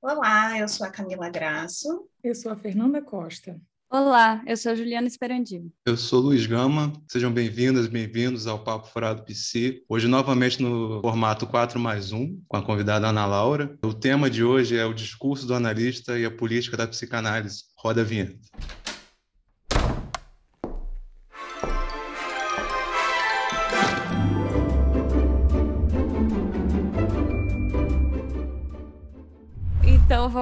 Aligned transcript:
Olá, 0.00 0.56
eu 0.56 0.68
sou 0.68 0.86
a 0.86 0.90
Camila 0.90 1.28
Graço. 1.28 2.08
Eu 2.22 2.32
sou 2.32 2.52
a 2.52 2.56
Fernanda 2.56 3.02
Costa. 3.02 3.60
Olá, 3.90 4.40
eu 4.46 4.56
sou 4.56 4.70
a 4.70 4.74
Juliana 4.76 5.08
Esperandio. 5.08 5.72
Eu 5.84 5.96
sou 5.96 6.20
Luiz 6.20 6.46
Gama. 6.46 6.92
Sejam 7.08 7.32
bem-vindas, 7.32 7.88
bem-vindos 7.88 8.46
ao 8.46 8.62
Papo 8.62 8.86
Furado 8.86 9.24
PC. 9.24 9.82
Hoje, 9.88 10.06
novamente, 10.06 10.62
no 10.62 11.00
formato 11.00 11.48
4 11.48 11.80
mais 11.80 12.12
1, 12.12 12.42
com 12.46 12.56
a 12.56 12.62
convidada 12.62 13.08
Ana 13.08 13.26
Laura. 13.26 13.76
O 13.84 13.92
tema 13.92 14.30
de 14.30 14.44
hoje 14.44 14.76
é 14.76 14.86
o 14.86 14.94
discurso 14.94 15.44
do 15.48 15.54
analista 15.54 16.16
e 16.16 16.24
a 16.24 16.30
política 16.30 16.76
da 16.76 16.86
psicanálise. 16.86 17.64
Roda 17.76 18.02
a 18.02 18.04
vinheta. 18.04 18.38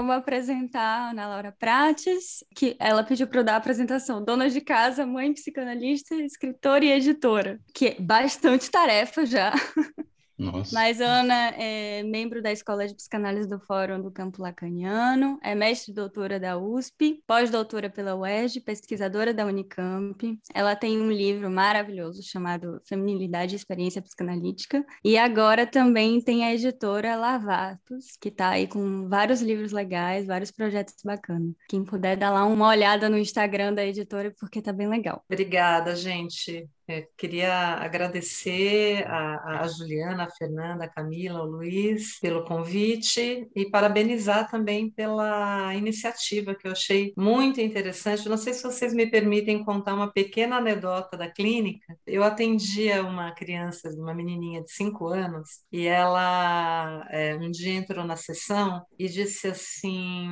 Vamos 0.06 0.22
apresentar 0.22 0.80
a 0.80 1.10
Ana 1.10 1.26
Laura 1.26 1.52
Prates, 1.58 2.44
que 2.54 2.76
ela 2.78 3.02
pediu 3.02 3.26
para 3.26 3.40
eu 3.40 3.44
dar 3.44 3.54
a 3.54 3.56
apresentação. 3.56 4.24
Dona 4.24 4.48
de 4.48 4.60
casa, 4.60 5.04
mãe 5.04 5.32
psicanalista, 5.32 6.14
escritora 6.14 6.84
e 6.84 6.92
editora, 6.92 7.58
que 7.74 7.88
é 7.88 7.96
bastante 8.00 8.70
tarefa 8.70 9.26
já. 9.26 9.52
Nossa. 10.38 10.74
Mas 10.74 11.00
Ana 11.00 11.50
é 11.56 12.02
membro 12.02 12.42
da 12.42 12.52
Escola 12.52 12.86
de 12.86 12.94
Psicanálise 12.94 13.48
do 13.48 13.58
Fórum 13.58 14.00
do 14.00 14.10
Campo 14.10 14.42
Lacaniano, 14.42 15.38
é 15.42 15.54
mestre 15.54 15.92
doutora 15.92 16.38
da 16.38 16.58
USP, 16.58 17.22
pós-doutora 17.26 17.88
pela 17.88 18.14
UERJ, 18.14 18.60
pesquisadora 18.60 19.32
da 19.32 19.46
Unicamp. 19.46 20.38
Ela 20.54 20.76
tem 20.76 21.00
um 21.00 21.10
livro 21.10 21.50
maravilhoso 21.50 22.22
chamado 22.22 22.80
Feminilidade 22.86 23.54
e 23.54 23.56
Experiência 23.56 24.02
Psicanalítica. 24.02 24.84
E 25.02 25.16
agora 25.16 25.66
também 25.66 26.20
tem 26.20 26.44
a 26.44 26.54
editora 26.54 27.16
Lavatos, 27.16 28.16
que 28.20 28.28
está 28.28 28.50
aí 28.50 28.66
com 28.66 29.08
vários 29.08 29.40
livros 29.40 29.72
legais, 29.72 30.26
vários 30.26 30.50
projetos 30.50 30.94
bacanas. 31.04 31.54
Quem 31.68 31.84
puder 31.84 32.16
dar 32.16 32.30
lá 32.30 32.44
uma 32.44 32.68
olhada 32.68 33.08
no 33.08 33.18
Instagram 33.18 33.72
da 33.72 33.84
editora, 33.84 34.34
porque 34.38 34.60
tá 34.60 34.72
bem 34.72 34.88
legal. 34.88 35.24
Obrigada, 35.28 35.94
gente. 35.96 36.68
Eu 36.88 37.04
queria 37.16 37.52
agradecer 37.52 39.04
a, 39.08 39.62
a, 39.62 39.68
Juliana, 39.68 40.24
a 40.24 40.30
Fernanda, 40.30 40.84
a 40.84 40.88
Camila, 40.88 41.42
o 41.42 41.46
Luiz 41.46 42.20
pelo 42.20 42.44
convite 42.44 43.48
e 43.56 43.70
parabenizar 43.70 44.48
também 44.48 44.90
pela 44.90 45.74
iniciativa 45.74 46.54
que 46.54 46.66
eu 46.68 46.72
achei 46.72 47.12
muito 47.16 47.60
interessante. 47.60 48.28
Não 48.28 48.36
sei 48.36 48.54
se 48.54 48.62
vocês 48.62 48.94
me 48.94 49.10
permitem 49.10 49.64
contar 49.64 49.94
uma 49.94 50.12
pequena 50.12 50.58
anedota 50.58 51.16
da 51.16 51.28
clínica. 51.28 51.98
Eu 52.06 52.22
atendia 52.22 53.02
uma 53.02 53.32
criança, 53.32 53.90
uma 53.90 54.14
menininha 54.14 54.62
de 54.62 54.70
cinco 54.70 55.08
anos, 55.08 55.64
e 55.72 55.86
ela 55.86 57.04
é, 57.10 57.34
um 57.34 57.50
dia 57.50 57.72
entrou 57.72 58.04
na 58.04 58.16
sessão 58.16 58.84
e 58.98 59.08
disse 59.08 59.48
assim 59.48 60.28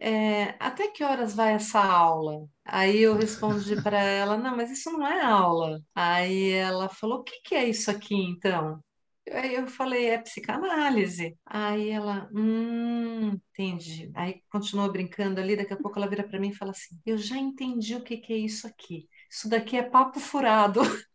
é, 0.00 0.54
até 0.60 0.88
que 0.88 1.02
horas 1.02 1.34
vai 1.34 1.54
essa 1.54 1.80
aula? 1.80 2.46
Aí 2.70 3.00
eu 3.00 3.16
respondi 3.16 3.80
para 3.82 3.98
ela, 3.98 4.36
não, 4.36 4.54
mas 4.54 4.70
isso 4.70 4.92
não 4.92 5.06
é 5.06 5.22
aula. 5.22 5.80
Aí 5.94 6.50
ela 6.50 6.90
falou, 6.90 7.20
o 7.20 7.24
que 7.24 7.40
que 7.42 7.54
é 7.54 7.66
isso 7.66 7.90
aqui 7.90 8.14
então? 8.14 8.84
Aí 9.32 9.54
eu 9.54 9.66
falei, 9.66 10.10
é 10.10 10.18
psicanálise. 10.18 11.34
Aí 11.46 11.88
ela, 11.88 12.28
hum, 12.30 13.40
entendi. 13.52 14.10
Aí 14.14 14.42
continuou 14.50 14.92
brincando 14.92 15.40
ali, 15.40 15.56
daqui 15.56 15.72
a 15.72 15.78
pouco 15.78 15.98
ela 15.98 16.08
vira 16.08 16.28
para 16.28 16.38
mim 16.38 16.50
e 16.50 16.54
fala 16.54 16.72
assim, 16.72 17.00
eu 17.06 17.16
já 17.16 17.38
entendi 17.38 17.94
o 17.94 18.02
que 18.02 18.18
que 18.18 18.34
é 18.34 18.36
isso 18.36 18.66
aqui. 18.66 19.08
Isso 19.30 19.48
daqui 19.48 19.78
é 19.78 19.82
papo 19.82 20.20
furado. 20.20 20.82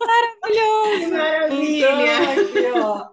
Maravilhoso! 0.00 1.10
Maravilha! 1.12 1.88
Então, 1.88 2.32
aqui, 2.32 2.72
ó, 2.72 3.12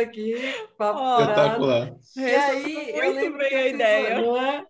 aqui, 0.00 0.34
papo 0.76 1.00
Espetacular. 1.18 1.94
E 2.16 2.34
aí, 2.34 2.90
eu 2.90 3.12
Muito 3.14 3.14
lembro 3.14 3.38
bem 3.38 3.50
eu 3.52 3.58
a 3.58 3.66
ideia. 3.68 4.20
uma- 4.20 4.69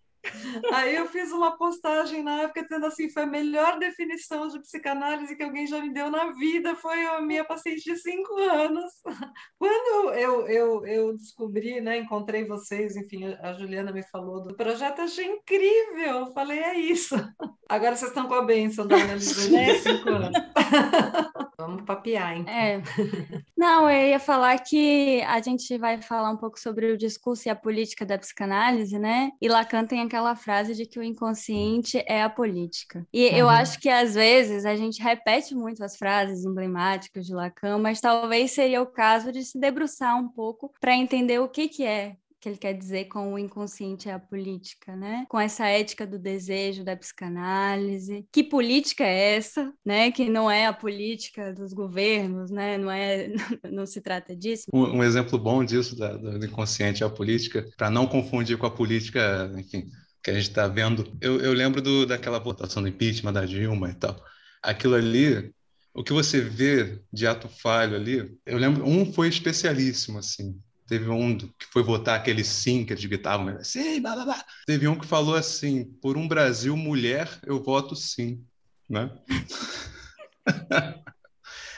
Aí 0.72 0.94
eu 0.94 1.06
fiz 1.06 1.32
uma 1.32 1.56
postagem 1.56 2.22
na 2.22 2.42
época 2.42 2.62
dizendo 2.62 2.86
assim, 2.86 3.10
foi 3.10 3.22
a 3.24 3.26
melhor 3.26 3.78
definição 3.78 4.48
de 4.48 4.60
psicanálise 4.60 5.36
que 5.36 5.42
alguém 5.42 5.66
já 5.66 5.80
me 5.80 5.92
deu 5.92 6.10
na 6.10 6.32
vida, 6.32 6.74
foi 6.74 7.04
a 7.06 7.20
minha 7.20 7.44
paciente 7.44 7.84
de 7.84 7.96
cinco 7.96 8.34
anos. 8.36 8.90
Quando 9.58 10.14
eu, 10.14 10.46
eu, 10.46 10.86
eu 10.86 11.16
descobri, 11.16 11.80
né, 11.80 11.98
encontrei 11.98 12.44
vocês, 12.44 12.96
enfim, 12.96 13.24
a 13.40 13.52
Juliana 13.52 13.92
me 13.92 14.02
falou 14.02 14.42
do 14.42 14.54
projeto, 14.54 15.02
achei 15.02 15.26
incrível, 15.26 16.20
eu 16.20 16.32
falei, 16.32 16.58
é 16.58 16.78
isso. 16.78 17.14
Agora 17.68 17.96
vocês 17.96 18.10
estão 18.10 18.26
com 18.26 18.34
a 18.34 18.42
bênção 18.42 18.86
da 18.86 18.96
análise 18.96 19.48
de 19.48 19.78
cinco 19.78 20.08
anos. 20.08 20.30
Vamos 21.60 21.82
papear, 21.82 22.36
hein? 22.36 22.44
É. 22.48 22.80
Não, 23.56 23.88
eu 23.90 24.08
ia 24.08 24.18
falar 24.18 24.58
que 24.58 25.20
a 25.22 25.40
gente 25.42 25.76
vai 25.76 26.00
falar 26.00 26.30
um 26.30 26.36
pouco 26.36 26.58
sobre 26.58 26.90
o 26.90 26.96
discurso 26.96 27.46
e 27.46 27.50
a 27.50 27.54
política 27.54 28.06
da 28.06 28.18
psicanálise, 28.18 28.98
né? 28.98 29.30
E 29.40 29.46
Lacan 29.46 29.84
tem 29.84 30.00
aquela 30.00 30.34
frase 30.40 30.74
de 30.74 30.86
que 30.86 30.98
o 30.98 31.02
inconsciente 31.04 32.02
é 32.06 32.22
a 32.22 32.30
política. 32.30 33.06
E 33.12 33.24
eu 33.26 33.46
Uhum. 33.46 33.50
acho 33.50 33.78
que 33.80 33.88
às 33.88 34.14
vezes 34.14 34.64
a 34.64 34.74
gente 34.76 35.02
repete 35.02 35.54
muito 35.54 35.84
as 35.84 35.96
frases 35.96 36.44
emblemáticas 36.44 37.26
de 37.26 37.34
Lacan, 37.34 37.78
mas 37.78 38.00
talvez 38.00 38.52
seria 38.52 38.82
o 38.82 38.86
caso 38.86 39.32
de 39.32 39.44
se 39.44 39.58
debruçar 39.58 40.16
um 40.18 40.28
pouco 40.28 40.72
para 40.80 40.94
entender 40.96 41.38
o 41.40 41.48
que 41.48 41.68
que 41.68 41.84
é 41.84 42.16
que 42.40 42.48
ele 42.48 42.56
quer 42.56 42.72
dizer 42.72 43.04
com 43.06 43.34
o 43.34 43.38
inconsciente 43.38 44.08
é 44.08 44.14
a 44.14 44.18
política, 44.18 44.96
né? 44.96 45.26
Com 45.28 45.38
essa 45.38 45.66
ética 45.66 46.06
do 46.06 46.18
desejo 46.18 46.82
da 46.82 46.96
psicanálise. 46.96 48.26
Que 48.32 48.42
política 48.42 49.04
é 49.04 49.36
essa, 49.36 49.70
né? 49.84 50.10
Que 50.10 50.28
não 50.30 50.50
é 50.50 50.66
a 50.66 50.72
política 50.72 51.52
dos 51.52 51.74
governos, 51.74 52.50
né? 52.50 52.78
Não 52.78 52.90
é, 52.90 53.28
não 53.70 53.84
se 53.84 54.00
trata 54.00 54.34
disso. 54.34 54.64
Um, 54.72 54.98
um 54.98 55.04
exemplo 55.04 55.38
bom 55.38 55.62
disso, 55.62 55.94
da, 55.96 56.16
do 56.16 56.44
inconsciente, 56.46 57.02
é 57.02 57.06
a 57.06 57.10
política, 57.10 57.68
para 57.76 57.90
não 57.90 58.06
confundir 58.06 58.56
com 58.56 58.66
a 58.66 58.70
política, 58.70 59.52
enfim, 59.58 59.90
que 60.22 60.30
a 60.30 60.34
gente 60.34 60.48
está 60.48 60.66
vendo. 60.68 61.16
Eu, 61.20 61.40
eu 61.40 61.52
lembro 61.52 61.80
do, 61.80 62.06
daquela 62.06 62.38
votação 62.38 62.82
do 62.82 62.88
impeachment 62.88 63.32
da 63.32 63.44
Dilma 63.44 63.90
e 63.90 63.94
tal. 63.94 64.16
Aquilo 64.62 64.94
ali, 64.94 65.52
o 65.94 66.04
que 66.04 66.12
você 66.12 66.40
vê 66.40 67.00
de 67.12 67.26
ato 67.26 67.48
falho 67.48 67.96
ali, 67.96 68.38
eu 68.44 68.58
lembro, 68.58 68.86
um 68.86 69.12
foi 69.12 69.28
especialíssimo, 69.28 70.18
assim. 70.18 70.60
Teve 70.86 71.08
um 71.08 71.38
que 71.38 71.66
foi 71.72 71.82
votar 71.82 72.18
aquele 72.18 72.42
sim, 72.42 72.84
que 72.84 72.92
eles 72.92 73.04
gritavam, 73.04 73.46
né? 73.46 73.62
sim, 73.62 74.00
blá, 74.02 74.14
blá, 74.14 74.24
blá. 74.24 74.44
Teve 74.66 74.88
um 74.88 74.98
que 74.98 75.06
falou 75.06 75.36
assim, 75.36 75.84
por 76.02 76.16
um 76.16 76.26
Brasil 76.26 76.76
mulher, 76.76 77.30
eu 77.46 77.62
voto 77.62 77.94
sim, 77.94 78.44
né? 78.88 79.10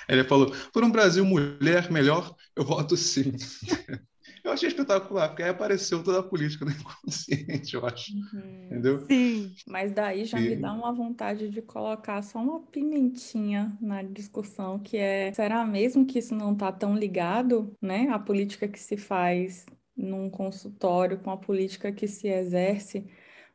Ele 0.09 0.25
falou, 0.25 0.55
por 0.73 0.83
um 0.83 0.91
Brasil 0.91 1.25
mulher 1.25 1.91
melhor, 1.91 2.35
eu 2.57 2.65
voto 2.65 2.97
sim. 2.97 3.33
Eu 4.45 4.53
achei 4.53 4.69
espetacular, 4.69 5.29
porque 5.29 5.43
aí 5.43 5.51
apareceu 5.51 6.03
toda 6.03 6.19
a 6.21 6.23
política 6.23 6.65
do 6.65 6.71
inconsciente, 6.73 7.75
eu 7.75 7.87
acho. 7.87 8.13
Entendeu? 8.67 9.07
Sim. 9.09 9.55
Mas 9.67 9.93
daí 9.93 10.25
já 10.25 10.41
me 10.41 10.57
dá 10.57 10.73
uma 10.73 10.93
vontade 10.93 11.49
de 11.49 11.63
colocar 11.63 12.23
só 12.23 12.39
uma 12.41 12.61
pimentinha 12.67 13.77
na 13.81 14.03
discussão, 14.03 14.79
que 14.79 14.97
é, 14.97 15.33
será 15.33 15.65
mesmo 15.65 16.07
que 16.07 16.19
isso 16.19 16.35
não 16.35 16.53
está 16.53 16.73
tão 16.73 16.97
ligado, 16.97 17.77
né? 17.81 18.09
A 18.11 18.19
política 18.19 18.67
que 18.67 18.79
se 18.79 18.97
faz 18.97 19.67
num 19.97 20.29
consultório 20.31 21.21
com 21.21 21.31
a 21.31 21.37
política 21.37 21.93
que 21.93 22.09
se 22.09 22.29
exerce 22.29 23.07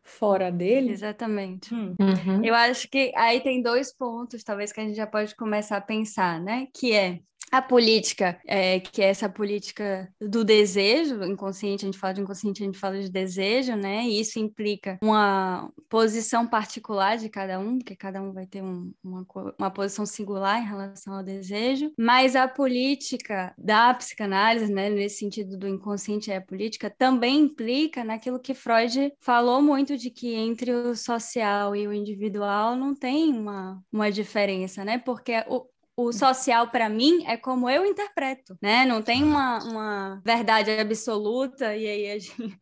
fora 0.04 0.52
dele? 0.52 0.92
Exatamente. 0.92 1.74
Hum, 1.74 1.96
Uhum. 2.00 2.46
Eu 2.46 2.56
acho 2.56 2.88
que 2.90 3.12
aí 3.16 3.42
tem 3.42 3.62
dois 3.62 3.94
pontos, 3.94 4.44
talvez, 4.44 4.72
que 4.72 4.80
a 4.80 4.84
gente 4.84 4.96
já 4.96 5.08
pode 5.08 5.36
começar 5.36 5.78
a 5.78 5.82
pensar, 5.82 6.40
né? 6.40 6.68
Que 6.74 6.94
é 6.94 7.20
a 7.52 7.62
política, 7.62 8.40
é, 8.46 8.80
que 8.80 9.02
é 9.02 9.06
essa 9.10 9.30
política 9.30 10.12
do 10.20 10.44
desejo, 10.44 11.24
inconsciente, 11.24 11.86
a 11.86 11.88
gente 11.88 11.98
fala 11.98 12.14
de 12.14 12.22
inconsciente, 12.22 12.62
a 12.62 12.66
gente 12.66 12.78
fala 12.78 13.00
de 13.00 13.10
desejo, 13.10 13.76
né? 13.76 14.04
E 14.06 14.20
isso 14.20 14.38
implica 14.40 14.98
uma 15.02 15.72
posição 15.90 16.46
particular 16.46 17.18
de 17.18 17.30
cada 17.30 17.60
um, 17.60 17.78
porque 17.78 17.96
cada 17.96 18.22
um 18.22 18.34
vai 18.34 18.46
ter 18.46 18.62
um- 18.62 18.92
uma, 19.04 19.26
uma 19.58 19.72
posição 19.72 20.06
singular 20.06 20.62
em 20.62 20.66
relação 20.68 21.16
ao 21.16 21.24
desejo, 21.24 21.92
mas 21.98 22.36
a 22.36 22.48
política 22.48 23.54
da 23.58 23.94
psicanálise, 23.94 24.72
né, 24.72 24.90
nesse 24.90 25.20
sentido 25.20 25.58
do 25.58 25.68
inconsciente 25.68 26.32
é 26.32 26.38
a 26.38 26.42
política, 26.42 26.90
também 26.90 27.40
implica 27.42 28.04
naquilo 28.04 28.40
que 28.40 28.54
Freud 28.54 29.14
falou 29.22 29.62
muito 29.62 29.98
de 29.98 30.10
que 30.10 30.34
entre 30.34 30.72
o 30.74 30.96
social 30.96 31.76
e 31.76 31.88
o 31.88 31.94
individual 31.94 32.76
não 32.76 32.94
tem 32.94 33.32
uma, 33.38 33.82
uma 33.92 34.12
diferença, 34.12 34.84
né? 34.84 34.98
Porque 34.98 35.44
o, 35.48 35.66
o 35.98 36.14
social, 36.14 36.70
para 36.70 36.88
mim, 36.88 37.26
é 37.26 37.36
como 37.36 37.68
eu 37.68 37.84
interpreto, 37.84 38.56
né? 38.62 38.86
Não 38.86 39.02
tem 39.02 39.24
uma, 39.24 39.58
uma 39.64 40.22
verdade 40.24 40.70
absoluta 40.70 41.76
e 41.76 41.88
aí 41.88 42.12
a 42.12 42.20
gente, 42.20 42.38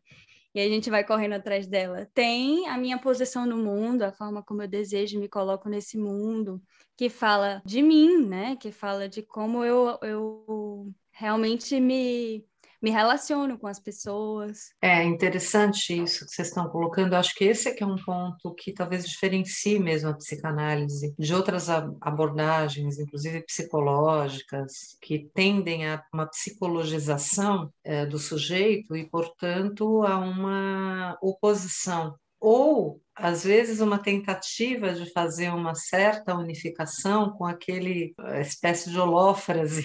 e 0.54 0.60
a 0.60 0.66
gente 0.66 0.88
vai 0.88 1.04
correndo 1.04 1.34
atrás 1.34 1.66
dela. 1.66 2.08
Tem 2.14 2.66
a 2.66 2.78
minha 2.78 2.98
posição 2.98 3.44
no 3.44 3.58
mundo, 3.58 4.02
a 4.02 4.10
forma 4.10 4.42
como 4.42 4.62
eu 4.62 4.68
desejo 4.68 5.20
me 5.20 5.28
coloco 5.28 5.68
nesse 5.68 5.98
mundo, 5.98 6.62
que 6.96 7.10
fala 7.10 7.60
de 7.66 7.82
mim, 7.82 8.26
né? 8.26 8.56
Que 8.56 8.72
fala 8.72 9.06
de 9.06 9.20
como 9.22 9.62
eu, 9.62 9.98
eu 10.00 10.90
realmente 11.12 11.78
me 11.78 12.42
me 12.82 12.90
relaciono 12.90 13.58
com 13.58 13.66
as 13.66 13.78
pessoas. 13.78 14.70
É 14.82 15.02
interessante 15.04 16.00
isso 16.02 16.24
que 16.24 16.32
vocês 16.32 16.48
estão 16.48 16.68
colocando. 16.68 17.14
Acho 17.14 17.34
que 17.34 17.44
esse 17.44 17.68
é 17.68 17.74
que 17.74 17.82
é 17.82 17.86
um 17.86 17.96
ponto 17.96 18.54
que 18.54 18.72
talvez 18.72 19.06
diferencie 19.06 19.78
mesmo 19.78 20.10
a 20.10 20.14
psicanálise 20.14 21.14
de 21.18 21.34
outras 21.34 21.68
abordagens, 21.68 22.98
inclusive 22.98 23.42
psicológicas, 23.42 24.96
que 25.00 25.30
tendem 25.34 25.88
a 25.88 26.02
uma 26.12 26.26
psicologização 26.26 27.70
é, 27.84 28.06
do 28.06 28.18
sujeito 28.18 28.96
e, 28.96 29.08
portanto, 29.08 30.02
a 30.02 30.18
uma 30.18 31.18
oposição 31.20 32.14
ou 32.38 33.00
às 33.14 33.44
vezes 33.44 33.80
uma 33.80 33.98
tentativa 33.98 34.92
de 34.92 35.10
fazer 35.10 35.48
uma 35.48 35.74
certa 35.74 36.36
unificação 36.36 37.30
com 37.30 37.46
aquele 37.46 38.14
espécie 38.40 38.90
de 38.90 38.98
holófrase 38.98 39.84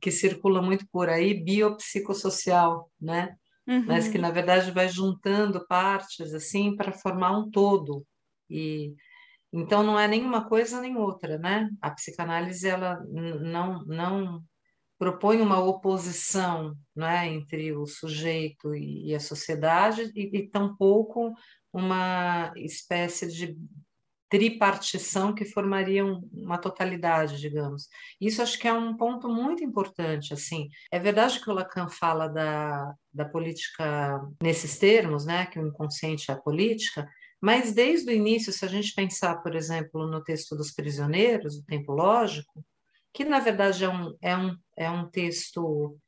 que 0.00 0.10
circula 0.10 0.62
muito 0.62 0.86
por 0.90 1.08
aí, 1.08 1.34
biopsicossocial, 1.42 2.90
né? 3.00 3.34
Uhum. 3.66 3.84
Mas 3.86 4.08
que 4.08 4.18
na 4.18 4.30
verdade 4.30 4.70
vai 4.70 4.88
juntando 4.88 5.66
partes 5.66 6.34
assim 6.34 6.74
para 6.74 6.92
formar 6.92 7.36
um 7.38 7.50
todo. 7.50 8.04
E 8.48 8.94
então 9.52 9.82
não 9.82 9.98
é 9.98 10.06
nenhuma 10.06 10.48
coisa 10.48 10.80
nem 10.80 10.96
outra, 10.96 11.38
né? 11.38 11.68
A 11.80 11.90
psicanálise 11.90 12.68
ela 12.68 12.98
não 13.08 13.84
não 13.84 14.42
propõe 15.00 15.40
uma 15.40 15.58
oposição, 15.58 16.76
né, 16.94 17.26
entre 17.26 17.72
o 17.72 17.86
sujeito 17.86 18.74
e, 18.74 19.14
a 19.14 19.18
sociedade 19.18 20.12
e, 20.14 20.36
e 20.36 20.46
tampouco 20.46 21.32
uma 21.72 22.52
espécie 22.54 23.26
de 23.26 23.56
tripartição 24.30 25.34
que 25.34 25.44
formaria 25.44 26.04
uma 26.32 26.56
totalidade, 26.56 27.40
digamos. 27.40 27.88
Isso 28.20 28.40
acho 28.40 28.58
que 28.58 28.68
é 28.68 28.72
um 28.72 28.96
ponto 28.96 29.28
muito 29.28 29.64
importante, 29.64 30.32
assim. 30.32 30.68
É 30.90 31.00
verdade 31.00 31.40
que 31.40 31.50
o 31.50 31.52
Lacan 31.52 31.88
fala 31.88 32.28
da, 32.28 32.94
da 33.12 33.24
política 33.24 34.20
nesses 34.40 34.78
termos, 34.78 35.26
né, 35.26 35.46
que 35.46 35.58
o 35.58 35.66
inconsciente 35.66 36.30
é 36.30 36.34
a 36.34 36.40
política, 36.40 37.08
mas 37.40 37.72
desde 37.72 38.10
o 38.10 38.14
início, 38.14 38.52
se 38.52 38.64
a 38.64 38.68
gente 38.68 38.94
pensar, 38.94 39.42
por 39.42 39.56
exemplo, 39.56 40.06
no 40.06 40.22
texto 40.22 40.54
dos 40.54 40.70
prisioneiros, 40.70 41.56
o 41.56 41.64
tempo 41.64 41.92
lógico, 41.92 42.64
que 43.12 43.24
na 43.24 43.40
verdade 43.40 43.82
é 43.82 43.88
um, 43.88 44.14
é 44.22 44.36
um, 44.36 44.56
é 44.76 44.90
um 44.90 45.10
texto 45.10 45.98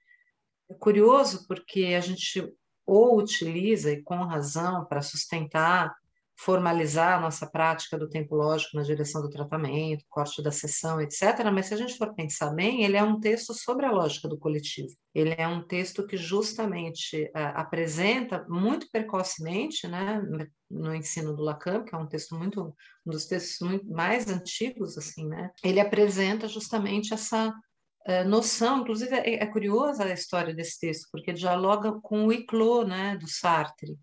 curioso, 0.78 1.44
porque 1.48 1.86
a 1.96 2.00
gente 2.00 2.54
ou 2.86 3.18
utiliza, 3.18 3.90
e 3.90 4.02
com 4.02 4.16
razão, 4.16 4.84
para 4.84 5.02
sustentar 5.02 5.94
formalizar 6.44 7.18
a 7.18 7.20
nossa 7.20 7.46
prática 7.46 7.96
do 7.96 8.08
tempo 8.08 8.34
lógico 8.34 8.76
na 8.76 8.82
direção 8.82 9.22
do 9.22 9.30
tratamento, 9.30 10.04
corte 10.08 10.42
da 10.42 10.50
sessão, 10.50 11.00
etc. 11.00 11.22
Mas 11.52 11.66
se 11.66 11.74
a 11.74 11.76
gente 11.76 11.96
for 11.96 12.12
pensar 12.14 12.50
bem, 12.50 12.82
ele 12.82 12.96
é 12.96 13.02
um 13.02 13.20
texto 13.20 13.54
sobre 13.54 13.86
a 13.86 13.92
lógica 13.92 14.28
do 14.28 14.36
coletivo. 14.36 14.88
Ele 15.14 15.36
é 15.38 15.46
um 15.46 15.62
texto 15.62 16.04
que 16.04 16.16
justamente 16.16 17.26
uh, 17.26 17.54
apresenta 17.54 18.44
muito 18.48 18.88
precocemente, 18.90 19.86
né, 19.86 20.20
no 20.68 20.92
ensino 20.92 21.32
do 21.32 21.44
Lacan, 21.44 21.84
que 21.84 21.94
é 21.94 21.98
um 21.98 22.08
texto 22.08 22.36
muito 22.36 22.74
um 23.06 23.10
dos 23.10 23.26
textos 23.26 23.66
muito 23.66 23.88
mais 23.88 24.28
antigos 24.28 24.98
assim, 24.98 25.28
né? 25.28 25.50
Ele 25.62 25.78
apresenta 25.78 26.48
justamente 26.48 27.14
essa 27.14 27.50
uh, 27.50 28.28
noção, 28.28 28.80
inclusive 28.80 29.14
é, 29.14 29.34
é 29.34 29.46
curiosa 29.46 30.04
a 30.04 30.12
história 30.12 30.52
desse 30.52 30.80
texto, 30.80 31.08
porque 31.12 31.32
dialoga 31.32 31.92
com 32.00 32.26
o 32.26 32.32
Iclot, 32.32 32.88
né, 32.88 33.16
do 33.16 33.28
Sartre 33.28 33.96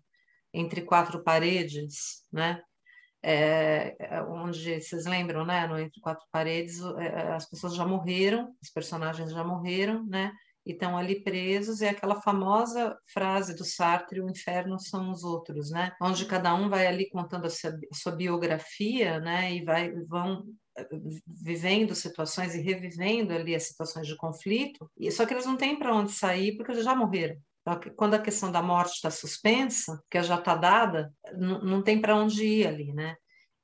entre 0.52 0.82
quatro 0.82 1.22
paredes, 1.22 2.24
né? 2.32 2.62
É, 3.22 3.96
é, 3.98 4.22
onde 4.22 4.80
vocês 4.80 5.04
lembram, 5.04 5.44
né? 5.44 5.66
No 5.66 5.78
Entre 5.78 6.00
Quatro 6.00 6.24
Paredes, 6.32 6.80
é, 6.80 7.06
é, 7.06 7.32
as 7.32 7.48
pessoas 7.48 7.74
já 7.74 7.86
morreram, 7.86 8.54
os 8.62 8.70
personagens 8.70 9.30
já 9.30 9.44
morreram, 9.44 10.06
né? 10.06 10.32
E 10.64 10.72
estão 10.72 10.96
ali 10.96 11.22
presos, 11.22 11.80
e 11.80 11.88
aquela 11.88 12.20
famosa 12.22 12.96
frase 13.12 13.54
do 13.54 13.64
Sartre: 13.64 14.20
o 14.20 14.30
inferno 14.30 14.78
são 14.78 15.10
os 15.10 15.22
outros, 15.22 15.70
né? 15.70 15.92
Onde 16.00 16.24
cada 16.24 16.54
um 16.54 16.70
vai 16.70 16.86
ali 16.86 17.10
contando 17.10 17.46
a 17.46 17.50
sua, 17.50 17.70
a 17.70 17.94
sua 17.94 18.12
biografia, 18.12 19.20
né? 19.20 19.54
E 19.54 19.64
vai, 19.64 19.92
vão 20.06 20.44
vivendo 21.26 21.94
situações 21.94 22.54
e 22.54 22.60
revivendo 22.62 23.34
ali 23.34 23.54
as 23.54 23.64
situações 23.64 24.06
de 24.06 24.16
conflito, 24.16 24.90
e 24.96 25.10
só 25.10 25.26
que 25.26 25.34
eles 25.34 25.44
não 25.44 25.56
têm 25.56 25.78
para 25.78 25.94
onde 25.94 26.12
sair 26.12 26.56
porque 26.56 26.74
já 26.82 26.94
morreram. 26.94 27.36
Quando 27.96 28.14
a 28.14 28.18
questão 28.18 28.50
da 28.50 28.62
morte 28.62 28.94
está 28.94 29.10
suspensa, 29.10 30.02
que 30.10 30.22
já 30.22 30.36
está 30.36 30.54
dada, 30.54 31.12
não, 31.36 31.82
tem 31.82 32.00
para 32.00 32.16
onde 32.16 32.44
ir 32.44 32.66
ali, 32.66 32.92
né? 32.92 33.16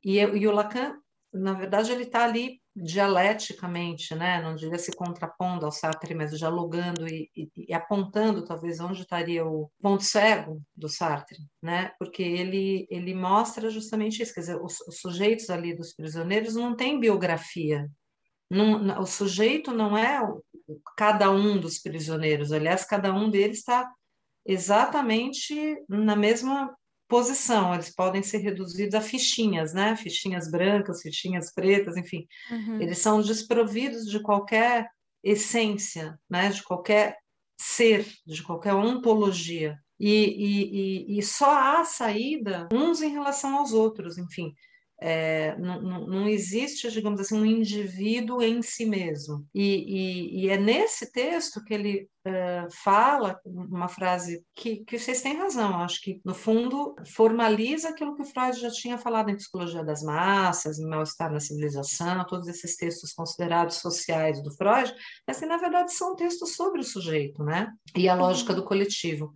E, 0.04 0.18
e 0.18 0.46
o 0.46 0.52
Lacan, 0.52 0.96
na 1.32 1.52
verdade, 1.52 1.92
ele 1.92 2.04
está 2.04 2.24
ali 2.24 2.60
dialeticamente, 2.76 4.14
né? 4.14 4.42
não 4.42 4.54
diria 4.54 4.78
se 4.78 4.92
contrapondo 4.92 5.64
ao 5.64 5.72
Sartre, 5.72 6.14
mas 6.14 6.36
dialogando 6.36 7.08
e, 7.08 7.30
e, 7.34 7.50
e, 7.56 7.72
apontando 7.72 8.44
talvez 8.44 8.80
onde 8.80 9.00
estaria 9.00 9.46
o 9.46 9.70
ponto 9.80 10.04
cego 10.04 10.62
do 10.76 10.86
Sartre, 10.86 11.38
né? 11.62 11.92
porque 11.98 12.22
ele, 12.22 12.86
ele 12.90 13.14
mostra 13.14 13.70
justamente 13.70 14.22
isso, 14.22 14.34
quer 14.34 14.40
dizer, 14.40 14.60
os, 14.60 14.78
os 14.82 15.00
sujeitos 15.00 15.48
ali 15.48 15.74
dos 15.74 15.94
prisioneiros 15.94 16.54
não 16.54 16.76
têm 16.76 17.00
biografia, 17.00 17.90
não, 18.50 19.00
o 19.00 19.06
sujeito 19.06 19.72
não 19.72 19.96
é 19.98 20.20
cada 20.96 21.30
um 21.30 21.58
dos 21.58 21.78
prisioneiros, 21.78 22.52
aliás, 22.52 22.84
cada 22.84 23.12
um 23.12 23.30
deles 23.30 23.58
está 23.58 23.90
exatamente 24.44 25.76
na 25.88 26.16
mesma 26.16 26.74
posição, 27.08 27.74
eles 27.74 27.94
podem 27.94 28.22
ser 28.22 28.38
reduzidos 28.38 28.94
a 28.94 29.00
fichinhas, 29.00 29.72
né? 29.72 29.96
Fichinhas 29.96 30.50
brancas, 30.50 31.02
fichinhas 31.02 31.52
pretas, 31.52 31.96
enfim. 31.96 32.26
Uhum. 32.50 32.80
Eles 32.80 32.98
são 32.98 33.20
desprovidos 33.20 34.06
de 34.06 34.20
qualquer 34.20 34.88
essência, 35.22 36.18
né? 36.28 36.48
De 36.48 36.62
qualquer 36.62 37.16
ser, 37.58 38.06
de 38.26 38.42
qualquer 38.42 38.74
ontologia. 38.74 39.78
E, 39.98 40.08
e, 40.08 41.14
e, 41.14 41.18
e 41.18 41.22
só 41.22 41.58
há 41.58 41.84
saída 41.84 42.68
uns 42.72 43.00
em 43.00 43.10
relação 43.10 43.56
aos 43.56 43.72
outros, 43.72 44.18
enfim. 44.18 44.52
É, 44.98 45.54
não, 45.58 46.06
não, 46.06 46.28
existe, 46.28 46.90
digamos 46.90 47.20
assim, 47.20 47.38
um 47.38 47.44
indivíduo 47.44 48.40
em 48.42 48.62
si 48.62 48.86
mesmo. 48.86 49.46
E, 49.54 49.62
e, 49.62 50.44
e 50.44 50.48
é 50.48 50.56
nesse 50.56 51.12
texto 51.12 51.62
que 51.62 51.74
ele 51.74 52.08
uh, 52.26 52.70
fala 52.82 53.38
uma 53.44 53.88
frase 53.88 54.42
que, 54.54 54.76
que 54.84 54.98
vocês 54.98 55.20
têm 55.20 55.36
razão, 55.36 55.80
acho 55.80 56.00
que, 56.00 56.20
no 56.24 56.34
fundo, 56.34 56.96
formaliza 57.14 57.90
aquilo 57.90 58.16
que 58.16 58.22
o 58.22 58.24
Freud 58.24 58.58
já 58.58 58.70
tinha 58.70 58.96
falado 58.96 59.28
em 59.28 59.36
Psicologia 59.36 59.84
das 59.84 60.02
Massas, 60.02 60.78
em 60.78 60.88
Mal-Estar 60.88 61.30
na 61.30 61.40
Civilização, 61.40 62.24
todos 62.24 62.48
esses 62.48 62.74
textos 62.76 63.12
considerados 63.12 63.76
sociais 63.76 64.42
do 64.42 64.50
Freud, 64.56 64.94
mas 65.26 65.38
que, 65.38 65.44
na 65.44 65.58
verdade, 65.58 65.92
são 65.92 66.16
textos 66.16 66.54
sobre 66.54 66.80
o 66.80 66.84
sujeito, 66.84 67.44
né? 67.44 67.70
E 67.94 68.08
a 68.08 68.14
lógica 68.14 68.54
do 68.54 68.64
coletivo. 68.64 69.30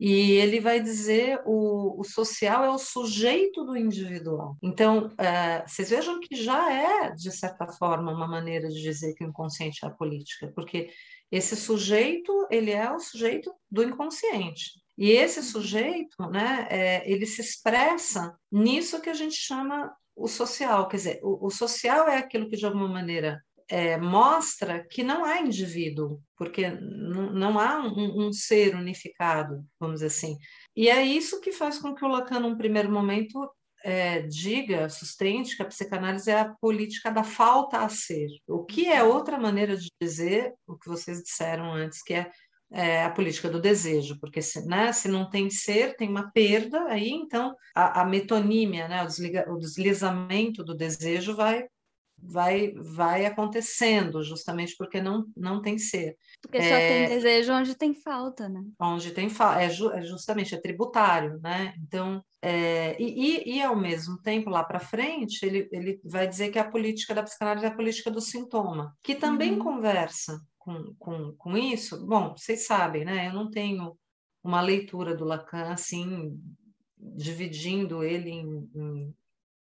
E 0.00 0.32
ele 0.32 0.60
vai 0.60 0.80
dizer 0.80 1.42
o, 1.44 2.00
o 2.00 2.04
social 2.04 2.64
é 2.64 2.70
o 2.70 2.78
sujeito 2.78 3.64
do 3.64 3.76
individual. 3.76 4.56
Então, 4.62 5.08
uh, 5.08 5.68
vocês 5.68 5.90
vejam 5.90 6.18
que 6.20 6.34
já 6.34 6.72
é, 6.72 7.10
de 7.10 7.30
certa 7.30 7.66
forma, 7.68 8.10
uma 8.10 8.26
maneira 8.26 8.68
de 8.68 8.80
dizer 8.80 9.12
que 9.12 9.22
o 9.22 9.28
inconsciente 9.28 9.84
é 9.84 9.88
a 9.88 9.90
política, 9.90 10.50
porque 10.54 10.90
esse 11.30 11.54
sujeito, 11.54 12.32
ele 12.50 12.70
é 12.70 12.90
o 12.90 12.98
sujeito 12.98 13.52
do 13.70 13.82
inconsciente. 13.82 14.70
E 14.96 15.10
esse 15.10 15.42
sujeito, 15.42 16.16
né, 16.30 16.66
é, 16.70 17.10
ele 17.10 17.26
se 17.26 17.42
expressa 17.42 18.34
nisso 18.50 19.02
que 19.02 19.10
a 19.10 19.14
gente 19.14 19.36
chama 19.36 19.94
o 20.16 20.28
social. 20.28 20.88
Quer 20.88 20.96
dizer, 20.96 21.20
o, 21.22 21.46
o 21.46 21.50
social 21.50 22.08
é 22.08 22.16
aquilo 22.16 22.48
que, 22.48 22.56
de 22.56 22.64
alguma 22.64 22.88
maneira, 22.88 23.42
é, 23.70 23.96
mostra 23.96 24.84
que 24.84 25.04
não 25.04 25.24
há 25.24 25.40
indivíduo, 25.40 26.20
porque 26.36 26.68
não, 26.70 27.56
há 27.56 27.78
um, 27.78 28.26
um, 28.26 28.32
ser 28.32 28.74
unificado, 28.74 29.64
vamos 29.78 30.00
dizer 30.00 30.06
assim. 30.06 30.36
E 30.74 30.88
é 30.88 31.04
isso 31.04 31.40
que 31.40 31.52
faz 31.52 31.78
com 31.78 31.94
que 31.94 32.04
o 32.04 32.08
Lacan, 32.08 32.40
num 32.40 32.56
primeiro 32.56 32.90
momento, 32.90 33.48
é, 33.84 34.22
diga, 34.22 34.88
sustente 34.88 35.56
que 35.56 35.62
a 35.62 35.66
psicanálise 35.66 36.28
é 36.28 36.40
a 36.40 36.52
política 36.60 37.10
da 37.10 37.22
falta 37.22 37.78
a 37.78 37.88
ser, 37.88 38.28
o 38.46 38.64
que 38.64 38.88
é 38.88 39.04
outra 39.04 39.38
maneira 39.38 39.76
de 39.76 39.88
dizer 40.02 40.52
o 40.66 40.76
que 40.76 40.88
vocês 40.88 41.22
disseram 41.22 41.72
antes, 41.72 42.02
que 42.02 42.12
é, 42.12 42.30
é 42.72 43.04
a 43.04 43.10
política 43.10 43.48
do 43.48 43.60
desejo, 43.60 44.18
porque 44.20 44.42
se, 44.42 44.66
né, 44.66 44.92
se 44.92 45.06
não 45.06 45.30
tem 45.30 45.48
ser, 45.48 45.96
tem 45.96 46.08
uma 46.08 46.30
perda, 46.32 46.86
aí 46.88 47.08
então 47.08 47.54
a, 47.74 48.02
a 48.02 48.04
metonímia, 48.04 48.88
né, 48.88 49.02
o, 49.04 49.06
desliga, 49.06 49.46
o 49.48 49.56
deslizamento 49.58 50.64
do 50.64 50.74
desejo 50.74 51.36
vai 51.36 51.64
vai 52.22 52.72
vai 52.74 53.26
acontecendo 53.26 54.22
justamente 54.22 54.74
porque 54.76 55.00
não 55.00 55.24
não 55.36 55.60
tem 55.60 55.78
ser. 55.78 56.16
Porque 56.42 56.58
é, 56.58 56.62
só 56.62 56.76
tem 56.76 57.16
desejo 57.16 57.52
onde 57.52 57.74
tem 57.74 57.94
falta 57.94 58.48
né? 58.48 58.62
onde 58.78 59.10
tem 59.10 59.28
falta 59.28 59.62
é, 59.62 59.70
ju, 59.70 59.90
é, 59.90 60.02
justamente 60.02 60.54
é 60.54 60.60
tributário 60.60 61.38
né? 61.42 61.74
Então 61.82 62.22
é, 62.42 62.96
e, 63.00 63.56
e, 63.56 63.62
ao 63.62 63.76
mesmo 63.76 64.20
tempo 64.22 64.48
lá 64.48 64.64
para 64.64 64.80
frente 64.80 65.44
ele, 65.44 65.68
ele 65.72 66.00
vai 66.04 66.26
dizer 66.26 66.50
que 66.50 66.58
a 66.58 66.68
política 66.68 67.14
da 67.14 67.22
psicanálise 67.22 67.66
é 67.66 67.68
a 67.68 67.74
política 67.74 68.10
do 68.10 68.20
sintoma 68.20 68.96
que 69.02 69.14
também 69.14 69.52
uhum. 69.52 69.58
conversa 69.58 70.40
com, 70.58 70.94
com, 70.98 71.32
com 71.32 71.56
isso. 71.56 72.06
Bom 72.06 72.34
vocês 72.36 72.66
sabem 72.66 73.04
né? 73.04 73.28
Eu 73.28 73.34
não 73.34 73.50
tenho 73.50 73.96
uma 74.42 74.60
leitura 74.60 75.14
do 75.14 75.24
Lacan 75.24 75.70
assim 75.70 76.38
dividindo 76.98 78.02
ele 78.04 78.30
em, 78.30 78.70
em 78.74 79.14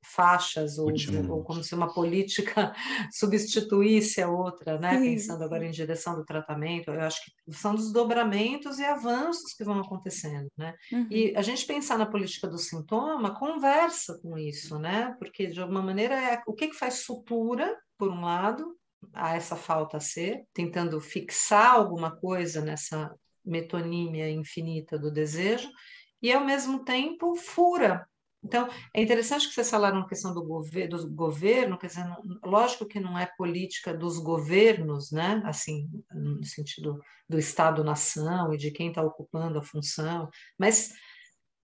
faixas, 0.04 0.78
ou, 0.78 0.90
ou, 1.28 1.42
como 1.44 1.62
se 1.62 1.74
uma 1.74 1.92
política 1.92 2.72
substituísse 3.12 4.22
a 4.22 4.28
outra, 4.28 4.78
né? 4.78 4.98
pensando 4.98 5.42
agora 5.44 5.66
em 5.66 5.70
direção 5.70 6.14
do 6.14 6.24
tratamento. 6.24 6.90
Eu 6.90 7.00
acho 7.00 7.20
que 7.24 7.52
são 7.52 7.74
desdobramentos 7.74 8.78
e 8.78 8.84
avanços 8.84 9.52
que 9.54 9.64
vão 9.64 9.80
acontecendo. 9.80 10.48
Né? 10.56 10.74
Uhum. 10.92 11.06
E 11.10 11.36
a 11.36 11.42
gente 11.42 11.66
pensar 11.66 11.98
na 11.98 12.06
política 12.06 12.48
do 12.48 12.58
sintoma 12.58 13.34
conversa 13.34 14.18
com 14.22 14.38
isso, 14.38 14.78
né? 14.78 15.14
porque 15.18 15.46
de 15.46 15.60
alguma 15.60 15.82
maneira 15.82 16.14
é 16.14 16.42
o 16.46 16.54
que, 16.54 16.68
que 16.68 16.76
faz 16.76 17.02
sutura, 17.02 17.76
por 17.96 18.10
um 18.10 18.22
lado, 18.22 18.76
a 19.12 19.34
essa 19.34 19.56
falta 19.56 19.96
a 19.96 20.00
ser, 20.00 20.44
tentando 20.52 21.00
fixar 21.00 21.74
alguma 21.74 22.16
coisa 22.16 22.60
nessa 22.60 23.14
metonímia 23.44 24.30
infinita 24.30 24.98
do 24.98 25.10
desejo, 25.10 25.68
e 26.20 26.32
ao 26.32 26.44
mesmo 26.44 26.84
tempo 26.84 27.34
fura 27.36 28.06
então, 28.42 28.68
é 28.94 29.02
interessante 29.02 29.48
que 29.48 29.54
vocês 29.54 29.68
falaram 29.68 30.00
na 30.00 30.08
questão 30.08 30.32
do, 30.32 30.44
gover 30.44 30.88
do 30.88 31.10
governo, 31.10 31.76
quer 31.76 31.88
dizer, 31.88 32.06
lógico 32.44 32.86
que 32.86 33.00
não 33.00 33.18
é 33.18 33.26
política 33.36 33.92
dos 33.92 34.18
governos, 34.18 35.10
né? 35.10 35.42
assim, 35.44 35.88
no 36.12 36.44
sentido 36.44 37.00
do 37.28 37.38
Estado-nação 37.38 38.54
e 38.54 38.56
de 38.56 38.70
quem 38.70 38.88
está 38.88 39.02
ocupando 39.02 39.58
a 39.58 39.62
função, 39.62 40.30
mas 40.56 40.92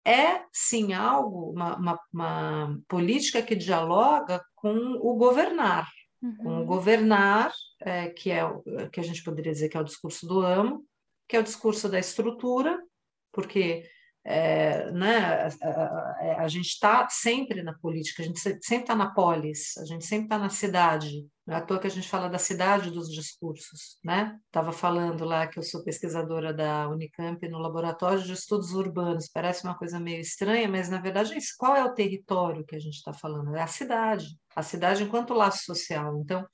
é 0.05 0.43
sim 0.53 0.93
algo, 0.93 1.51
uma, 1.51 1.75
uma, 1.75 1.99
uma, 2.13 2.79
política 2.87 3.41
que 3.41 3.55
dialoga 3.55 4.41
com 4.55 4.75
o 5.01 5.15
governar, 5.15 5.89
uhum. 6.21 6.37
com 6.37 6.61
o 6.61 6.65
governar, 6.65 7.51
é, 7.81 8.09
que 8.09 8.31
é 8.31 8.43
que 8.91 8.99
a 8.99 9.03
gente 9.03 9.23
poderia 9.23 9.51
dizer 9.51 9.69
que 9.69 9.77
é 9.77 9.81
o 9.81 9.85
discurso 9.85 10.25
do 10.25 10.41
amo, 10.41 10.85
que 11.27 11.35
é 11.35 11.39
o 11.39 11.43
discurso 11.43 11.89
da 11.89 11.99
estrutura, 11.99 12.81
porque 13.31 13.83
é, 14.25 14.91
né, 14.91 15.17
a, 15.17 15.47
a, 15.47 16.43
a, 16.43 16.47
gente 16.47 16.67
está 16.67 17.07
sempre 17.09 17.63
na 17.63 17.73
política, 17.73 18.21
a 18.21 18.25
gente 18.25 18.39
sempre 18.39 18.75
está 18.75 18.95
na 18.95 19.13
polis, 19.13 19.77
a 19.77 19.85
gente 19.85 20.05
sempre 20.05 20.25
está 20.25 20.37
na 20.37 20.49
cidade. 20.49 21.25
Não 21.47 21.55
é 21.55 21.57
à 21.57 21.61
toa 21.61 21.79
que 21.79 21.87
a 21.87 21.91
gente 21.91 22.07
fala 22.07 22.29
da 22.29 22.37
cidade 22.37 22.91
dos 22.91 23.09
discursos. 23.09 23.97
Né? 24.03 24.37
Estava 24.45 24.71
falando 24.71 25.25
lá 25.25 25.47
que 25.47 25.57
eu 25.57 25.63
sou 25.63 25.83
pesquisadora 25.83 26.53
da 26.53 26.87
Unicamp 26.89 27.47
no 27.49 27.57
Laboratório 27.57 28.21
de 28.21 28.33
Estudos 28.33 28.71
Urbanos. 28.73 29.29
Parece 29.33 29.63
uma 29.63 29.75
coisa 29.75 29.99
meio 29.99 30.21
estranha, 30.21 30.67
mas 30.67 30.89
na 30.89 30.99
verdade 30.99 31.33
é 31.33 31.37
qual 31.57 31.75
é 31.75 31.83
o 31.83 31.93
território 31.93 32.65
que 32.65 32.75
a 32.75 32.79
gente 32.79 32.95
está 32.95 33.13
falando? 33.13 33.55
É 33.55 33.61
a 33.61 33.67
cidade. 33.67 34.27
A 34.55 34.61
cidade 34.61 35.03
enquanto 35.03 35.33
laço 35.33 35.63
social. 35.63 36.19
Então, 36.21 36.45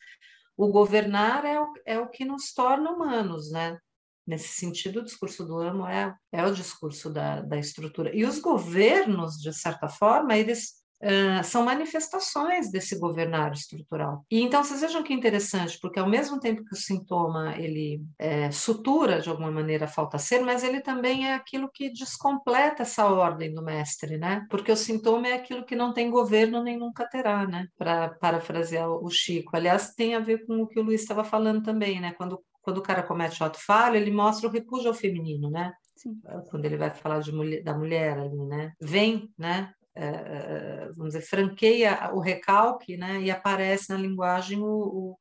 o 0.56 0.72
governar 0.72 1.44
é 1.44 1.60
o, 1.60 1.74
é 1.86 2.00
o 2.00 2.10
que 2.10 2.24
nos 2.24 2.54
torna 2.54 2.92
humanos, 2.92 3.52
né? 3.52 3.78
Nesse 4.26 4.50
sentido, 4.50 5.00
o 5.00 5.04
discurso 5.04 5.46
do 5.46 5.60
amo 5.60 5.86
é, 5.88 6.16
é 6.32 6.46
o 6.46 6.54
discurso 6.54 7.10
da, 7.10 7.42
da 7.42 7.58
estrutura. 7.58 8.16
E 8.16 8.26
os 8.26 8.40
governos, 8.40 9.36
de 9.36 9.54
certa 9.54 9.88
forma, 9.88 10.36
eles 10.36 10.86
Uh, 11.04 11.44
são 11.44 11.66
manifestações 11.66 12.72
desse 12.72 12.98
governar 12.98 13.52
estrutural. 13.52 14.26
E 14.32 14.42
então 14.42 14.64
vocês 14.64 14.80
vejam 14.80 15.04
que 15.04 15.14
interessante, 15.14 15.78
porque 15.82 16.00
ao 16.00 16.08
mesmo 16.08 16.40
tempo 16.40 16.64
que 16.64 16.74
o 16.74 16.78
sintoma 16.78 17.54
ele 17.58 18.02
é, 18.18 18.50
sutura 18.50 19.20
de 19.20 19.30
alguma 19.30 19.52
maneira 19.52 19.88
falta 19.88 20.18
ser, 20.18 20.40
mas 20.40 20.64
ele 20.64 20.80
também 20.80 21.28
é 21.28 21.34
aquilo 21.34 21.70
que 21.72 21.92
descompleta 21.92 22.84
essa 22.84 23.06
ordem 23.08 23.54
do 23.54 23.62
mestre, 23.62 24.18
né? 24.18 24.48
Porque 24.50 24.72
o 24.72 24.78
sintoma 24.78 25.28
é 25.28 25.34
aquilo 25.34 25.66
que 25.66 25.76
não 25.76 25.94
tem 25.94 26.10
governo 26.10 26.64
nem 26.64 26.78
nunca 26.78 27.06
terá, 27.08 27.46
né? 27.46 27.68
Para 27.78 28.10
parafrasear 28.10 28.90
o 28.90 29.10
Chico. 29.10 29.56
Aliás, 29.56 29.94
tem 29.94 30.16
a 30.16 30.20
ver 30.20 30.46
com 30.46 30.62
o 30.62 30.68
que 30.68 30.80
o 30.80 30.84
Luiz 30.84 31.02
estava 31.02 31.26
falando 31.26 31.62
também, 31.62 32.00
né? 32.00 32.14
Quando 32.14 32.42
quando 32.66 32.80
o 32.80 32.82
cara 32.82 33.04
comete 33.04 33.42
o 33.42 33.46
ato 33.46 33.60
falho, 33.64 33.96
ele 33.96 34.12
mostra 34.12 34.50
o 34.50 34.52
repúdio 34.52 34.88
ao 34.88 34.94
feminino, 34.96 35.52
né? 35.52 35.72
Sim. 35.96 36.20
Quando 36.50 36.66
ele 36.66 36.78
vai 36.78 36.90
falar 36.90 37.20
de 37.20 37.32
mulher, 37.32 37.64
da 37.64 37.78
mulher 37.78 38.18
ali, 38.18 38.44
né? 38.48 38.74
Vem, 38.82 39.32
né? 39.38 39.72
É, 39.94 40.08
é, 40.08 40.88
vamos 40.88 41.14
dizer, 41.14 41.22
franqueia 41.22 42.12
o 42.12 42.20
recalque, 42.20 42.98
né? 42.98 43.22
E 43.22 43.30
aparece 43.30 43.92
na 43.92 43.98
linguagem 43.98 44.60
o, 44.60 44.66
o, 44.66 45.18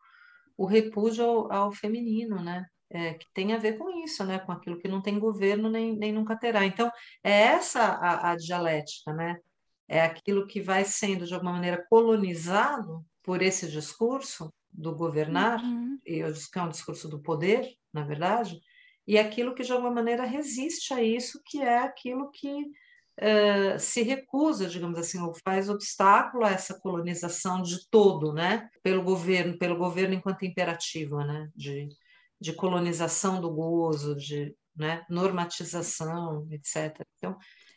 o 0.56 0.64
repúdio 0.64 1.22
ao, 1.22 1.52
ao, 1.52 1.72
feminino, 1.72 2.42
né? 2.42 2.64
É, 2.88 3.12
que 3.12 3.26
tem 3.34 3.52
a 3.52 3.58
ver 3.58 3.76
com 3.76 3.90
isso, 4.02 4.24
né? 4.24 4.38
Com 4.38 4.50
aquilo 4.50 4.78
que 4.78 4.88
não 4.88 5.02
tem 5.02 5.18
governo 5.18 5.68
nem, 5.68 5.94
nem 5.94 6.12
nunca 6.12 6.34
terá. 6.36 6.64
Então, 6.64 6.90
é 7.22 7.30
essa 7.30 7.82
a, 7.82 8.30
a 8.30 8.36
dialética, 8.36 9.12
né? 9.12 9.36
É 9.86 10.00
aquilo 10.00 10.46
que 10.46 10.62
vai 10.62 10.82
sendo, 10.82 11.26
de 11.26 11.34
alguma 11.34 11.52
maneira, 11.52 11.84
colonizado 11.90 13.04
por 13.22 13.42
esse 13.42 13.70
discurso 13.70 14.50
do 14.75 14.95
governar, 14.95 15.62
uhum. 15.62 15.99
e 16.04 16.19
eu 16.19 16.33
disse 16.33 16.50
que 16.50 16.59
é 16.59 16.62
um 16.62 16.69
discurso 16.69 17.09
do 17.09 17.21
poder, 17.21 17.73
na 17.93 18.02
verdade, 18.02 18.61
e 19.07 19.19
aquilo 19.19 19.54
que 19.54 19.62
de 19.62 19.73
alguma 19.73 19.90
maneira 19.90 20.25
resiste 20.25 20.93
a 20.93 21.02
isso, 21.02 21.40
que 21.47 21.62
é 21.62 21.78
aquilo 21.78 22.31
que 22.31 22.52
uh, 22.52 23.78
se 23.78 24.02
recusa, 24.02 24.66
digamos 24.66 24.99
assim, 24.99 25.21
ou 25.21 25.33
faz 25.45 25.69
obstáculo 25.69 26.45
a 26.45 26.50
essa 26.50 26.78
colonização 26.81 27.62
de 27.62 27.88
todo, 27.88 28.33
né, 28.33 28.69
pelo 28.83 29.02
governo, 29.02 29.59
pelo 29.59 29.76
governo 29.76 30.14
enquanto 30.14 30.45
imperativo, 30.45 31.19
né, 31.19 31.49
de, 31.54 31.88
de 32.40 32.52
colonização 32.52 33.40
do 33.40 33.50
gozo, 33.50 34.16
de 34.16 34.57
né, 34.75 35.04
normatização, 35.09 36.49
etc. 36.50 37.07
Então, 37.19 37.37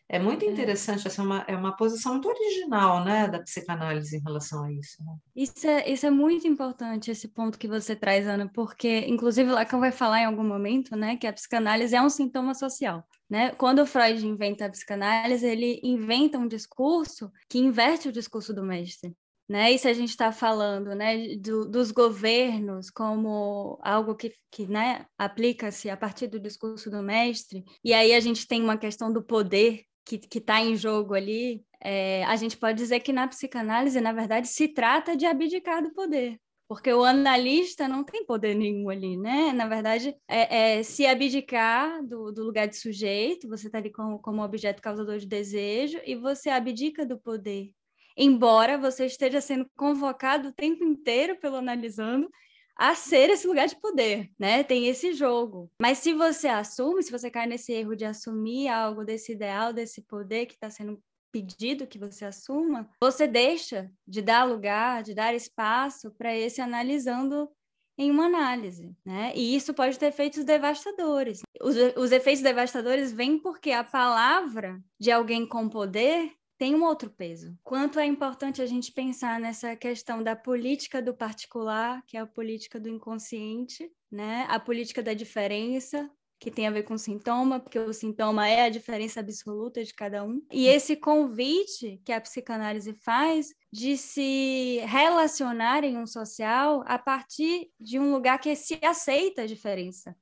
é 0.10 0.20
muito 0.20 0.46
é. 0.46 0.48
interessante, 0.48 1.08
essa 1.08 1.22
é 1.22 1.26
uma, 1.26 1.46
é 1.48 1.56
uma 1.56 1.76
posição 1.76 2.14
muito 2.14 2.30
original 2.30 3.04
né, 3.04 3.28
da 3.28 3.40
psicanálise 3.40 4.16
em 4.16 4.22
relação 4.22 4.64
a 4.64 4.72
isso. 4.72 5.04
Né? 5.04 5.14
Isso, 5.36 5.68
é, 5.68 5.90
isso 5.90 6.06
é 6.06 6.10
muito 6.10 6.48
importante, 6.48 7.12
esse 7.12 7.28
ponto 7.28 7.60
que 7.60 7.68
você 7.68 7.96
traz, 7.96 8.26
Ana, 8.26 8.50
porque, 8.54 9.00
inclusive, 9.08 9.52
Lacan 9.52 9.80
vai 9.80 9.92
falar 9.92 10.22
em 10.22 10.26
algum 10.26 10.46
momento 10.46 10.96
né, 10.96 11.18
que 11.18 11.28
a 11.28 11.34
psicanálise 11.34 11.96
é 11.96 12.02
um 12.02 12.10
sintoma 12.10 12.54
social. 12.54 13.06
Né? 13.30 13.52
Quando 13.52 13.86
Freud 13.86 14.26
inventa 14.26 14.66
a 14.66 14.70
psicanálise, 14.70 15.46
ele 15.46 15.82
inventa 15.84 16.38
um 16.38 16.48
discurso 16.48 17.30
que 17.50 17.60
inverte 17.60 18.08
o 18.08 18.12
discurso 18.12 18.54
do 18.54 18.64
mestre. 18.64 19.14
Né? 19.50 19.72
E 19.72 19.80
se 19.80 19.88
a 19.88 19.94
gente 19.94 20.10
está 20.10 20.32
falando 20.32 20.94
né, 20.94 21.36
do, 21.38 21.66
dos 21.70 21.92
governos 21.92 22.90
como 22.90 23.80
algo 23.82 24.14
que, 24.14 24.34
que 24.52 24.68
né, 24.68 25.06
aplica-se 25.18 25.90
a 25.90 25.96
partir 25.96 26.28
do 26.28 26.40
discurso 26.40 26.90
do 26.90 27.02
mestre, 27.02 27.64
e 27.84 27.94
aí 27.94 28.14
a 28.14 28.20
gente 28.20 28.46
tem 28.46 28.62
uma 28.62 28.78
questão 28.78 29.12
do 29.12 29.24
poder 29.24 29.87
que 30.08 30.38
está 30.38 30.62
em 30.62 30.76
jogo 30.76 31.14
ali, 31.14 31.64
é, 31.82 32.24
a 32.26 32.36
gente 32.36 32.58
pode 32.58 32.78
dizer 32.78 33.00
que 33.02 33.12
na 33.14 33.28
psicanálise, 33.28 34.00
na 34.00 34.14
verdade, 34.14 34.48
se 34.48 34.68
trata 34.68 35.16
de 35.16 35.26
abdicar 35.26 35.84
do 35.84 35.92
poder. 35.94 36.40
Porque 36.68 36.92
o 36.92 37.04
analista 37.04 37.88
não 37.88 38.04
tem 38.04 38.26
poder 38.26 38.54
nenhum 38.54 38.90
ali, 38.90 39.16
né? 39.16 39.54
Na 39.54 39.68
verdade, 39.68 40.14
é, 40.28 40.80
é 40.80 40.84
se 40.84 41.06
abdicar 41.06 42.04
do, 42.06 42.32
do, 42.32 42.44
lugar 42.44 42.68
de 42.68 42.76
sujeito, 42.76 43.48
você 43.48 43.68
está 43.68 43.78
ali 43.78 43.90
como, 43.90 44.20
como 44.20 44.44
objeto 44.44 44.82
causador 44.82 45.18
de 45.18 45.26
desejo, 45.26 46.00
e 46.06 46.16
você 46.16 46.50
abdica 46.50 47.06
do 47.06 47.18
poder. 47.18 47.72
Embora 48.18 48.78
você 48.78 49.06
esteja 49.06 49.40
sendo 49.40 49.70
convocado 49.78 50.50
o 50.50 50.54
tempo 50.54 50.84
inteiro 50.84 51.40
pelo 51.40 51.56
analisando 51.56 52.30
a 52.78 52.94
ser 52.94 53.30
esse 53.30 53.48
lugar 53.48 53.68
de 53.68 53.76
poder, 53.76 54.30
né? 54.38 54.64
Tem 54.64 54.88
esse 54.88 55.14
jogo. 55.14 55.70
Mas 55.82 55.98
se 55.98 56.14
você 56.14 56.48
assume, 56.48 57.02
se 57.02 57.12
você 57.12 57.30
cai 57.32 57.48
nesse 57.48 57.74
erro 57.74 57.96
de 57.96 58.06
assumir 58.06 58.68
algo 58.68 59.04
desse 59.04 59.32
ideal, 59.32 59.74
desse 59.74 60.02
poder 60.02 60.46
que 60.46 60.54
está 60.54 60.70
sendo 60.70 61.02
pedido 61.32 61.88
que 61.88 62.00
você 62.00 62.26
assuma, 62.26 62.90
você 63.02 63.28
deixa 63.28 63.92
de 64.08 64.22
dar 64.22 64.44
lugar, 64.44 65.04
de 65.04 65.14
dar 65.14 65.34
espaço 65.34 66.12
para 66.12 66.36
esse 66.36 66.62
analisando 66.62 67.50
em 67.98 68.12
uma 68.12 68.26
análise, 68.26 68.96
né? 69.04 69.34
E 69.36 69.56
isso 69.56 69.74
pode 69.74 69.98
ter 69.98 70.08
efeitos 70.08 70.44
devastadores. 70.44 71.42
Os, 71.60 71.76
os 71.96 72.12
efeitos 72.12 72.44
devastadores 72.44 73.12
vêm 73.12 73.40
porque 73.40 73.72
a 73.72 73.84
palavra 73.84 74.80
de 75.00 75.12
alguém 75.12 75.48
com 75.48 75.68
poder 75.68 76.32
tem 76.58 76.76
um 76.76 76.84
outro 76.84 77.10
peso. 77.10 77.56
Quanto 77.64 78.00
é 78.00 78.06
importante 78.06 78.62
a 78.62 78.66
gente 78.66 78.92
pensar 78.92 79.40
nessa 79.40 79.76
questão 79.76 80.24
da 80.24 80.36
política 80.36 81.02
do 81.02 81.14
particular, 81.14 82.02
que 82.06 82.18
é 82.18 82.20
a 82.20 82.26
política 82.26 82.80
do 82.80 82.90
inconsciente, 82.90 83.90
né? 84.12 84.46
A 84.50 84.60
política 84.60 85.04
da 85.04 85.14
diferença, 85.14 86.10
que 86.40 86.52
tem 86.52 86.68
a 86.68 86.72
ver 86.72 86.84
com 86.84 86.94
o 86.94 87.00
sintoma, 87.00 87.60
porque 87.60 87.80
o 87.80 87.94
sintoma 87.94 88.48
é 88.48 88.64
a 88.64 88.70
diferença 88.70 89.20
absoluta 89.20 89.84
de 89.84 89.94
cada 89.94 90.24
um. 90.24 90.42
E 90.52 90.68
esse 90.68 90.96
convite 90.96 92.00
que 92.06 92.12
a 92.12 92.22
psicanálise 92.22 92.94
faz 92.94 93.54
de 93.72 93.98
se 93.98 94.80
relacionar 94.86 95.84
em 95.84 95.98
um 95.98 96.06
social 96.06 96.84
a 96.86 96.98
partir 96.98 97.70
de 97.80 98.00
um 98.00 98.12
lugar 98.12 98.40
que 98.40 98.56
se 98.56 98.80
aceita 98.84 99.44
a 99.44 99.48
diferença. 99.48 100.16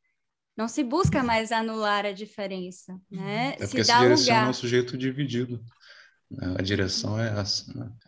Não 0.58 0.70
se 0.70 0.84
busca 0.84 1.22
mais 1.22 1.52
anular 1.52 2.06
a 2.06 2.14
diferença, 2.14 2.98
né? 3.12 3.50
É 3.50 3.68
porque 3.68 3.84
se, 3.84 3.92
se 3.92 4.00
direciona 4.00 4.16
lugar... 4.16 4.48
ao 4.48 4.54
sujeito 4.54 4.98
dividido. 4.98 5.62
A 6.58 6.62
direção 6.62 7.20
é 7.20 7.34
né? 7.34 7.44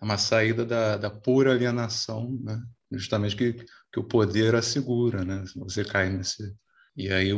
é 0.02 0.06
uma 0.06 0.18
saída 0.18 0.66
da, 0.66 0.98
da 0.98 1.10
pura 1.10 1.52
alienação, 1.52 2.38
né? 2.42 2.62
justamente 2.92 3.36
que, 3.36 3.54
que 3.54 4.00
o 4.00 4.04
poder 4.04 4.56
assegura, 4.56 5.24
né? 5.24 5.44
Você 5.56 5.84
cai 5.84 6.10
nesse... 6.10 6.56
E 6.96 7.12
aí, 7.12 7.30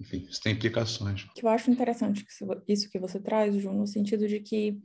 enfim, 0.00 0.26
isso 0.28 0.40
tem 0.42 0.52
implicações. 0.52 1.26
Eu 1.40 1.48
acho 1.48 1.70
interessante 1.70 2.24
isso 2.66 2.90
que 2.90 2.98
você 2.98 3.18
traz, 3.18 3.54
Ju, 3.56 3.72
no 3.72 3.86
sentido 3.86 4.28
de 4.28 4.40
que 4.40 4.78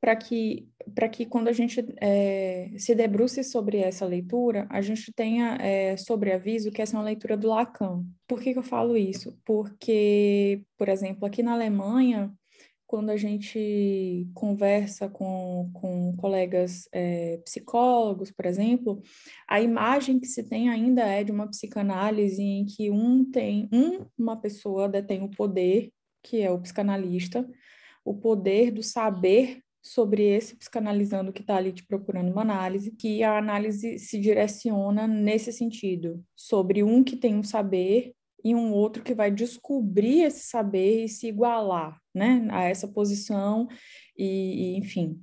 para 0.00 0.16
que, 0.16 0.66
que 1.12 1.26
quando 1.26 1.48
a 1.48 1.52
gente 1.52 1.84
é, 2.00 2.70
se 2.78 2.94
debruce 2.94 3.44
sobre 3.44 3.78
essa 3.78 4.06
leitura, 4.06 4.66
a 4.70 4.80
gente 4.80 5.12
tenha 5.12 5.58
é, 5.60 5.96
sobreaviso 5.98 6.70
que 6.70 6.80
essa 6.80 6.96
é 6.96 6.98
uma 6.98 7.04
leitura 7.04 7.36
do 7.36 7.48
Lacan. 7.48 8.02
Por 8.26 8.40
que, 8.40 8.54
que 8.54 8.58
eu 8.58 8.62
falo 8.62 8.96
isso? 8.96 9.38
Porque, 9.44 10.62
por 10.78 10.88
exemplo, 10.88 11.26
aqui 11.26 11.42
na 11.42 11.52
Alemanha, 11.52 12.32
quando 12.90 13.10
a 13.10 13.16
gente 13.16 14.26
conversa 14.34 15.08
com, 15.08 15.70
com 15.72 16.12
colegas 16.16 16.88
é, 16.90 17.36
psicólogos, 17.44 18.32
por 18.32 18.44
exemplo, 18.44 19.00
a 19.46 19.60
imagem 19.60 20.18
que 20.18 20.26
se 20.26 20.42
tem 20.42 20.68
ainda 20.68 21.02
é 21.02 21.22
de 21.22 21.30
uma 21.30 21.46
psicanálise 21.46 22.42
em 22.42 22.64
que 22.64 22.90
um 22.90 23.24
tem 23.24 23.68
um, 23.72 24.04
uma 24.18 24.36
pessoa 24.36 24.88
detém 24.88 25.22
o 25.22 25.30
poder, 25.30 25.92
que 26.20 26.40
é 26.40 26.50
o 26.50 26.58
psicanalista, 26.58 27.48
o 28.04 28.12
poder 28.12 28.72
do 28.72 28.82
saber 28.82 29.62
sobre 29.80 30.24
esse 30.24 30.56
psicanalizando 30.56 31.32
que 31.32 31.42
está 31.42 31.58
ali 31.58 31.72
te 31.72 31.86
procurando 31.86 32.32
uma 32.32 32.42
análise, 32.42 32.90
que 32.90 33.22
a 33.22 33.38
análise 33.38 34.00
se 34.00 34.18
direciona 34.18 35.06
nesse 35.06 35.52
sentido, 35.52 36.24
sobre 36.34 36.82
um 36.82 37.04
que 37.04 37.16
tem 37.16 37.36
um 37.36 37.44
saber 37.44 38.14
e 38.44 38.52
um 38.52 38.72
outro 38.72 39.04
que 39.04 39.14
vai 39.14 39.30
descobrir 39.30 40.22
esse 40.22 40.48
saber 40.48 41.04
e 41.04 41.08
se 41.08 41.28
igualar, 41.28 41.99
né, 42.14 42.46
a 42.50 42.64
essa 42.64 42.88
posição 42.88 43.68
e, 44.16 44.74
e 44.74 44.76
enfim. 44.78 45.20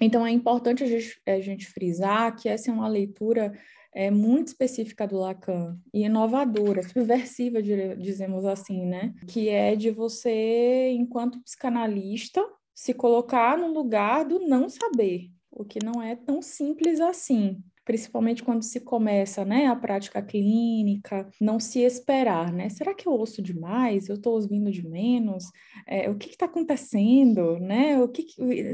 Então 0.00 0.26
é 0.26 0.30
importante 0.30 0.82
a 0.82 0.86
gente, 0.86 1.20
a 1.26 1.40
gente, 1.40 1.66
frisar 1.66 2.34
que 2.36 2.48
essa 2.48 2.70
é 2.70 2.74
uma 2.74 2.88
leitura 2.88 3.52
é, 3.94 4.10
muito 4.10 4.48
específica 4.48 5.06
do 5.06 5.18
Lacan 5.18 5.78
e 5.92 6.04
inovadora, 6.04 6.82
subversiva, 6.82 7.62
dizemos 7.62 8.44
assim, 8.44 8.86
né, 8.86 9.12
que 9.28 9.48
é 9.48 9.76
de 9.76 9.90
você, 9.90 10.90
enquanto 10.92 11.42
psicanalista, 11.42 12.42
se 12.74 12.94
colocar 12.94 13.58
no 13.58 13.72
lugar 13.72 14.24
do 14.24 14.40
não 14.40 14.68
saber, 14.68 15.30
o 15.50 15.64
que 15.64 15.84
não 15.84 16.02
é 16.02 16.16
tão 16.16 16.40
simples 16.40 17.00
assim, 17.00 17.62
principalmente 17.84 18.42
quando 18.42 18.62
se 18.62 18.80
começa, 18.80 19.44
né, 19.44 19.66
a 19.66 19.76
prática 19.76 20.22
clínica, 20.22 21.28
não 21.40 21.58
se 21.58 21.80
esperar, 21.80 22.52
né? 22.52 22.68
Será 22.68 22.94
que 22.94 23.08
eu 23.08 23.12
ouço 23.12 23.42
demais? 23.42 24.08
Eu 24.08 24.16
estou 24.16 24.34
ouvindo 24.34 24.70
de 24.70 24.86
menos? 24.86 25.44
É, 25.86 26.08
o 26.08 26.16
que 26.16 26.30
está 26.30 26.46
acontecendo, 26.46 27.58
né? 27.58 28.00
O 28.00 28.08
que, 28.08 28.24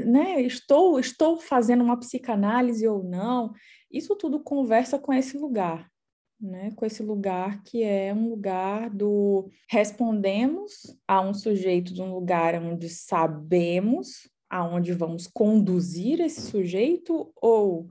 né? 0.05 0.41
Estou 0.41 0.99
estou 0.99 1.37
fazendo 1.37 1.83
uma 1.83 1.99
psicanálise 1.99 2.87
ou 2.87 3.03
não? 3.03 3.53
Isso 3.91 4.15
tudo 4.15 4.39
conversa 4.39 4.99
com 4.99 5.11
esse 5.11 5.37
lugar, 5.37 5.89
né, 6.39 6.71
com 6.75 6.85
esse 6.85 7.01
lugar 7.01 7.63
que 7.63 7.83
é 7.83 8.13
um 8.13 8.29
lugar 8.29 8.89
do 8.89 9.49
respondemos 9.67 10.95
a 11.07 11.19
um 11.21 11.33
sujeito 11.33 11.93
de 11.93 12.01
um 12.01 12.13
lugar 12.13 12.55
onde 12.61 12.87
sabemos 12.87 14.29
aonde 14.49 14.93
vamos 14.93 15.27
conduzir 15.27 16.19
esse 16.21 16.41
sujeito 16.41 17.31
ou 17.35 17.89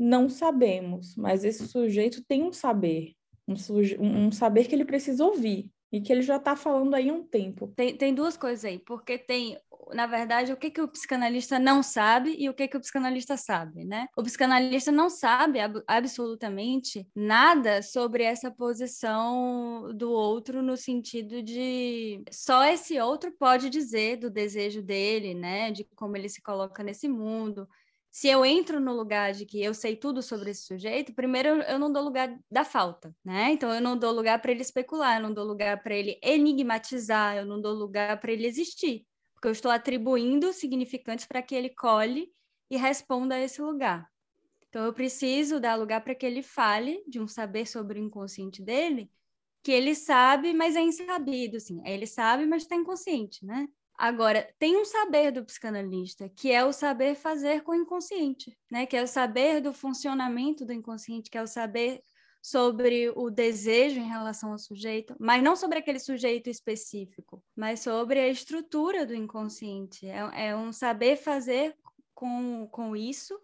não 0.00 0.30
sabemos, 0.30 1.14
mas 1.14 1.44
esse 1.44 1.68
sujeito 1.68 2.24
tem 2.24 2.42
um 2.42 2.52
saber, 2.52 3.12
um, 3.46 4.26
um 4.26 4.32
saber 4.32 4.66
que 4.66 4.74
ele 4.74 4.86
precisa 4.86 5.22
ouvir 5.22 5.70
e 5.92 6.00
que 6.00 6.10
ele 6.10 6.22
já 6.22 6.36
está 6.36 6.56
falando 6.56 6.94
aí 6.94 7.10
há 7.10 7.12
um 7.12 7.22
tempo. 7.22 7.68
Tem, 7.76 7.94
tem 7.94 8.14
duas 8.14 8.34
coisas 8.34 8.64
aí, 8.64 8.78
porque 8.78 9.18
tem, 9.18 9.58
na 9.92 10.06
verdade, 10.06 10.52
o 10.52 10.56
que, 10.56 10.70
que 10.70 10.80
o 10.80 10.88
psicanalista 10.88 11.58
não 11.58 11.82
sabe 11.82 12.34
e 12.38 12.48
o 12.48 12.54
que, 12.54 12.66
que 12.66 12.78
o 12.78 12.80
psicanalista 12.80 13.36
sabe, 13.36 13.84
né? 13.84 14.06
O 14.16 14.22
psicanalista 14.22 14.90
não 14.90 15.10
sabe 15.10 15.60
ab 15.60 15.82
absolutamente 15.86 17.06
nada 17.14 17.82
sobre 17.82 18.22
essa 18.22 18.50
posição 18.50 19.92
do 19.94 20.10
outro 20.10 20.62
no 20.62 20.78
sentido 20.78 21.42
de 21.42 22.22
só 22.30 22.64
esse 22.64 22.98
outro 22.98 23.30
pode 23.38 23.68
dizer 23.68 24.16
do 24.16 24.30
desejo 24.30 24.80
dele, 24.80 25.34
né? 25.34 25.70
De 25.72 25.84
como 25.94 26.16
ele 26.16 26.28
se 26.30 26.40
coloca 26.40 26.82
nesse 26.82 27.06
mundo, 27.06 27.68
se 28.10 28.28
eu 28.28 28.44
entro 28.44 28.80
no 28.80 28.92
lugar 28.92 29.32
de 29.32 29.46
que 29.46 29.62
eu 29.62 29.72
sei 29.72 29.96
tudo 29.96 30.22
sobre 30.22 30.50
esse 30.50 30.62
sujeito, 30.62 31.14
primeiro 31.14 31.62
eu 31.62 31.78
não 31.78 31.92
dou 31.92 32.02
lugar 32.02 32.36
da 32.50 32.64
falta, 32.64 33.14
né? 33.24 33.52
Então 33.52 33.72
eu 33.72 33.80
não 33.80 33.96
dou 33.96 34.12
lugar 34.12 34.40
para 34.42 34.50
ele 34.50 34.62
especular, 34.62 35.18
eu 35.18 35.22
não 35.22 35.32
dou 35.32 35.44
lugar 35.44 35.82
para 35.82 35.94
ele 35.94 36.18
enigmatizar, 36.22 37.36
eu 37.36 37.46
não 37.46 37.60
dou 37.60 37.72
lugar 37.72 38.20
para 38.20 38.32
ele 38.32 38.46
existir, 38.46 39.06
porque 39.34 39.48
eu 39.48 39.52
estou 39.52 39.70
atribuindo 39.70 40.52
significantes 40.52 41.26
para 41.26 41.42
que 41.42 41.54
ele 41.54 41.70
colhe 41.70 42.32
e 42.70 42.76
responda 42.76 43.36
a 43.36 43.40
esse 43.40 43.62
lugar. 43.62 44.08
Então 44.68 44.84
eu 44.84 44.92
preciso 44.92 45.60
dar 45.60 45.76
lugar 45.76 46.02
para 46.02 46.14
que 46.14 46.26
ele 46.26 46.42
fale 46.42 47.02
de 47.08 47.20
um 47.20 47.26
saber 47.28 47.66
sobre 47.66 48.00
o 48.00 48.02
inconsciente 48.02 48.62
dele, 48.62 49.10
que 49.62 49.72
ele 49.72 49.94
sabe, 49.94 50.52
mas 50.54 50.76
é 50.76 50.80
insabido, 50.80 51.56
assim. 51.56 51.82
Ele 51.86 52.06
sabe, 52.06 52.46
mas 52.46 52.62
está 52.62 52.76
inconsciente, 52.76 53.44
né? 53.44 53.68
Agora, 54.00 54.48
tem 54.58 54.78
um 54.78 54.84
saber 54.86 55.30
do 55.30 55.44
psicanalista, 55.44 56.26
que 56.30 56.50
é 56.50 56.64
o 56.64 56.72
saber 56.72 57.14
fazer 57.14 57.62
com 57.62 57.72
o 57.72 57.74
inconsciente, 57.74 58.56
né? 58.70 58.86
Que 58.86 58.96
é 58.96 59.02
o 59.02 59.06
saber 59.06 59.60
do 59.60 59.74
funcionamento 59.74 60.64
do 60.64 60.72
inconsciente, 60.72 61.28
que 61.28 61.36
é 61.36 61.42
o 61.42 61.46
saber 61.46 62.00
sobre 62.40 63.12
o 63.14 63.28
desejo 63.28 64.00
em 64.00 64.08
relação 64.08 64.52
ao 64.52 64.58
sujeito, 64.58 65.14
mas 65.20 65.42
não 65.42 65.54
sobre 65.54 65.80
aquele 65.80 65.98
sujeito 65.98 66.48
específico, 66.48 67.44
mas 67.54 67.80
sobre 67.80 68.18
a 68.18 68.28
estrutura 68.28 69.04
do 69.04 69.14
inconsciente. 69.14 70.08
É, 70.08 70.48
é 70.48 70.56
um 70.56 70.72
saber 70.72 71.16
fazer 71.16 71.76
com, 72.14 72.66
com 72.72 72.96
isso 72.96 73.38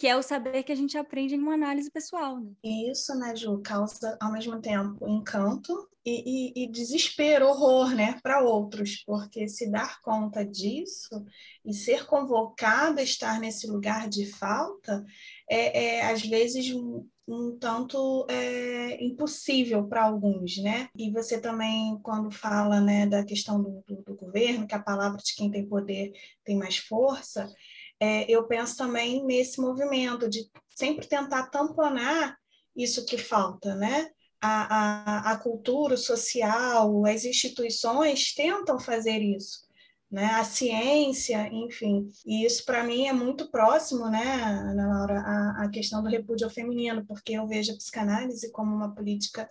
que 0.00 0.08
é 0.08 0.16
o 0.16 0.22
saber 0.22 0.62
que 0.62 0.72
a 0.72 0.74
gente 0.74 0.96
aprende 0.96 1.34
em 1.34 1.38
uma 1.38 1.52
análise 1.52 1.90
pessoal. 1.90 2.40
Né? 2.40 2.52
Isso, 2.64 3.14
né, 3.16 3.36
Ju, 3.36 3.60
causa 3.62 4.16
ao 4.18 4.32
mesmo 4.32 4.58
tempo 4.58 5.06
encanto 5.06 5.86
e, 6.02 6.54
e, 6.56 6.64
e 6.64 6.70
desespero, 6.70 7.46
horror, 7.46 7.94
né, 7.94 8.18
para 8.22 8.42
outros, 8.42 9.04
porque 9.04 9.46
se 9.46 9.70
dar 9.70 10.00
conta 10.00 10.42
disso 10.42 11.22
e 11.62 11.74
ser 11.74 12.06
convocado 12.06 12.98
a 12.98 13.02
estar 13.02 13.38
nesse 13.38 13.66
lugar 13.66 14.08
de 14.08 14.24
falta 14.24 15.04
é, 15.46 15.98
é 15.98 16.10
às 16.10 16.22
vezes 16.22 16.74
um, 16.74 17.06
um 17.28 17.58
tanto 17.58 18.26
é, 18.30 19.04
impossível 19.04 19.86
para 19.86 20.04
alguns, 20.04 20.56
né? 20.56 20.88
E 20.96 21.10
você 21.12 21.38
também, 21.38 21.98
quando 22.02 22.30
fala 22.30 22.80
né, 22.80 23.06
da 23.06 23.22
questão 23.22 23.62
do, 23.62 23.84
do, 23.86 24.02
do 24.02 24.14
governo, 24.14 24.66
que 24.66 24.74
a 24.74 24.82
palavra 24.82 25.18
de 25.22 25.34
quem 25.34 25.50
tem 25.50 25.68
poder 25.68 26.12
tem 26.42 26.56
mais 26.56 26.78
força, 26.78 27.52
é, 28.00 28.30
eu 28.30 28.44
penso 28.44 28.76
também 28.76 29.24
nesse 29.24 29.60
movimento 29.60 30.28
de 30.28 30.50
sempre 30.70 31.06
tentar 31.06 31.48
tamponar 31.50 32.38
isso 32.74 33.04
que 33.04 33.18
falta, 33.18 33.74
né? 33.74 34.10
A, 34.40 35.28
a, 35.28 35.32
a 35.32 35.36
cultura 35.36 35.98
social, 35.98 37.04
as 37.04 37.26
instituições 37.26 38.34
tentam 38.34 38.78
fazer 38.80 39.18
isso, 39.18 39.66
né? 40.10 40.24
A 40.32 40.44
ciência, 40.44 41.46
enfim. 41.52 42.10
E 42.24 42.46
isso, 42.46 42.64
para 42.64 42.82
mim, 42.82 43.06
é 43.06 43.12
muito 43.12 43.50
próximo, 43.50 44.08
né, 44.08 44.42
Ana 44.42 44.88
Laura, 44.88 45.20
a, 45.20 45.64
a 45.64 45.70
questão 45.70 46.02
do 46.02 46.08
repúdio 46.08 46.46
ao 46.46 46.52
feminino, 46.52 47.04
porque 47.06 47.34
eu 47.34 47.46
vejo 47.46 47.72
a 47.72 47.76
psicanálise 47.76 48.50
como 48.50 48.74
uma 48.74 48.94
política 48.94 49.48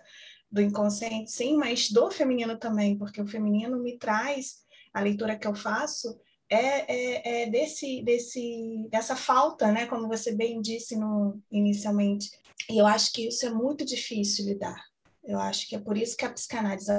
do 0.50 0.60
inconsciente, 0.60 1.30
sim, 1.30 1.56
mas 1.56 1.88
do 1.88 2.10
feminino 2.10 2.58
também, 2.58 2.98
porque 2.98 3.22
o 3.22 3.26
feminino 3.26 3.78
me 3.78 3.96
traz, 3.96 4.64
a 4.92 5.00
leitura 5.00 5.38
que 5.38 5.46
eu 5.46 5.54
faço, 5.54 6.18
é, 6.50 6.92
é, 6.92 7.42
é 7.42 7.46
desse, 7.50 8.02
desse, 8.02 8.88
dessa 8.90 9.14
falta, 9.14 9.70
né? 9.70 9.86
Como 9.86 10.08
você 10.08 10.32
bem 10.32 10.60
disse 10.60 10.96
no, 10.96 11.40
inicialmente. 11.50 12.30
E 12.68 12.78
eu 12.78 12.86
acho 12.86 13.12
que 13.12 13.28
isso 13.28 13.46
é 13.46 13.50
muito 13.50 13.84
difícil 13.84 14.46
lidar. 14.46 14.84
Eu 15.24 15.38
acho 15.38 15.68
que 15.68 15.76
é 15.76 15.78
por 15.78 15.96
isso 15.96 16.16
que 16.16 16.24
a 16.24 16.32
psicanálise, 16.32 16.90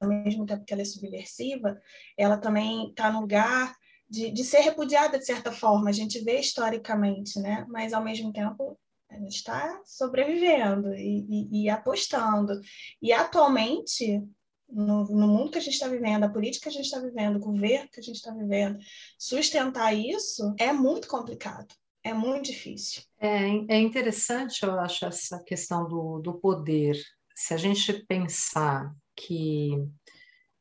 ao 0.00 0.08
mesmo 0.08 0.44
tempo 0.44 0.64
que 0.64 0.72
ela 0.72 0.82
é 0.82 0.84
subversiva, 0.84 1.80
ela 2.18 2.36
também 2.36 2.88
está 2.88 3.10
no 3.12 3.20
lugar 3.20 3.74
de, 4.08 4.30
de 4.30 4.44
ser 4.44 4.60
repudiada 4.60 5.18
de 5.18 5.24
certa 5.24 5.52
forma. 5.52 5.88
A 5.88 5.92
gente 5.92 6.20
vê 6.20 6.40
historicamente, 6.40 7.38
né? 7.40 7.64
Mas 7.68 7.92
ao 7.92 8.02
mesmo 8.02 8.32
tempo 8.32 8.78
a 9.08 9.14
gente 9.18 9.36
está 9.36 9.80
sobrevivendo 9.84 10.94
e, 10.94 11.26
e, 11.28 11.64
e, 11.64 11.70
apostando. 11.70 12.60
E 13.00 13.12
atualmente 13.12 14.22
no, 14.68 15.04
no 15.04 15.28
mundo 15.28 15.50
que 15.50 15.58
a 15.58 15.60
gente 15.60 15.74
está 15.74 15.88
vivendo, 15.88 16.24
a 16.24 16.28
política 16.28 16.64
que 16.64 16.68
a 16.68 16.72
gente 16.72 16.86
está 16.86 17.00
vivendo, 17.00 17.36
o 17.36 17.40
governo 17.40 17.88
que 17.90 18.00
a 18.00 18.02
gente 18.02 18.16
está 18.16 18.32
vivendo, 18.32 18.78
sustentar 19.18 19.92
isso 19.94 20.54
é 20.58 20.72
muito 20.72 21.08
complicado, 21.08 21.74
é 22.02 22.12
muito 22.12 22.46
difícil. 22.46 23.02
É, 23.20 23.46
é 23.68 23.80
interessante, 23.80 24.62
eu 24.62 24.78
acho, 24.78 25.06
essa 25.06 25.42
questão 25.44 25.88
do, 25.88 26.20
do 26.20 26.34
poder. 26.34 26.96
Se 27.34 27.54
a 27.54 27.56
gente 27.56 27.92
pensar 28.06 28.92
que 29.14 29.70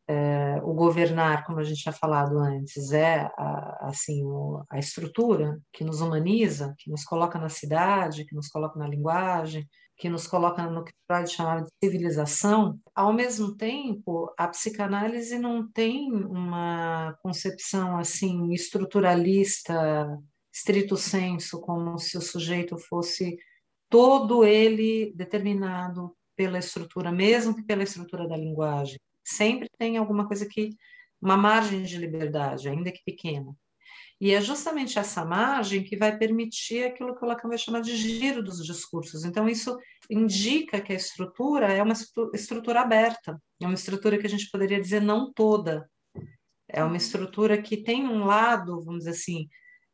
é, 0.07 0.59
o 0.63 0.73
governar, 0.73 1.45
como 1.45 1.59
a 1.59 1.63
gente 1.63 1.81
tinha 1.81 1.93
falado 1.93 2.37
antes, 2.37 2.91
é 2.91 3.29
a, 3.37 3.87
assim 3.87 4.23
a 4.69 4.77
estrutura 4.77 5.59
que 5.73 5.83
nos 5.83 5.99
humaniza, 5.99 6.75
que 6.77 6.91
nos 6.91 7.03
coloca 7.03 7.39
na 7.39 7.49
cidade, 7.49 8.25
que 8.25 8.35
nos 8.35 8.47
coloca 8.47 8.77
na 8.77 8.87
linguagem, 8.87 9.67
que 9.97 10.09
nos 10.09 10.27
coloca 10.27 10.69
no 10.69 10.83
que 10.83 10.91
Freud 11.07 11.31
chamava 11.31 11.61
de 11.63 11.69
civilização, 11.83 12.79
ao 12.93 13.13
mesmo 13.13 13.55
tempo, 13.55 14.33
a 14.37 14.47
psicanálise 14.47 15.39
não 15.39 15.69
tem 15.71 16.11
uma 16.11 17.17
concepção 17.21 17.97
assim 17.97 18.51
estruturalista, 18.53 20.07
estrito 20.53 20.97
senso, 20.97 21.61
como 21.61 21.97
se 21.97 22.17
o 22.17 22.21
sujeito 22.21 22.77
fosse 22.77 23.37
todo 23.89 24.43
ele 24.43 25.13
determinado 25.15 26.15
pela 26.35 26.59
estrutura, 26.59 27.11
mesmo 27.11 27.55
que 27.55 27.63
pela 27.63 27.83
estrutura 27.83 28.27
da 28.27 28.35
linguagem. 28.35 28.99
Sempre 29.23 29.69
tem 29.77 29.97
alguma 29.97 30.27
coisa 30.27 30.45
que 30.45 30.71
uma 31.21 31.37
margem 31.37 31.83
de 31.83 31.97
liberdade, 31.97 32.67
ainda 32.69 32.91
que 32.91 33.03
pequena. 33.05 33.55
E 34.19 34.31
é 34.31 34.39
justamente 34.41 34.97
essa 34.97 35.25
margem 35.25 35.83
que 35.83 35.97
vai 35.97 36.17
permitir 36.17 36.85
aquilo 36.85 37.15
que 37.15 37.23
o 37.23 37.27
Lacan 37.27 37.49
vai 37.49 37.57
chamar 37.57 37.81
de 37.81 37.95
giro 37.97 38.41
dos 38.41 38.65
discursos. 38.65 39.25
Então, 39.25 39.47
isso 39.47 39.77
indica 40.09 40.79
que 40.79 40.93
a 40.93 40.95
estrutura 40.95 41.71
é 41.71 41.83
uma 41.83 41.93
estrutura 42.33 42.81
aberta, 42.81 43.41
é 43.59 43.65
uma 43.65 43.73
estrutura 43.73 44.17
que 44.17 44.25
a 44.25 44.29
gente 44.29 44.49
poderia 44.49 44.79
dizer 44.79 45.01
não 45.01 45.33
toda. 45.33 45.89
É 46.67 46.83
uma 46.83 46.97
estrutura 46.97 47.61
que 47.61 47.77
tem 47.77 48.07
um 48.07 48.25
lado, 48.25 48.81
vamos 48.83 48.99
dizer 48.99 49.11
assim, 49.11 49.49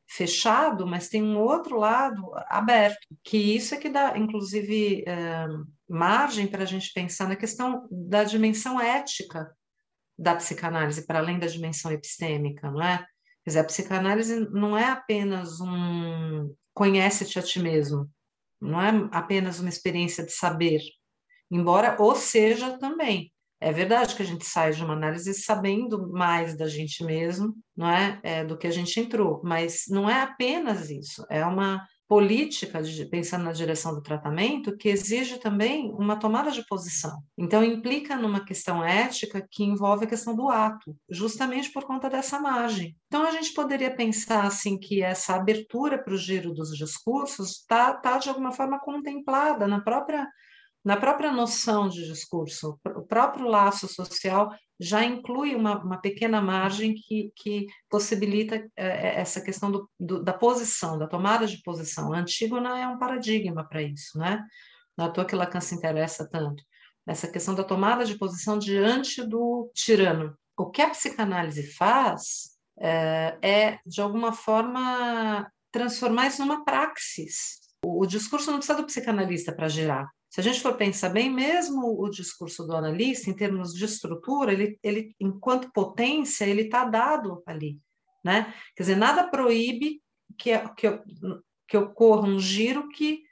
fechado, 0.07 0.85
mas 0.85 1.07
tem 1.09 1.23
um 1.23 1.39
outro 1.39 1.77
lado 1.77 2.31
aberto, 2.47 3.07
que 3.23 3.37
isso 3.37 3.73
é 3.73 3.77
que 3.77 3.89
dá, 3.89 4.17
inclusive, 4.17 5.03
é, 5.07 5.47
margem 5.89 6.47
para 6.47 6.63
a 6.63 6.65
gente 6.65 6.91
pensar 6.93 7.29
na 7.29 7.35
questão 7.35 7.87
da 7.89 8.23
dimensão 8.23 8.79
ética 8.79 9.49
da 10.17 10.35
psicanálise, 10.35 11.07
para 11.07 11.19
além 11.19 11.39
da 11.39 11.47
dimensão 11.47 11.91
epistêmica, 11.91 12.69
não 12.69 12.81
é? 12.81 13.05
Quer 13.43 13.49
dizer, 13.49 13.59
a 13.59 13.63
psicanálise 13.63 14.39
não 14.51 14.77
é 14.77 14.85
apenas 14.85 15.59
um 15.59 16.53
conhece-te 16.73 17.37
a 17.37 17.41
ti 17.41 17.59
mesmo, 17.59 18.09
não 18.61 18.81
é 18.81 19.09
apenas 19.11 19.59
uma 19.59 19.69
experiência 19.69 20.25
de 20.25 20.31
saber, 20.31 20.81
embora 21.49 21.97
ou 21.99 22.15
seja 22.15 22.77
também. 22.77 23.31
É 23.59 23.71
verdade 23.71 24.15
que 24.15 24.23
a 24.23 24.25
gente 24.25 24.45
sai 24.45 24.71
de 24.71 24.83
uma 24.83 24.93
análise 24.93 25.33
sabendo 25.33 26.09
mais 26.11 26.57
da 26.57 26.67
gente 26.67 27.03
mesmo, 27.03 27.55
não 27.75 27.89
é, 27.89 28.19
é 28.23 28.45
do 28.45 28.57
que 28.57 28.65
a 28.65 28.71
gente 28.71 28.99
entrou, 28.99 29.41
mas 29.43 29.83
não 29.87 30.09
é 30.09 30.21
apenas 30.21 30.89
isso, 30.89 31.25
é 31.29 31.45
uma 31.45 31.85
política, 32.11 32.83
de, 32.83 33.05
pensando 33.05 33.45
na 33.45 33.53
direção 33.53 33.95
do 33.95 34.01
tratamento, 34.01 34.75
que 34.75 34.89
exige 34.89 35.37
também 35.37 35.93
uma 35.93 36.19
tomada 36.19 36.51
de 36.51 36.61
posição. 36.67 37.23
Então, 37.37 37.63
implica 37.63 38.17
numa 38.17 38.43
questão 38.43 38.83
ética 38.83 39.47
que 39.49 39.63
envolve 39.63 40.03
a 40.03 40.09
questão 40.09 40.35
do 40.35 40.49
ato, 40.49 40.93
justamente 41.09 41.71
por 41.71 41.85
conta 41.85 42.09
dessa 42.09 42.37
margem. 42.37 42.97
Então, 43.07 43.23
a 43.23 43.31
gente 43.31 43.53
poderia 43.53 43.95
pensar 43.95 44.43
assim 44.43 44.77
que 44.77 45.01
essa 45.01 45.35
abertura 45.35 46.03
para 46.03 46.13
o 46.13 46.17
giro 46.17 46.53
dos 46.53 46.77
discursos 46.77 47.61
está, 47.61 47.93
tá, 47.93 48.17
de 48.17 48.27
alguma 48.27 48.51
forma, 48.51 48.77
contemplada 48.81 49.65
na 49.65 49.79
própria 49.79 50.27
na 50.83 50.97
própria 50.97 51.31
noção 51.31 51.87
de 51.87 52.05
discurso, 52.05 52.79
o 52.95 53.03
próprio 53.03 53.47
laço 53.47 53.87
social 53.87 54.51
já 54.79 55.03
inclui 55.03 55.53
uma, 55.53 55.77
uma 55.83 56.01
pequena 56.01 56.41
margem 56.41 56.95
que, 56.95 57.31
que 57.35 57.67
possibilita 57.87 58.67
é, 58.75 59.21
essa 59.21 59.39
questão 59.41 59.71
do, 59.71 59.89
do, 59.99 60.23
da 60.23 60.33
posição, 60.33 60.97
da 60.97 61.07
tomada 61.07 61.45
de 61.45 61.61
posição. 61.61 62.11
A 62.11 62.17
Antígona 62.17 62.79
é 62.79 62.87
um 62.87 62.97
paradigma 62.97 63.63
para 63.67 63.83
isso, 63.83 64.17
né? 64.17 64.43
Não 64.97 65.05
é 65.05 65.07
à 65.09 65.11
toa 65.11 65.25
que 65.25 65.35
Lacan 65.35 65.61
se 65.61 65.75
interessa 65.75 66.27
tanto. 66.27 66.63
Essa 67.07 67.27
questão 67.27 67.53
da 67.53 67.63
tomada 67.63 68.03
de 68.03 68.17
posição 68.17 68.57
diante 68.57 69.23
do 69.23 69.71
tirano. 69.75 70.35
O 70.57 70.71
que 70.71 70.81
a 70.81 70.89
psicanálise 70.89 71.73
faz 71.73 72.57
é, 72.79 73.37
é 73.41 73.79
de 73.85 74.01
alguma 74.01 74.33
forma, 74.33 75.47
transformar 75.71 76.27
isso 76.27 76.41
numa 76.43 76.65
praxis. 76.65 77.59
O, 77.85 78.03
o 78.03 78.07
discurso 78.07 78.49
não 78.49 78.57
precisa 78.57 78.77
do 78.77 78.85
psicanalista 78.85 79.53
para 79.53 79.67
gerar. 79.67 80.09
Se 80.31 80.39
a 80.39 80.43
gente 80.43 80.61
for 80.61 80.77
pensar 80.77 81.09
bem, 81.09 81.29
mesmo 81.29 82.01
o 82.01 82.09
discurso 82.09 82.65
do 82.65 82.73
analista, 82.73 83.29
em 83.29 83.35
termos 83.35 83.73
de 83.73 83.83
estrutura, 83.83 84.53
ele, 84.53 84.79
ele 84.81 85.13
enquanto 85.19 85.73
potência, 85.73 86.45
ele 86.45 86.61
está 86.61 86.85
dado 86.85 87.43
ali. 87.45 87.77
Né? 88.23 88.53
Quer 88.73 88.83
dizer, 88.83 88.95
nada 88.95 89.29
proíbe 89.29 90.01
que, 90.37 90.57
que, 90.77 90.87
que 91.67 91.77
ocorra 91.77 92.29
um 92.29 92.39
giro 92.39 92.87
que, 92.87 93.23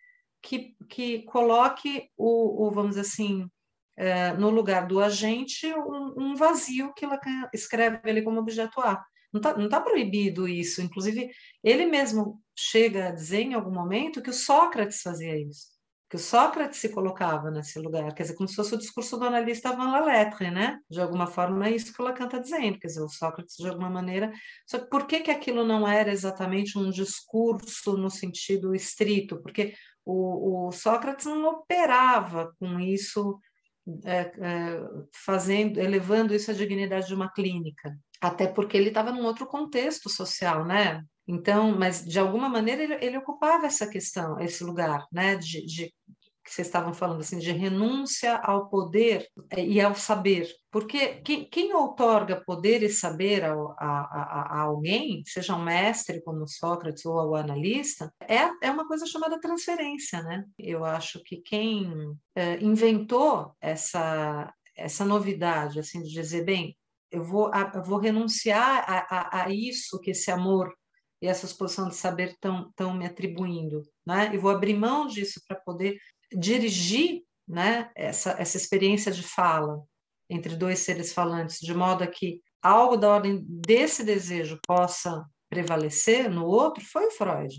que, 0.41 0.75
que 0.89 1.23
coloque 1.23 2.09
o, 2.17 2.67
o 2.67 2.71
vamos 2.71 2.89
dizer 2.89 3.01
assim, 3.01 3.49
é, 3.95 4.33
no 4.33 4.49
lugar 4.49 4.85
do 4.85 4.99
agente, 4.99 5.73
um, 5.73 6.13
um 6.17 6.35
vazio 6.35 6.93
que 6.93 7.05
Lacan 7.05 7.49
escreve 7.53 8.09
ali 8.09 8.21
como 8.21 8.41
objeto 8.41 8.81
A. 8.81 9.01
Não 9.31 9.39
está 9.39 9.69
tá 9.69 9.79
proibido 9.79 10.49
isso. 10.49 10.81
Inclusive, 10.81 11.31
ele 11.63 11.85
mesmo 11.85 12.43
chega 12.53 13.07
a 13.07 13.11
dizer 13.11 13.43
em 13.43 13.53
algum 13.53 13.71
momento 13.71 14.21
que 14.21 14.31
o 14.31 14.33
Sócrates 14.33 15.01
fazia 15.01 15.39
isso 15.39 15.78
que 16.09 16.15
o 16.15 16.19
Sócrates 16.19 16.79
se 16.79 16.89
colocava 16.89 17.51
nesse 17.51 17.77
lugar, 17.77 18.11
quer 18.15 18.23
dizer, 18.23 18.35
como 18.35 18.49
se 18.49 18.55
fosse 18.55 18.73
o 18.73 18.77
discurso 18.79 19.15
do 19.17 19.25
analista 19.25 19.69
avant 19.69 19.91
la 19.91 19.99
lettre, 19.99 20.49
né? 20.49 20.79
De 20.89 20.99
alguma 20.99 21.27
forma 21.27 21.67
é 21.67 21.75
isso 21.75 21.93
que 21.93 22.01
o 22.01 22.05
Lacan 22.05 22.25
está 22.25 22.39
dizendo, 22.39 22.79
quer 22.79 22.87
dizer, 22.87 23.01
o 23.01 23.09
Sócrates 23.09 23.55
de 23.55 23.69
alguma 23.69 23.91
maneira... 23.91 24.31
Só 24.65 24.79
que 24.79 24.89
por 24.89 25.05
que, 25.05 25.19
que 25.19 25.29
aquilo 25.29 25.63
não 25.63 25.87
era 25.87 26.11
exatamente 26.11 26.79
um 26.79 26.89
discurso 26.89 27.95
no 27.95 28.09
sentido 28.09 28.73
estrito? 28.73 29.39
Porque 29.39 29.75
o, 30.03 30.67
o 30.67 30.71
Sócrates 30.71 31.27
não 31.27 31.45
operava 31.45 32.55
com 32.59 32.79
isso, 32.79 33.39
é, 34.03 34.19
é, 34.19 34.81
fazendo, 35.13 35.79
elevando 35.79 36.33
isso 36.33 36.49
à 36.49 36.55
dignidade 36.55 37.05
de 37.05 37.13
uma 37.13 37.31
clínica, 37.31 37.95
até 38.19 38.47
porque 38.47 38.75
ele 38.75 38.89
estava 38.89 39.11
num 39.11 39.25
outro 39.25 39.45
contexto 39.45 40.09
social, 40.09 40.65
né? 40.65 41.03
Então, 41.31 41.77
mas 41.77 42.03
de 42.03 42.17
alguma 42.17 42.49
maneira 42.49 42.81
ele, 42.81 43.05
ele 43.05 43.17
ocupava 43.19 43.67
essa 43.67 43.87
questão, 43.87 44.39
esse 44.39 44.63
lugar, 44.63 45.05
né, 45.11 45.35
de, 45.35 45.63
de 45.63 45.93
que 46.43 46.51
vocês 46.51 46.67
estavam 46.67 46.91
falando 46.91 47.19
assim, 47.19 47.37
de 47.37 47.51
renúncia 47.51 48.37
ao 48.37 48.67
poder 48.67 49.27
eh, 49.51 49.63
e 49.63 49.79
ao 49.79 49.93
saber. 49.93 50.49
Porque 50.71 51.21
quem, 51.21 51.47
quem 51.47 51.71
outorga 51.71 52.43
poder 52.43 52.81
e 52.81 52.89
saber 52.89 53.43
a, 53.45 53.53
a, 53.53 54.57
a, 54.57 54.61
alguém, 54.61 55.21
seja 55.27 55.55
um 55.55 55.63
mestre 55.63 56.19
como 56.23 56.47
Sócrates 56.47 57.05
ou 57.05 57.13
o 57.13 57.35
analista, 57.35 58.11
é, 58.27 58.49
é 58.63 58.71
uma 58.71 58.87
coisa 58.87 59.05
chamada 59.05 59.39
transferência, 59.39 60.23
né? 60.23 60.43
Eu 60.57 60.83
acho 60.83 61.21
que 61.23 61.37
quem 61.37 61.93
é, 62.35 62.59
inventou 62.59 63.51
essa, 63.61 64.51
essa 64.75 65.05
novidade, 65.05 65.79
assim, 65.79 66.01
de 66.01 66.11
dizer, 66.11 66.43
bem, 66.43 66.75
eu 67.11 67.23
vou, 67.23 67.51
eu 67.75 67.83
vou 67.83 67.99
renunciar 67.99 68.83
a, 68.87 69.05
a, 69.09 69.43
a 69.43 69.49
isso 69.51 69.99
que 69.99 70.11
esse 70.11 70.31
amor 70.31 70.73
e 71.21 71.27
essa 71.27 71.45
exposição 71.45 71.89
de 71.89 71.95
saber 71.95 72.29
estão 72.31 72.93
me 72.93 73.05
atribuindo, 73.05 73.83
né? 74.05 74.33
E 74.33 74.37
vou 74.37 74.51
abrir 74.51 74.73
mão 74.73 75.07
disso 75.07 75.41
para 75.47 75.57
poder 75.57 75.97
dirigir, 76.31 77.23
né? 77.47 77.91
Essa, 77.95 78.31
essa 78.39 78.57
experiência 78.57 79.11
de 79.11 79.23
fala 79.23 79.81
entre 80.29 80.55
dois 80.55 80.79
seres 80.79 81.11
falantes, 81.11 81.59
de 81.59 81.73
modo 81.73 82.03
a 82.03 82.07
que 82.07 82.41
algo 82.61 82.95
da 82.95 83.09
ordem 83.09 83.43
desse 83.47 84.03
desejo 84.03 84.59
possa 84.65 85.25
prevalecer 85.49 86.29
no 86.29 86.45
outro, 86.45 86.83
foi 86.85 87.07
o 87.07 87.11
Freud. 87.11 87.55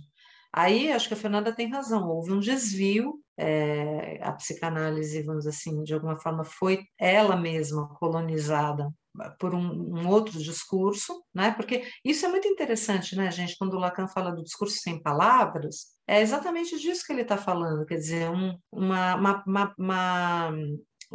Aí 0.53 0.91
acho 0.93 1.09
que 1.09 1.15
a 1.15 1.17
Fernanda 1.17 1.55
tem 1.55 1.71
razão, 1.71 2.09
houve 2.09 2.33
um 2.33 2.41
desvio, 2.41 3.21
é, 3.37 4.19
a 4.23 4.33
psicanálise, 4.33 5.23
vamos 5.23 5.47
assim, 5.47 5.83
de 5.83 5.95
alguma 5.95 6.19
forma 6.19 6.45
foi 6.45 6.85
ela 6.99 7.37
mesma 7.37 7.89
colonizada 7.97 8.93
por 9.39 9.55
um, 9.55 9.99
um, 9.99 10.09
outro 10.09 10.39
discurso, 10.39 11.23
né? 11.35 11.53
Porque 11.53 11.87
isso 12.05 12.25
é 12.25 12.29
muito 12.29 12.47
interessante, 12.47 13.17
né, 13.17 13.31
gente? 13.31 13.57
Quando 13.59 13.75
o 13.75 13.79
Lacan 13.79 14.07
fala 14.07 14.31
do 14.31 14.43
discurso 14.43 14.79
sem 14.79 15.03
palavras, 15.03 15.87
é 16.07 16.21
exatamente 16.21 16.79
disso 16.79 17.05
que 17.07 17.13
ele 17.13 17.23
está 17.23 17.37
falando, 17.37 17.87
quer 17.87 17.97
dizer, 17.97 18.31
um, 18.31 18.57
uma, 18.71 19.15
uma, 19.17 19.45
uma, 19.47 19.75
uma, 19.79 20.53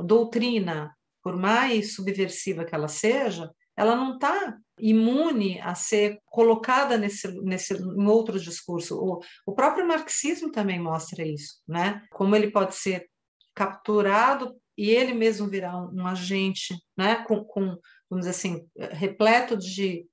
doutrina, 0.04 0.94
por 1.24 1.36
mais 1.38 1.96
subversiva 1.96 2.66
que 2.66 2.76
ela 2.76 2.88
seja, 2.88 3.50
ela 3.78 3.96
não 3.96 4.16
está 4.16 4.58
imune 4.80 5.60
a 5.62 5.74
ser 5.74 6.20
colocada 6.26 6.98
nesse, 6.98 7.28
nesse 7.42 7.74
em 7.74 8.08
outro 8.08 8.40
discurso. 8.40 8.98
O, 8.98 9.20
o 9.46 9.54
próprio 9.54 9.88
marxismo 9.88 10.52
também 10.52 10.80
mostra 10.80 11.26
isso, 11.26 11.62
né? 11.68 12.02
Como 12.12 12.36
ele 12.36 12.52
pode 12.52 12.76
ser 12.76 13.10
capturado 13.54 14.54
e 14.78 14.90
ele 14.90 15.14
mesmo 15.14 15.48
virar 15.48 15.78
um, 15.78 16.02
um 16.02 16.08
agente, 16.08 16.76
né, 16.98 17.24
com, 17.24 17.44
com, 17.44 17.78
vamos 18.10 18.26
dizer 18.26 18.32
assim, 18.32 18.68
repleto 18.92 19.58
de 19.58 20.06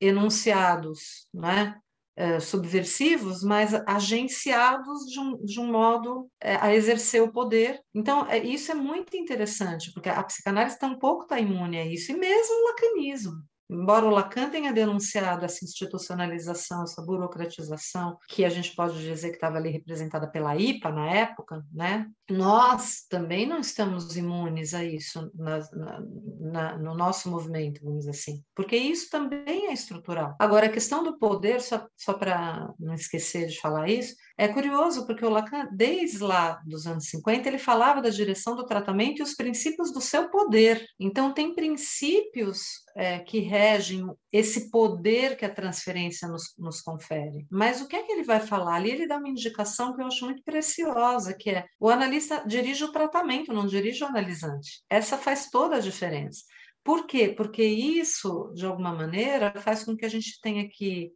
enunciados, 0.00 1.28
né, 1.32 1.76
é, 2.16 2.38
subversivos, 2.38 3.42
mas 3.42 3.72
agenciados 3.86 5.06
de 5.06 5.18
um, 5.18 5.44
de 5.44 5.60
um 5.60 5.70
modo 5.70 6.28
é, 6.40 6.56
a 6.56 6.74
exercer 6.74 7.22
o 7.22 7.32
poder. 7.32 7.80
Então, 7.94 8.26
é, 8.26 8.38
isso 8.38 8.70
é 8.70 8.74
muito 8.74 9.16
interessante, 9.16 9.92
porque 9.92 10.08
a 10.08 10.22
psicanálise 10.22 10.78
tampouco 10.78 11.22
está 11.22 11.40
imune 11.40 11.78
a 11.78 11.86
isso, 11.86 12.12
e 12.12 12.16
mesmo 12.16 12.54
o 12.54 12.64
lacanismo. 12.68 13.42
Embora 13.70 14.04
o 14.04 14.10
Lacan 14.10 14.50
tenha 14.50 14.72
denunciado 14.72 15.44
essa 15.44 15.64
institucionalização, 15.64 16.82
essa 16.82 17.00
burocratização, 17.00 18.18
que 18.28 18.44
a 18.44 18.48
gente 18.48 18.74
pode 18.74 19.00
dizer 19.00 19.28
que 19.28 19.36
estava 19.36 19.58
ali 19.58 19.70
representada 19.70 20.28
pela 20.28 20.56
IPA 20.56 20.90
na 20.90 21.08
época, 21.08 21.64
né? 21.72 22.10
Nós 22.30 23.04
também 23.08 23.46
não 23.46 23.60
estamos 23.60 24.16
imunes 24.16 24.74
a 24.74 24.84
isso 24.84 25.30
na, 25.34 25.58
na, 25.72 26.00
na, 26.40 26.78
no 26.78 26.94
nosso 26.94 27.30
movimento, 27.30 27.82
vamos 27.82 28.00
dizer 28.00 28.10
assim, 28.10 28.44
porque 28.54 28.76
isso 28.76 29.10
também 29.10 29.66
é 29.66 29.72
estrutural. 29.72 30.34
Agora, 30.38 30.66
a 30.66 30.72
questão 30.72 31.02
do 31.02 31.18
poder, 31.18 31.60
só, 31.60 31.86
só 31.96 32.14
para 32.14 32.72
não 32.78 32.94
esquecer 32.94 33.48
de 33.48 33.60
falar 33.60 33.88
isso, 33.88 34.14
é 34.38 34.48
curioso, 34.48 35.06
porque 35.06 35.24
o 35.24 35.28
Lacan, 35.28 35.68
desde 35.70 36.18
lá 36.18 36.62
dos 36.64 36.86
anos 36.86 37.04
50, 37.10 37.46
ele 37.46 37.58
falava 37.58 38.00
da 38.00 38.08
direção 38.08 38.56
do 38.56 38.64
tratamento 38.64 39.18
e 39.18 39.22
os 39.22 39.34
princípios 39.34 39.92
do 39.92 40.00
seu 40.00 40.30
poder. 40.30 40.82
Então, 40.98 41.34
tem 41.34 41.54
princípios 41.54 42.82
é, 42.96 43.18
que 43.18 43.40
regem 43.40 44.06
esse 44.32 44.70
poder 44.70 45.36
que 45.36 45.44
a 45.44 45.54
transferência 45.54 46.28
nos, 46.28 46.54
nos, 46.58 46.80
confere. 46.80 47.46
Mas 47.50 47.80
o 47.80 47.88
que 47.88 47.96
é 47.96 48.02
que 48.02 48.12
ele 48.12 48.22
vai 48.22 48.40
falar? 48.40 48.76
Ali 48.76 48.90
ele 48.90 49.06
dá 49.06 49.18
uma 49.18 49.28
indicação 49.28 49.94
que 49.94 50.02
eu 50.02 50.06
acho 50.06 50.24
muito 50.24 50.42
preciosa, 50.42 51.34
que 51.34 51.50
é 51.50 51.66
o 51.78 51.88
analista 51.88 52.19
dirige 52.46 52.84
o 52.84 52.92
tratamento, 52.92 53.52
não 53.52 53.66
dirige 53.66 54.04
o 54.04 54.06
analisante. 54.06 54.82
Essa 54.88 55.16
faz 55.16 55.50
toda 55.50 55.76
a 55.76 55.80
diferença. 55.80 56.44
Por 56.82 57.06
quê? 57.06 57.28
Porque 57.28 57.62
isso, 57.62 58.52
de 58.54 58.64
alguma 58.64 58.92
maneira, 58.92 59.52
faz 59.60 59.84
com 59.84 59.96
que 59.96 60.04
a 60.04 60.08
gente 60.08 60.40
tenha 60.40 60.68
que 60.68 61.12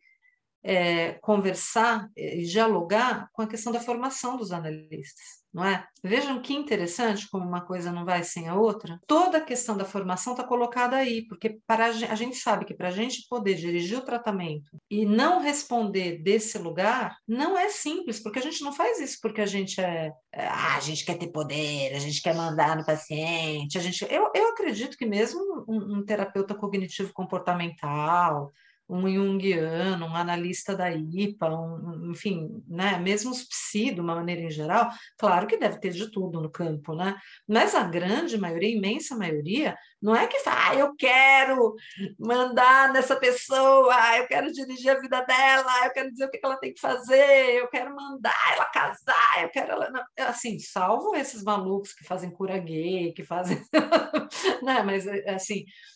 é, 0.62 1.12
conversar 1.14 2.10
e 2.16 2.42
dialogar 2.42 3.28
com 3.32 3.42
a 3.42 3.46
questão 3.46 3.72
da 3.72 3.80
formação 3.80 4.36
dos 4.36 4.52
analistas. 4.52 5.43
Não 5.54 5.64
é? 5.64 5.86
Vejam 6.02 6.42
que 6.42 6.52
interessante 6.52 7.28
como 7.30 7.46
uma 7.46 7.60
coisa 7.60 7.92
não 7.92 8.04
vai 8.04 8.24
sem 8.24 8.48
a 8.48 8.56
outra. 8.56 9.00
Toda 9.06 9.38
a 9.38 9.40
questão 9.40 9.76
da 9.76 9.84
formação 9.84 10.32
está 10.32 10.42
colocada 10.42 10.96
aí, 10.96 11.24
porque 11.28 11.60
para 11.64 11.86
a 11.86 11.92
gente, 11.92 12.10
a 12.10 12.14
gente 12.16 12.36
sabe 12.36 12.64
que 12.64 12.74
para 12.74 12.88
a 12.88 12.90
gente 12.90 13.26
poder 13.28 13.54
dirigir 13.54 13.96
o 13.96 14.04
tratamento 14.04 14.76
e 14.90 15.06
não 15.06 15.40
responder 15.40 16.18
desse 16.18 16.58
lugar, 16.58 17.16
não 17.26 17.56
é 17.56 17.68
simples, 17.68 18.20
porque 18.20 18.40
a 18.40 18.42
gente 18.42 18.62
não 18.64 18.72
faz 18.72 18.98
isso 18.98 19.18
porque 19.22 19.40
a 19.40 19.46
gente 19.46 19.80
é, 19.80 20.12
é 20.32 20.46
ah, 20.46 20.76
a 20.76 20.80
gente 20.80 21.04
quer 21.04 21.16
ter 21.16 21.28
poder, 21.28 21.94
a 21.94 22.00
gente 22.00 22.20
quer 22.20 22.34
mandar 22.34 22.76
no 22.76 22.84
paciente, 22.84 23.78
a 23.78 23.80
gente, 23.80 24.04
eu, 24.10 24.30
eu 24.34 24.48
acredito 24.48 24.96
que 24.96 25.06
mesmo 25.06 25.64
um, 25.68 25.98
um 25.98 26.04
terapeuta 26.04 26.54
cognitivo 26.54 27.12
comportamental, 27.12 28.52
um 28.88 29.08
junguiano, 29.08 30.06
um 30.06 30.14
analista 30.14 30.76
da 30.76 30.90
IPA, 30.90 31.48
um, 31.48 32.10
enfim, 32.10 32.62
né, 32.68 32.98
mesmo 32.98 33.30
os 33.30 33.42
psi, 33.44 33.92
de 33.92 34.00
uma 34.00 34.14
maneira 34.14 34.42
em 34.42 34.50
geral, 34.50 34.90
claro 35.18 35.46
que 35.46 35.56
deve 35.56 35.80
ter 35.80 35.90
de 35.90 36.10
tudo 36.10 36.40
no 36.40 36.50
campo, 36.50 36.94
né? 36.94 37.16
Mas 37.48 37.74
a 37.74 37.84
grande 37.84 38.36
maioria, 38.36 38.68
a 38.68 38.72
imensa 38.72 39.16
maioria, 39.16 39.76
não 40.02 40.14
é 40.14 40.26
que 40.26 40.40
fala, 40.40 40.70
ah, 40.70 40.74
eu 40.74 40.94
quero 40.96 41.74
mandar 42.18 42.92
nessa 42.92 43.16
pessoa, 43.16 43.94
ah, 43.94 44.18
eu 44.18 44.26
quero 44.26 44.52
dirigir 44.52 44.90
a 44.90 45.00
vida 45.00 45.22
dela, 45.22 45.86
eu 45.86 45.92
quero 45.92 46.10
dizer 46.10 46.26
o 46.26 46.30
que 46.30 46.40
ela 46.42 46.58
tem 46.58 46.74
que 46.74 46.80
fazer, 46.80 47.54
eu 47.54 47.68
quero 47.68 47.94
mandar 47.94 48.52
ela 48.52 48.66
casar, 48.66 49.42
eu 49.42 49.48
quero 49.48 49.72
ela... 49.72 49.90
Assim, 50.18 50.58
salvo 50.58 51.16
esses 51.16 51.42
malucos 51.42 51.94
que 51.94 52.04
fazem 52.04 52.30
cura 52.30 52.58
gay, 52.58 53.12
que 53.12 53.24
fazem... 53.24 53.62
né? 54.62 54.82
Mas, 54.82 55.06
assim 55.26 55.60
é, 55.60 55.94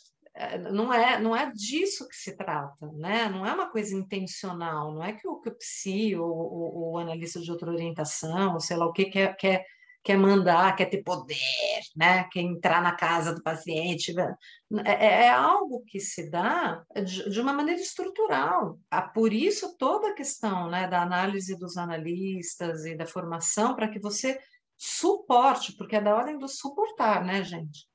não 0.70 0.92
é, 0.92 1.20
não 1.20 1.34
é 1.34 1.50
disso 1.52 2.08
que 2.08 2.14
se 2.14 2.36
trata, 2.36 2.86
né? 2.92 3.28
não 3.28 3.44
é 3.44 3.52
uma 3.52 3.70
coisa 3.70 3.94
intencional, 3.94 4.94
não 4.94 5.02
é 5.02 5.12
que 5.12 5.26
o, 5.26 5.40
que 5.40 5.48
o 5.48 5.54
psi 5.54 6.14
ou 6.16 6.30
o, 6.30 6.92
o 6.92 6.98
analista 6.98 7.40
de 7.40 7.50
outra 7.50 7.70
orientação, 7.70 8.54
ou 8.54 8.60
sei 8.60 8.76
lá 8.76 8.86
o 8.86 8.92
que, 8.92 9.06
quer, 9.06 9.36
quer, 9.36 9.64
quer 10.02 10.16
mandar, 10.16 10.76
quer 10.76 10.86
ter 10.86 11.02
poder, 11.02 11.36
né? 11.96 12.24
quer 12.30 12.40
entrar 12.40 12.80
na 12.80 12.92
casa 12.92 13.34
do 13.34 13.42
paciente. 13.42 14.12
Né? 14.12 14.36
É, 14.84 14.92
é, 14.92 15.24
é 15.24 15.30
algo 15.30 15.82
que 15.86 15.98
se 15.98 16.30
dá 16.30 16.84
de, 17.04 17.28
de, 17.30 17.40
uma 17.40 17.52
maneira 17.52 17.80
estrutural. 17.80 18.78
Ah, 18.90 19.02
por 19.02 19.32
isso, 19.32 19.76
toda 19.76 20.10
a 20.10 20.14
questão 20.14 20.70
né, 20.70 20.86
da 20.86 21.02
análise 21.02 21.58
dos 21.58 21.76
analistas 21.76 22.84
e 22.86 22.96
da 22.96 23.06
formação, 23.06 23.74
para 23.74 23.88
que 23.88 23.98
você 23.98 24.38
suporte, 24.76 25.72
porque 25.76 25.96
é 25.96 26.00
da 26.00 26.14
ordem 26.14 26.38
do 26.38 26.48
suportar, 26.48 27.24
né, 27.24 27.42
gente? 27.42 27.88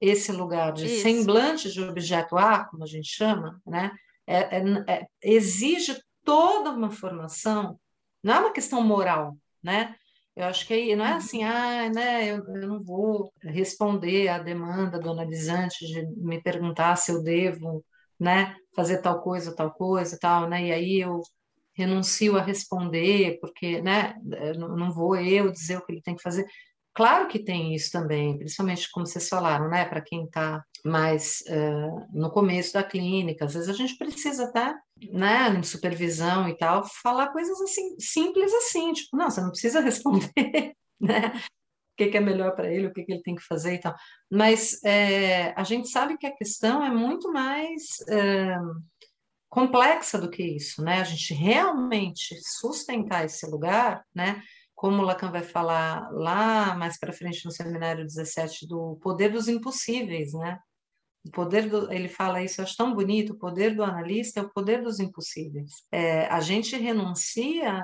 Esse 0.00 0.32
lugar 0.32 0.72
de 0.72 0.86
Isso. 0.86 1.02
semblante 1.02 1.70
de 1.70 1.82
objeto 1.82 2.36
A, 2.36 2.64
como 2.64 2.84
a 2.84 2.86
gente 2.86 3.08
chama, 3.08 3.60
né? 3.66 3.90
É, 4.26 4.58
é, 4.58 4.62
é, 4.88 5.06
exige 5.22 5.96
toda 6.24 6.70
uma 6.70 6.90
formação, 6.90 7.78
não 8.22 8.34
é 8.34 8.38
uma 8.40 8.52
questão 8.52 8.82
moral, 8.82 9.36
né? 9.62 9.94
Eu 10.34 10.44
acho 10.44 10.66
que 10.66 10.94
não 10.94 11.06
é 11.06 11.12
assim, 11.14 11.44
ah, 11.44 11.88
né, 11.88 12.26
eu, 12.26 12.44
eu 12.46 12.68
não 12.68 12.82
vou 12.82 13.32
responder 13.42 14.28
à 14.28 14.38
demanda 14.38 14.98
do 14.98 15.10
analisante 15.10 15.86
de 15.86 16.06
me 16.18 16.42
perguntar 16.42 16.96
se 16.96 17.10
eu 17.10 17.22
devo, 17.22 17.82
né, 18.20 18.54
fazer 18.74 19.00
tal 19.00 19.22
coisa, 19.22 19.54
tal 19.56 19.72
coisa, 19.72 20.18
tal, 20.20 20.46
né? 20.48 20.66
E 20.66 20.72
aí 20.72 21.00
eu 21.00 21.22
renuncio 21.74 22.36
a 22.36 22.42
responder 22.42 23.38
porque, 23.40 23.80
né, 23.80 24.14
não 24.58 24.92
vou 24.92 25.16
eu 25.16 25.50
dizer 25.50 25.78
o 25.78 25.84
que 25.86 25.92
ele 25.92 26.02
tem 26.02 26.16
que 26.16 26.22
fazer. 26.22 26.46
Claro 26.96 27.28
que 27.28 27.38
tem 27.38 27.74
isso 27.74 27.92
também, 27.92 28.38
principalmente 28.38 28.90
como 28.90 29.06
vocês 29.06 29.28
falaram, 29.28 29.68
né? 29.68 29.84
Para 29.84 30.00
quem 30.00 30.24
está 30.24 30.64
mais 30.82 31.44
uh, 31.46 32.06
no 32.10 32.30
começo 32.30 32.72
da 32.72 32.82
clínica, 32.82 33.44
às 33.44 33.52
vezes 33.52 33.68
a 33.68 33.74
gente 33.74 33.98
precisa 33.98 34.44
até, 34.44 34.74
né, 35.12 35.50
em 35.50 35.62
supervisão 35.62 36.48
e 36.48 36.56
tal, 36.56 36.88
falar 37.02 37.32
coisas 37.32 37.60
assim, 37.60 37.96
simples 38.00 38.50
assim, 38.54 38.94
tipo, 38.94 39.14
não, 39.14 39.28
você 39.28 39.42
não 39.42 39.50
precisa 39.50 39.80
responder, 39.84 40.74
né? 40.98 41.32
O 41.36 41.96
que, 41.98 42.06
que 42.06 42.16
é 42.16 42.20
melhor 42.20 42.56
para 42.56 42.72
ele, 42.72 42.86
o 42.86 42.92
que, 42.94 43.04
que 43.04 43.12
ele 43.12 43.22
tem 43.22 43.34
que 43.34 43.44
fazer 43.44 43.74
e 43.74 43.78
tal. 43.78 43.94
Mas 44.32 44.82
é, 44.82 45.52
a 45.54 45.64
gente 45.64 45.88
sabe 45.88 46.16
que 46.16 46.26
a 46.26 46.34
questão 46.34 46.82
é 46.82 46.88
muito 46.88 47.30
mais 47.30 48.00
é, 48.08 48.56
complexa 49.50 50.18
do 50.18 50.30
que 50.30 50.42
isso, 50.42 50.82
né? 50.82 51.00
A 51.00 51.04
gente 51.04 51.34
realmente 51.34 52.34
sustentar 52.42 53.26
esse 53.26 53.46
lugar, 53.50 54.02
né? 54.14 54.42
Como 54.76 55.02
Lacan 55.02 55.32
vai 55.32 55.42
falar 55.42 56.10
lá 56.12 56.76
mais 56.76 56.98
para 56.98 57.12
frente 57.12 57.44
no 57.46 57.50
seminário 57.50 58.04
17 58.04 58.68
do 58.68 58.96
poder 59.02 59.32
dos 59.32 59.48
impossíveis, 59.48 60.34
né? 60.34 60.58
O 61.26 61.30
poder 61.30 61.68
do, 61.68 61.90
ele 61.90 62.08
fala 62.08 62.42
isso, 62.42 62.60
eu 62.60 62.64
acho 62.64 62.76
tão 62.76 62.94
bonito, 62.94 63.32
o 63.32 63.38
poder 63.38 63.74
do 63.74 63.82
analista 63.82 64.38
é 64.38 64.42
o 64.42 64.52
poder 64.52 64.82
dos 64.82 65.00
impossíveis. 65.00 65.70
É, 65.90 66.26
a 66.26 66.40
gente 66.40 66.76
renuncia 66.76 67.82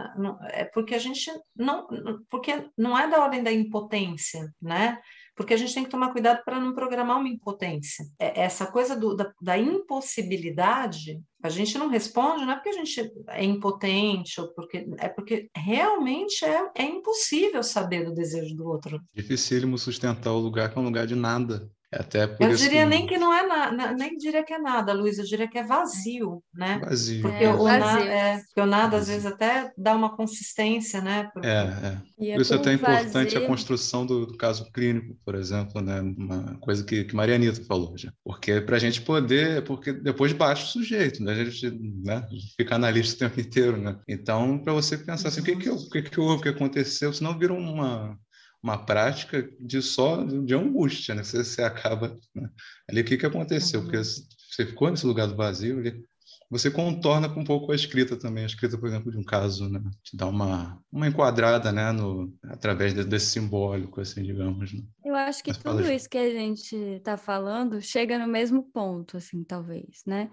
é 0.50 0.64
porque 0.66 0.94
a 0.94 0.98
gente 0.98 1.28
não, 1.56 1.88
porque 2.30 2.68
não 2.76 2.96
é 2.96 3.08
da 3.08 3.20
ordem 3.20 3.42
da 3.42 3.50
impotência, 3.50 4.52
né? 4.60 5.00
Porque 5.34 5.54
a 5.54 5.56
gente 5.56 5.74
tem 5.74 5.84
que 5.84 5.90
tomar 5.90 6.12
cuidado 6.12 6.42
para 6.44 6.60
não 6.60 6.74
programar 6.74 7.18
uma 7.18 7.28
impotência. 7.28 8.04
É, 8.18 8.42
essa 8.42 8.66
coisa 8.66 8.96
do, 8.96 9.16
da, 9.16 9.32
da, 9.40 9.58
impossibilidade, 9.58 11.20
a 11.42 11.48
gente 11.48 11.78
não 11.78 11.88
responde, 11.88 12.44
não 12.44 12.52
é 12.52 12.54
porque 12.54 12.68
a 12.68 12.84
gente 12.84 13.12
é 13.28 13.44
impotente, 13.44 14.40
ou 14.40 14.48
porque, 14.48 14.86
é 14.98 15.08
porque 15.08 15.50
realmente 15.56 16.44
é, 16.44 16.70
é 16.76 16.84
impossível 16.84 17.62
saber 17.62 18.04
do 18.04 18.14
desejo 18.14 18.54
do 18.54 18.66
outro. 18.66 19.00
Dificílimo 19.14 19.78
sustentar 19.78 20.32
o 20.32 20.38
lugar 20.38 20.70
que 20.70 20.78
é 20.78 20.80
um 20.80 20.84
lugar 20.84 21.06
de 21.06 21.14
nada. 21.14 21.70
É 21.92 22.00
até 22.00 22.26
por 22.26 22.48
eu 22.48 22.56
diria 22.56 22.84
que... 22.84 22.88
nem 22.88 23.06
que 23.06 23.18
não 23.18 23.34
é 23.34 23.46
nada, 23.46 23.92
nem 23.92 24.16
diria 24.16 24.42
que 24.42 24.54
é 24.54 24.58
nada, 24.58 24.94
Luiz, 24.94 25.18
eu 25.18 25.26
diria 25.26 25.46
que 25.46 25.58
é 25.58 25.62
vazio, 25.62 26.42
né? 26.54 26.80
Vazio. 26.82 27.20
Porque, 27.20 27.44
é, 27.44 27.52
o, 27.52 27.64
vazio. 27.64 28.08
é, 28.08 28.42
porque 28.46 28.60
o 28.62 28.66
nada 28.66 28.96
às 28.96 29.08
vezes 29.08 29.26
até 29.26 29.70
dá 29.76 29.94
uma 29.94 30.16
consistência, 30.16 31.02
né? 31.02 31.28
Porque... 31.34 31.46
É, 31.46 31.50
é. 31.50 32.28
é 32.30 32.32
por 32.32 32.40
isso 32.40 32.54
é 32.54 32.56
até 32.56 32.72
importante 32.72 33.36
a 33.36 33.46
construção 33.46 34.06
do, 34.06 34.24
do, 34.24 34.38
caso 34.38 34.72
clínico, 34.72 35.14
por 35.22 35.34
exemplo, 35.34 35.82
né? 35.82 36.00
Uma 36.00 36.56
coisa 36.60 36.82
que, 36.82 37.04
que 37.04 37.14
Maria 37.14 37.34
Anitta 37.34 37.62
falou 37.64 37.92
já. 37.98 38.10
Porque 38.24 38.62
para 38.62 38.76
a 38.76 38.80
gente 38.80 39.02
poder, 39.02 39.62
porque 39.64 39.92
depois 39.92 40.32
baixa 40.32 40.64
o 40.64 40.68
sujeito, 40.68 41.22
né? 41.22 41.32
A 41.32 41.44
gente 41.44 41.70
né? 42.02 42.26
fica 42.56 42.74
analista 42.74 43.16
o 43.16 43.28
tempo 43.28 43.38
inteiro, 43.46 43.76
né? 43.76 43.98
Então, 44.08 44.58
para 44.58 44.72
você 44.72 44.96
pensar 44.96 45.28
assim, 45.28 45.42
o 45.42 45.44
que 45.44 45.56
que, 45.56 45.68
o 45.68 45.90
que 45.90 46.02
que 46.02 46.18
houve, 46.18 46.38
o 46.38 46.42
que 46.42 46.48
aconteceu, 46.48 47.12
senão 47.12 47.38
vira 47.38 47.52
uma 47.52 48.18
uma 48.62 48.78
prática 48.78 49.48
de 49.58 49.82
só 49.82 50.22
de 50.22 50.54
angústia, 50.54 51.14
né? 51.14 51.24
Você, 51.24 51.42
você 51.42 51.62
acaba 51.62 52.16
né? 52.34 52.48
ali 52.88 53.00
o 53.00 53.04
que 53.04 53.16
que 53.16 53.26
aconteceu? 53.26 53.80
Uhum. 53.80 53.86
Porque 53.86 54.02
você 54.02 54.66
ficou 54.66 54.90
nesse 54.90 55.04
lugar 55.04 55.26
do 55.26 55.34
vazio, 55.34 55.78
ali, 55.78 56.04
você 56.48 56.70
contorna 56.70 57.30
com 57.30 57.40
um 57.40 57.44
pouco 57.44 57.72
a 57.72 57.74
escrita 57.74 58.14
também, 58.16 58.44
a 58.44 58.46
escrita, 58.46 58.76
por 58.78 58.86
exemplo, 58.86 59.10
de 59.10 59.18
um 59.18 59.24
caso, 59.24 59.68
né? 59.68 59.80
Te 60.04 60.16
dá 60.16 60.26
uma 60.26 60.78
uma 60.92 61.08
enquadrada, 61.08 61.72
né? 61.72 61.90
No 61.90 62.32
através 62.44 62.94
de, 62.94 63.04
desse 63.04 63.26
simbólico, 63.26 64.00
assim, 64.00 64.22
digamos. 64.22 64.72
Né? 64.72 64.82
Eu 65.04 65.16
acho 65.16 65.42
que 65.42 65.50
Mas 65.50 65.58
tudo 65.58 65.90
isso 65.90 66.08
que 66.08 66.18
a 66.18 66.30
gente 66.30 66.76
está 66.76 67.16
falando 67.16 67.80
chega 67.80 68.18
no 68.18 68.28
mesmo 68.28 68.62
ponto, 68.70 69.16
assim, 69.16 69.42
talvez, 69.42 70.02
né? 70.06 70.30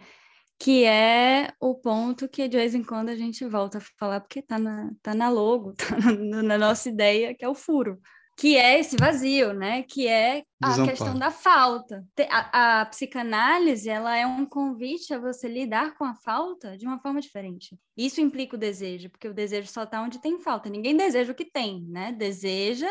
que 0.62 0.84
é 0.84 1.54
o 1.58 1.74
ponto 1.74 2.28
que 2.28 2.50
de 2.50 2.58
vez 2.58 2.76
em 2.76 2.84
quando 2.84 3.08
a 3.08 3.15
gente 3.15 3.46
volta 3.46 3.78
a 3.78 3.82
falar, 3.98 4.20
porque 4.20 4.39
está 4.39 4.60
na, 4.60 4.92
tá 5.02 5.15
na 5.15 5.30
logo, 5.30 5.72
está 5.72 5.96
na, 6.20 6.44
na, 6.44 6.58
nossa 6.58 6.89
ideia, 6.89 7.34
que 7.34 7.46
é 7.46 7.48
o 7.48 7.56
furo 7.56 7.98
que 8.39 8.56
é 8.56 8.80
esse 8.80 8.95
vazio, 8.95 9.52
né? 9.52 9.84
Que 9.84 10.08
é 10.08 10.43
a 10.62 10.69
Desamparo. 10.69 10.89
questão 10.89 11.19
da 11.19 11.30
falta. 11.30 12.08
A, 12.30 12.82
a, 12.82 12.86
psicanálise, 12.86 13.89
ela 13.89 14.15
é 14.15 14.25
um 14.25 14.45
convite 14.45 15.13
a 15.13 15.19
você 15.19 15.49
lidar 15.49 15.97
com 15.97 16.06
a 16.06 16.15
falta 16.15 16.78
de 16.78 16.88
uma 16.88 16.97
forma 16.99 17.19
diferente. 17.19 17.78
Isso 17.97 18.21
implica 18.21 18.56
o 18.56 18.60
desejo, 18.60 19.10
porque 19.10 19.28
o 19.28 19.34
desejo 19.34 19.67
só 19.67 19.84
está 19.84 20.02
onde 20.02 20.21
tem 20.21 20.39
falta. 20.39 20.69
Ninguém 20.69 20.95
deseja 20.95 21.34
o 21.34 21.36
que 21.36 21.43
tem, 21.43 21.84
né? 21.89 22.13
Deseja 22.13 22.89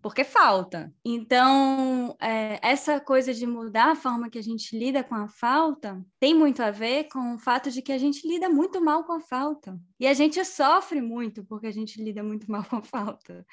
porque 0.00 0.24
falta. 0.24 0.90
Então, 1.04 2.16
é, 2.18 2.58
essa 2.62 2.98
coisa 2.98 3.34
de 3.34 3.46
mudar 3.46 3.90
a 3.90 3.96
forma 3.96 4.30
que 4.30 4.38
a 4.38 4.42
gente 4.42 4.74
lida 4.78 5.04
com 5.04 5.14
a 5.14 5.28
falta 5.28 6.02
tem 6.18 6.34
muito 6.34 6.62
a 6.62 6.70
ver 6.70 7.08
com 7.08 7.34
o 7.34 7.38
fato 7.38 7.70
de 7.70 7.82
que 7.82 7.92
a 7.92 7.98
gente 7.98 8.26
lida 8.26 8.48
muito 8.48 8.80
mal 8.80 9.04
com 9.04 9.12
a 9.12 9.20
falta. 9.20 9.78
E 10.00 10.06
a 10.06 10.14
gente 10.14 10.42
sofre 10.46 11.02
muito 11.02 11.44
porque 11.44 11.66
a 11.66 11.72
gente 11.72 12.02
lida 12.02 12.22
muito 12.22 12.46
mal 12.50 12.64
com 12.64 12.76
a 12.76 12.82
falta. 12.82 13.44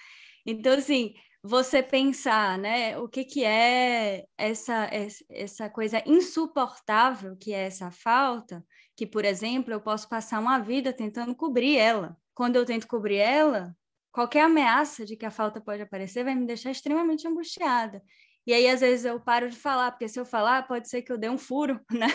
Então, 0.45 0.73
assim, 0.73 1.15
você 1.47 1.84
pensar, 1.84 2.58
né, 2.58 2.97
o 2.97 3.08
que, 3.08 3.23
que 3.23 3.45
é 3.45 4.25
essa, 4.36 4.89
essa 5.29 5.69
coisa 5.69 6.01
insuportável 6.05 7.38
que 7.38 7.53
é 7.53 7.67
essa 7.67 7.91
falta, 7.91 8.65
que, 8.95 9.05
por 9.05 9.23
exemplo, 9.23 9.71
eu 9.71 9.79
posso 9.79 10.10
passar 10.10 10.39
uma 10.39 10.58
vida 10.58 10.91
tentando 10.91 11.36
cobrir 11.36 11.77
ela. 11.77 12.17
Quando 12.34 12.55
eu 12.55 12.65
tento 12.65 12.88
cobrir 12.88 13.17
ela, 13.17 13.75
qualquer 14.12 14.41
ameaça 14.41 15.05
de 15.05 15.15
que 15.15 15.25
a 15.25 15.31
falta 15.31 15.62
pode 15.62 15.84
aparecer 15.84 16.23
vai 16.23 16.34
me 16.34 16.47
deixar 16.47 16.71
extremamente 16.71 17.27
angustiada. 17.27 18.01
E 18.47 18.51
aí, 18.53 18.67
às 18.67 18.81
vezes, 18.81 19.05
eu 19.05 19.19
paro 19.19 19.47
de 19.47 19.55
falar, 19.55 19.91
porque 19.91 20.08
se 20.08 20.19
eu 20.19 20.25
falar, 20.25 20.67
pode 20.67 20.89
ser 20.89 21.03
que 21.03 21.12
eu 21.12 21.17
dê 21.17 21.29
um 21.29 21.38
furo, 21.38 21.79
né? 21.91 22.08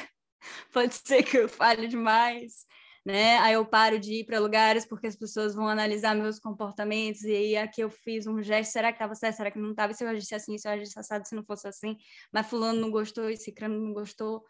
Pode 0.72 0.94
ser 0.94 1.22
que 1.22 1.36
eu 1.36 1.48
fale 1.48 1.86
demais 1.86 2.66
né? 3.04 3.38
Aí 3.38 3.54
eu 3.54 3.64
paro 3.66 3.98
de 3.98 4.20
ir 4.20 4.24
para 4.24 4.38
lugares 4.38 4.84
porque 4.86 5.06
as 5.06 5.16
pessoas 5.16 5.54
vão 5.54 5.68
analisar 5.68 6.14
meus 6.14 6.38
comportamentos 6.38 7.22
e 7.22 7.32
aí 7.34 7.56
aqui 7.56 7.80
eu 7.82 7.90
fiz 7.90 8.26
um 8.26 8.42
gesto, 8.42 8.72
será 8.72 8.88
que 8.92 8.96
estava 8.96 9.14
certo, 9.14 9.36
será 9.36 9.50
que 9.50 9.58
não 9.58 9.70
estava? 9.70 9.92
Se 9.94 10.04
eu 10.04 10.08
agisse 10.08 10.34
assim, 10.34 10.58
se 10.58 10.68
eu 10.68 10.72
agisse 10.72 10.98
assado, 10.98 11.26
se 11.26 11.34
não 11.34 11.44
fosse 11.44 11.66
assim, 11.68 11.96
mas 12.32 12.46
fulano 12.46 12.80
não 12.80 12.90
gostou 12.90 13.30
e 13.30 13.36
cicrano 13.36 13.78
não 13.80 13.92
gostou. 13.92 14.44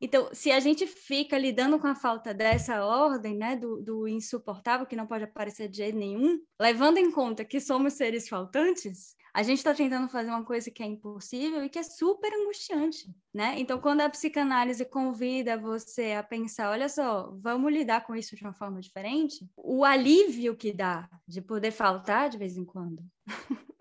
Então, 0.00 0.28
se 0.32 0.52
a 0.52 0.60
gente 0.60 0.86
fica 0.86 1.36
lidando 1.36 1.78
com 1.78 1.86
a 1.86 1.94
falta 1.94 2.32
dessa 2.32 2.84
ordem, 2.84 3.36
né, 3.36 3.56
do, 3.56 3.82
do, 3.82 4.06
insuportável, 4.06 4.86
que 4.86 4.94
não 4.94 5.06
pode 5.06 5.24
aparecer 5.24 5.68
de 5.68 5.78
jeito 5.78 5.98
nenhum, 5.98 6.40
levando 6.60 6.98
em 6.98 7.10
conta 7.10 7.44
que 7.44 7.60
somos 7.60 7.94
seres 7.94 8.28
faltantes, 8.28 9.16
a 9.34 9.42
gente 9.42 9.58
está 9.58 9.74
tentando 9.74 10.08
fazer 10.08 10.30
uma 10.30 10.44
coisa 10.44 10.70
que 10.70 10.82
é 10.82 10.86
impossível 10.86 11.62
e 11.64 11.68
que 11.68 11.78
é 11.78 11.82
super 11.82 12.32
angustiante, 12.32 13.12
né? 13.32 13.54
Então, 13.58 13.80
quando 13.80 14.00
a 14.00 14.10
psicanálise 14.10 14.84
convida 14.84 15.56
você 15.56 16.12
a 16.12 16.22
pensar, 16.22 16.70
olha 16.70 16.88
só, 16.88 17.30
vamos 17.40 17.72
lidar 17.72 18.06
com 18.06 18.16
isso 18.16 18.34
de 18.34 18.42
uma 18.42 18.54
forma 18.54 18.80
diferente, 18.80 19.48
o 19.56 19.84
alívio 19.84 20.56
que 20.56 20.72
dá 20.72 21.08
de 21.26 21.40
poder 21.40 21.70
faltar 21.70 22.30
de 22.30 22.38
vez 22.38 22.56
em 22.56 22.64
quando. 22.64 23.02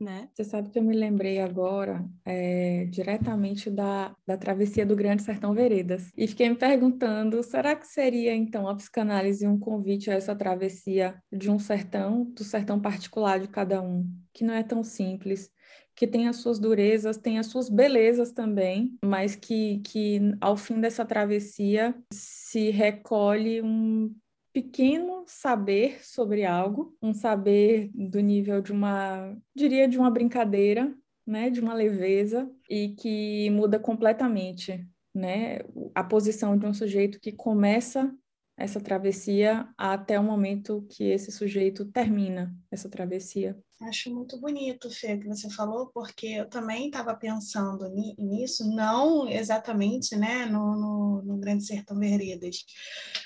né? 0.00 0.28
Você 0.34 0.44
sabe 0.44 0.70
que 0.70 0.78
eu 0.78 0.82
me 0.82 0.96
lembrei 0.96 1.40
agora 1.40 2.04
é, 2.24 2.86
diretamente 2.86 3.70
da, 3.70 4.16
da 4.26 4.36
travessia 4.36 4.86
do 4.86 4.96
Grande 4.96 5.22
Sertão 5.22 5.52
Veredas. 5.52 6.10
E 6.16 6.26
fiquei 6.26 6.48
me 6.48 6.56
perguntando, 6.56 7.42
será 7.42 7.76
que 7.76 7.86
seria 7.86 8.34
então 8.34 8.66
a 8.66 8.74
psicanálise 8.74 9.46
um 9.46 9.58
convite 9.58 10.10
a 10.10 10.14
essa 10.14 10.34
travessia 10.34 11.22
de 11.30 11.50
um 11.50 11.58
sertão, 11.58 12.24
do 12.24 12.42
sertão 12.42 12.80
particular 12.80 13.38
de 13.38 13.48
cada 13.48 13.82
um, 13.82 14.08
que 14.32 14.42
não 14.42 14.54
é 14.54 14.62
tão 14.62 14.82
simples, 14.82 15.50
que 15.94 16.06
tem 16.06 16.28
as 16.28 16.36
suas 16.36 16.58
durezas, 16.58 17.18
tem 17.18 17.38
as 17.38 17.46
suas 17.46 17.68
belezas 17.68 18.32
também, 18.32 18.96
mas 19.04 19.36
que, 19.36 19.80
que 19.80 20.34
ao 20.40 20.56
fim 20.56 20.80
dessa 20.80 21.04
travessia 21.04 21.94
se 22.10 22.70
recolhe 22.70 23.60
um 23.60 24.14
pequeno 24.52 25.24
saber 25.26 26.04
sobre 26.04 26.44
algo, 26.44 26.96
um 27.00 27.12
saber 27.12 27.90
do 27.94 28.20
nível 28.20 28.60
de 28.60 28.72
uma, 28.72 29.36
diria, 29.54 29.88
de 29.88 29.98
uma 29.98 30.10
brincadeira, 30.10 30.94
né, 31.26 31.50
de 31.50 31.60
uma 31.60 31.74
leveza 31.74 32.50
e 32.68 32.90
que 32.90 33.50
muda 33.50 33.78
completamente, 33.78 34.86
né, 35.14 35.58
a 35.94 36.02
posição 36.02 36.56
de 36.56 36.66
um 36.66 36.74
sujeito 36.74 37.20
que 37.20 37.32
começa 37.32 38.14
essa 38.56 38.80
travessia 38.80 39.68
até 39.76 40.18
o 40.20 40.24
momento 40.24 40.86
que 40.90 41.04
esse 41.04 41.32
sujeito 41.32 41.84
termina 41.86 42.54
essa 42.70 42.88
travessia. 42.88 43.58
Acho 43.82 44.14
muito 44.14 44.38
bonito, 44.38 44.90
Fê, 44.90 45.16
que 45.16 45.26
você 45.26 45.48
falou, 45.48 45.86
porque 45.86 46.26
eu 46.26 46.50
também 46.50 46.88
estava 46.88 47.14
pensando 47.16 47.88
nisso, 47.88 48.68
não 48.68 49.26
exatamente 49.26 50.14
né, 50.16 50.44
no, 50.44 50.76
no, 50.76 51.22
no, 51.22 51.38
Grande 51.38 51.64
Sertão 51.64 51.98
Veredas, 51.98 52.58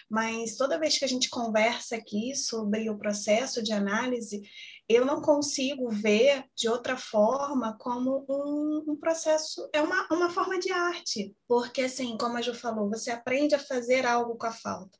mas 0.09 0.57
toda 0.57 0.79
vez 0.79 0.97
que 0.97 1.05
a 1.05 1.09
gente 1.09 1.29
conversa 1.29 1.97
aqui 1.97 2.37
sobre 2.37 2.88
o 2.88 2.97
processo 2.97 3.61
de 3.64 3.73
análise, 3.73 4.43
eu 4.88 5.05
não 5.05 5.21
consigo 5.21 5.90
ver 5.90 6.45
de 6.55 6.69
outra 6.69 6.97
forma 6.97 7.77
como 7.81 8.25
um, 8.29 8.93
um 8.93 8.97
processo, 8.97 9.69
é 9.73 9.83
uma, 9.83 10.07
uma 10.12 10.31
forma 10.31 10.57
de 10.61 10.71
arte, 10.71 11.35
porque 11.49 11.83
assim, 11.83 12.17
como 12.17 12.37
a 12.37 12.43
Ju 12.43 12.55
falou, 12.55 12.88
você 12.88 13.11
aprende 13.11 13.57
a 13.57 13.59
fazer 13.59 14.07
algo 14.07 14.37
com 14.37 14.47
a 14.47 14.53
falta. 14.53 14.97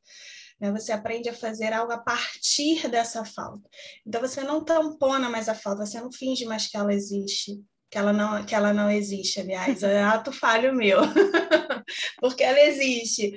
Né? 0.61 0.73
Você 0.73 0.93
aprende 0.93 1.29
a 1.29 1.35
fazer 1.35 1.73
algo 1.73 1.93
a 1.93 1.99
partir 1.99 2.89
dessa 2.89 3.25
falta. 3.25 3.69
Então 4.07 4.21
você 4.21 4.43
não 4.43 4.65
tampona 4.65 5.29
mais 5.29 5.49
a 5.49 5.55
falta, 5.55 5.85
você 5.85 6.01
não 6.01 6.13
finge 6.13 6.45
mais 6.45 6.67
que 6.67 6.77
ela 6.77 6.93
existe, 6.93 7.61
que 7.91 7.99
ela 7.99 8.13
não, 8.13 8.45
que 8.45 8.55
ela 8.55 8.73
não 8.73 8.91
existe, 8.91 9.41
aliás, 9.41 9.83
é 9.85 10.03
ato 10.03 10.33
falho 10.33 10.75
meu, 10.75 10.99
porque 12.19 12.43
ela 12.43 12.61
existe, 12.61 13.33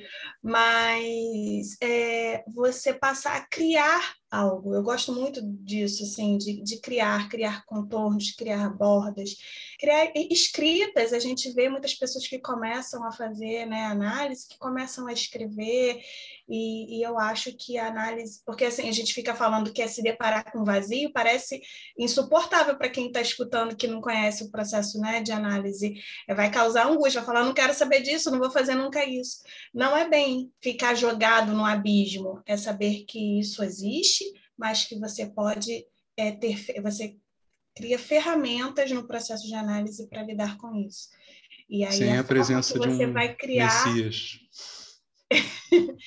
mas 0.47 1.75
é, 1.83 2.41
você 2.47 2.93
passar 2.93 3.35
a 3.35 3.45
criar 3.45 4.15
algo. 4.31 4.73
Eu 4.73 4.81
gosto 4.81 5.11
muito 5.13 5.41
disso, 5.41 6.03
assim, 6.03 6.37
de, 6.37 6.63
de 6.63 6.79
criar, 6.79 7.27
criar 7.27 7.65
contornos, 7.65 8.31
criar 8.31 8.69
bordas, 8.69 9.35
criar 9.77 10.09
escritas. 10.15 11.11
A 11.11 11.19
gente 11.19 11.51
vê 11.51 11.67
muitas 11.67 11.93
pessoas 11.93 12.25
que 12.25 12.39
começam 12.39 13.03
a 13.03 13.11
fazer 13.11 13.65
né, 13.65 13.85
análise, 13.85 14.47
que 14.47 14.57
começam 14.57 15.07
a 15.07 15.13
escrever, 15.13 16.01
e, 16.49 16.99
e, 16.99 17.03
eu 17.03 17.19
acho 17.19 17.51
que 17.57 17.77
a 17.77 17.87
análise, 17.87 18.41
porque 18.45 18.63
assim, 18.65 18.87
a 18.87 18.91
gente 18.91 19.13
fica 19.13 19.35
falando 19.35 19.73
que 19.73 19.81
é 19.81 19.87
se 19.87 20.01
deparar 20.01 20.49
com 20.49 20.63
vazio, 20.63 21.11
parece 21.11 21.61
insuportável 21.99 22.77
para 22.77 22.89
quem 22.89 23.07
está 23.07 23.19
escutando 23.19 23.75
que 23.75 23.85
não 23.85 23.99
conhece 23.99 24.45
o 24.45 24.49
processo 24.49 24.97
né, 24.99 25.21
de 25.21 25.33
análise. 25.33 25.95
É, 26.27 26.33
vai 26.33 26.49
causar 26.49 26.87
angústia, 26.87 27.19
vai 27.19 27.25
falar, 27.25 27.45
não 27.45 27.53
quero 27.53 27.73
saber 27.73 28.01
disso, 28.01 28.31
não 28.31 28.39
vou 28.39 28.49
fazer 28.49 28.75
nunca 28.75 29.03
isso. 29.03 29.41
Não 29.73 29.95
é 29.95 30.07
bem 30.07 30.36
ficar 30.61 30.95
jogado 30.95 31.53
no 31.53 31.65
abismo, 31.65 32.41
é 32.45 32.57
saber 32.57 33.05
que 33.05 33.39
isso 33.39 33.63
existe 33.63 34.25
mas 34.57 34.85
que 34.85 34.97
você 34.99 35.27
pode 35.27 35.85
é, 36.17 36.31
ter, 36.31 36.81
você 36.81 37.15
cria 37.75 37.99
ferramentas 37.99 38.91
no 38.91 39.05
processo 39.05 39.45
de 39.45 39.53
análise 39.53 40.07
para 40.09 40.23
lidar 40.23 40.57
com 40.57 40.75
isso. 40.75 41.09
E 41.69 41.83
aí 41.85 41.93
Sem 41.93 42.17
a, 42.17 42.21
a 42.21 42.23
presença 42.23 42.79
de 42.79 42.89
um 42.89 43.13
vai 43.13 43.35
criar, 43.35 43.85
Messias. 43.87 44.39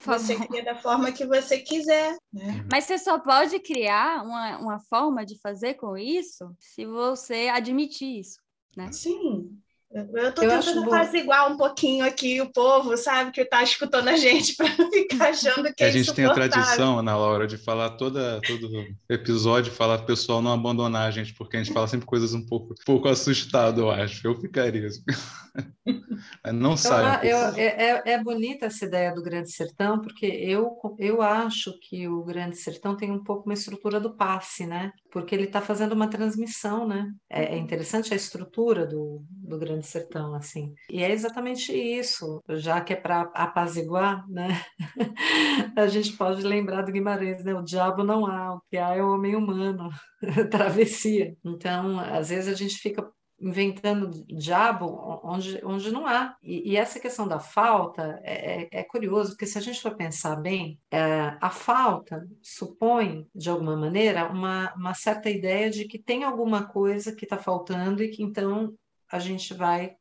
você 0.00 0.36
cria 0.46 0.64
da 0.64 0.76
forma 0.76 1.12
que 1.12 1.26
você 1.26 1.58
quiser. 1.58 2.16
Né? 2.32 2.64
Mas 2.72 2.84
você 2.84 2.98
só 2.98 3.18
pode 3.18 3.58
criar 3.60 4.24
uma, 4.24 4.58
uma 4.58 4.80
forma 4.80 5.26
de 5.26 5.38
fazer 5.40 5.74
com 5.74 5.98
isso 5.98 6.56
se 6.58 6.86
você 6.86 7.48
admitir 7.48 8.20
isso. 8.20 8.40
Né? 8.74 8.90
Sim, 8.92 9.60
eu 9.92 10.28
estou 10.28 10.48
tentando 10.48 10.84
apaziguar 10.84 11.50
um 11.50 11.56
pouquinho 11.56 12.04
aqui 12.04 12.40
o 12.40 12.52
povo, 12.52 12.96
sabe, 12.96 13.32
que 13.32 13.40
está 13.40 13.60
escutando 13.62 14.06
a 14.08 14.16
gente 14.16 14.54
para 14.56 14.68
ficar 14.68 15.30
achando 15.30 15.74
que 15.74 15.82
é 15.82 15.88
A 15.88 15.90
gente 15.90 16.14
tem 16.14 16.24
a 16.24 16.32
tradição, 16.32 17.00
Ana 17.00 17.16
Laura, 17.16 17.46
de 17.46 17.58
falar 17.58 17.90
toda, 17.90 18.40
todo 18.46 18.86
episódio, 19.08 19.72
falar 19.72 19.98
para 19.98 20.04
o 20.04 20.06
pessoal 20.06 20.40
não 20.40 20.52
abandonar 20.52 21.08
a 21.08 21.10
gente, 21.10 21.34
porque 21.34 21.56
a 21.56 21.62
gente 21.62 21.74
fala 21.74 21.88
sempre 21.88 22.06
coisas 22.06 22.32
um 22.34 22.46
pouco, 22.46 22.72
um 22.72 22.84
pouco 22.86 23.08
assustado, 23.08 23.80
eu 23.80 23.90
acho. 23.90 24.24
Eu 24.24 24.40
ficaria. 24.40 24.88
não 26.52 26.76
sabe. 26.76 27.28
Eu, 27.28 27.38
é, 27.56 27.64
é, 27.64 28.02
é 28.12 28.22
bonita 28.22 28.66
essa 28.66 28.84
ideia 28.84 29.12
do 29.12 29.22
Grande 29.22 29.50
Sertão, 29.50 30.00
porque 30.00 30.26
eu, 30.26 30.76
eu 30.98 31.20
acho 31.20 31.76
que 31.80 32.06
o 32.06 32.22
Grande 32.22 32.56
Sertão 32.56 32.96
tem 32.96 33.10
um 33.10 33.24
pouco 33.24 33.48
uma 33.48 33.54
estrutura 33.54 33.98
do 33.98 34.14
passe, 34.14 34.66
né? 34.66 34.92
Porque 35.10 35.34
ele 35.34 35.44
está 35.44 35.60
fazendo 35.60 35.92
uma 35.92 36.08
transmissão, 36.08 36.86
né? 36.86 37.10
É, 37.28 37.56
é 37.56 37.58
interessante 37.58 38.12
a 38.12 38.16
estrutura 38.16 38.86
do, 38.86 39.24
do 39.28 39.58
Grande 39.58 39.79
Grande 39.80 39.86
Sertão, 39.86 40.34
assim. 40.34 40.74
E 40.90 41.02
é 41.02 41.10
exatamente 41.10 41.72
isso, 41.72 42.42
já 42.48 42.80
que 42.80 42.92
é 42.92 42.96
para 42.96 43.22
apaziguar, 43.34 44.28
né? 44.28 44.48
a 45.76 45.86
gente 45.86 46.12
pode 46.16 46.42
lembrar 46.42 46.82
do 46.82 46.92
Guimarães, 46.92 47.42
né? 47.44 47.54
O 47.54 47.62
diabo 47.62 48.04
não 48.04 48.26
há, 48.26 48.54
o 48.54 48.60
que 48.70 48.76
há 48.76 48.94
é 48.94 49.02
o 49.02 49.14
homem 49.14 49.34
humano, 49.34 49.88
travessia. 50.50 51.34
Então, 51.44 51.98
às 51.98 52.28
vezes 52.28 52.52
a 52.52 52.56
gente 52.56 52.76
fica 52.76 53.10
inventando 53.40 54.10
diabo 54.26 55.20
onde, 55.24 55.60
onde 55.64 55.90
não 55.90 56.06
há. 56.06 56.36
E, 56.42 56.72
e 56.72 56.76
essa 56.76 57.00
questão 57.00 57.26
da 57.26 57.38
falta 57.38 58.20
é, 58.22 58.64
é, 58.64 58.68
é, 58.70 58.82
curioso, 58.84 59.30
porque 59.30 59.46
se 59.46 59.56
a 59.56 59.62
gente 59.62 59.80
for 59.80 59.96
pensar 59.96 60.36
bem, 60.36 60.78
é, 60.90 61.36
a 61.40 61.48
falta 61.48 62.28
supõe, 62.42 63.26
de 63.34 63.48
alguma 63.48 63.76
maneira, 63.76 64.30
uma, 64.30 64.74
uma 64.74 64.92
certa 64.92 65.30
ideia 65.30 65.70
de 65.70 65.86
que 65.86 65.98
tem 65.98 66.22
alguma 66.22 66.66
coisa 66.66 67.14
que 67.14 67.24
está 67.24 67.38
faltando 67.38 68.02
e 68.02 68.10
que 68.10 68.22
então 68.22 68.74
a 69.10 69.18
gente 69.18 69.54
vai 69.54 69.96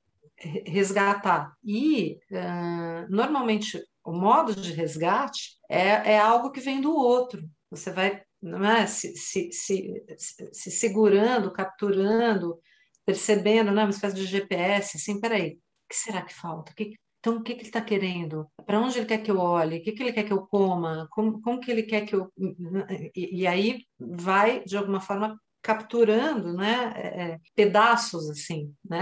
resgatar. 0.66 1.54
E, 1.64 2.20
uh, 2.32 3.10
normalmente, 3.10 3.82
o 4.04 4.12
modo 4.12 4.56
de 4.56 4.72
resgate 4.72 5.58
é, 5.70 6.14
é 6.14 6.20
algo 6.20 6.52
que 6.52 6.62
vem 6.62 6.80
do 6.80 6.96
outro. 6.96 7.44
Você 7.70 7.92
vai 7.92 8.24
não 8.42 8.66
é, 8.66 8.88
se, 8.88 9.16
se, 9.16 9.52
se, 9.52 10.04
se 10.18 10.72
segurando, 10.72 11.52
capturando, 11.52 12.58
percebendo, 13.06 13.72
né, 13.72 13.84
uma 13.84 13.90
espécie 13.90 14.16
de 14.16 14.26
GPS, 14.26 14.98
assim, 14.98 15.20
peraí, 15.20 15.54
o 15.54 15.90
que 15.90 15.96
será 15.96 16.22
que 16.22 16.34
falta? 16.34 16.74
Que, 16.74 16.94
então, 17.20 17.38
o 17.38 17.44
que, 17.44 17.54
que 17.54 17.62
ele 17.62 17.68
está 17.68 17.82
querendo? 17.82 18.48
Para 18.66 18.80
onde 18.80 18.98
ele 18.98 19.06
quer 19.06 19.18
que 19.22 19.30
eu 19.30 19.40
olhe? 19.40 19.80
O 19.80 19.84
que, 19.84 19.92
que 19.92 20.04
ele 20.04 20.14
quer 20.14 20.24
que 20.24 20.32
eu 20.32 20.48
coma? 20.48 21.06
Como, 21.12 21.42
como 21.42 21.60
que 21.60 21.70
ele 21.70 21.84
quer 21.84 22.06
que 22.06 22.16
eu... 22.16 22.32
E, 23.14 23.42
e 23.42 23.48
aí 23.48 23.84
vai, 24.00 24.64
de 24.64 24.78
alguma 24.78 25.02
forma, 25.02 25.38
capturando 25.62 26.54
né, 26.54 26.94
é, 26.96 27.22
é, 27.22 27.40
pedaços 27.56 28.30
assim, 28.30 28.74
né, 28.84 29.00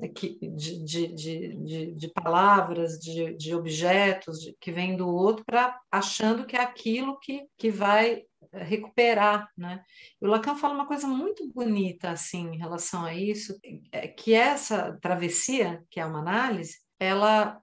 de, 0.14 0.78
de, 0.84 1.54
de, 1.54 1.94
de, 1.94 2.08
palavras, 2.12 2.98
de, 2.98 3.36
de 3.36 3.54
objetos 3.54 4.40
de, 4.40 4.56
que 4.60 4.72
vêm 4.72 4.96
do 4.96 5.08
outro, 5.08 5.44
para 5.44 5.80
achando 5.90 6.46
que 6.46 6.56
é 6.56 6.60
aquilo 6.60 7.18
que, 7.20 7.46
que 7.56 7.70
vai 7.70 8.22
recuperar, 8.52 9.48
né? 9.56 9.82
E 10.20 10.26
o 10.26 10.28
Lacan 10.28 10.54
fala 10.54 10.74
uma 10.74 10.86
coisa 10.86 11.06
muito 11.06 11.48
bonita 11.52 12.10
assim 12.10 12.54
em 12.54 12.58
relação 12.58 13.04
a 13.04 13.14
isso, 13.14 13.58
é 13.90 14.06
que 14.06 14.32
essa 14.32 14.96
travessia, 15.00 15.82
que 15.90 15.98
é 15.98 16.06
uma 16.06 16.20
análise, 16.20 16.78
ela 17.00 17.60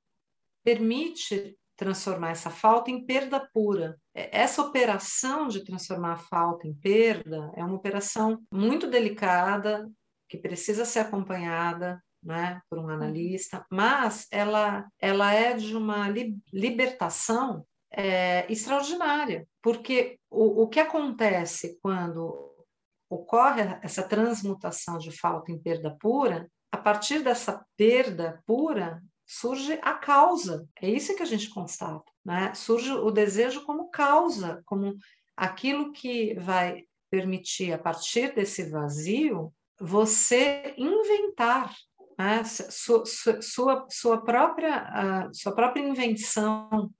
permite 0.63 1.57
transformar 1.81 2.29
essa 2.29 2.51
falta 2.51 2.91
em 2.91 3.03
perda 3.03 3.39
pura. 3.51 3.97
É, 4.13 4.39
essa 4.39 4.61
operação 4.61 5.47
de 5.47 5.65
transformar 5.65 6.13
a 6.13 6.17
falta 6.17 6.67
em 6.67 6.75
perda 6.75 7.51
é 7.55 7.65
uma 7.65 7.73
operação 7.73 8.39
muito 8.53 8.85
delicada, 8.85 9.89
que 10.29 10.37
precisa 10.37 10.85
ser 10.85 10.99
acompanhada 10.99 11.99
né, 12.23 12.61
por 12.69 12.77
um 12.77 12.87
analista, 12.87 13.65
mas 13.67 14.27
ela, 14.29 14.87
ela 14.99 15.33
é 15.33 15.55
de 15.55 15.75
uma 15.75 16.07
li 16.07 16.37
libertação 16.53 17.65
é, 17.91 18.45
extraordinária, 18.47 19.47
porque 19.59 20.19
o, 20.29 20.61
o 20.61 20.67
que 20.67 20.79
acontece 20.79 21.79
quando 21.81 22.53
ocorre 23.09 23.63
essa 23.81 24.03
transmutação 24.03 24.99
de 24.99 25.11
falta 25.11 25.51
em 25.51 25.57
perda 25.57 25.97
pura, 25.99 26.47
a 26.71 26.77
partir 26.77 27.23
dessa 27.23 27.65
perda 27.75 28.39
pura, 28.45 29.01
surge 29.31 29.79
a 29.81 29.93
causa. 29.93 30.67
É 30.81 30.89
isso 30.89 31.15
que 31.15 31.23
a 31.23 31.25
gente 31.25 31.49
constata, 31.49 32.03
né? 32.23 32.53
Surge 32.53 32.91
o 32.91 33.09
desejo 33.09 33.63
como 33.65 33.89
causa, 33.89 34.61
como 34.65 34.97
aquilo 35.37 35.93
que 35.93 36.33
vai 36.33 36.83
permitir, 37.09 37.71
a 37.71 37.77
partir 37.77 38.35
desse 38.35 38.69
vazio, 38.69 39.53
você 39.79 40.73
inventar 40.77 41.73
né? 42.17 42.43
sua, 42.43 43.05
sua, 43.41 43.87
sua, 43.89 44.21
própria, 44.21 45.29
sua 45.33 45.55
própria 45.55 45.81
invenção. 45.81 46.91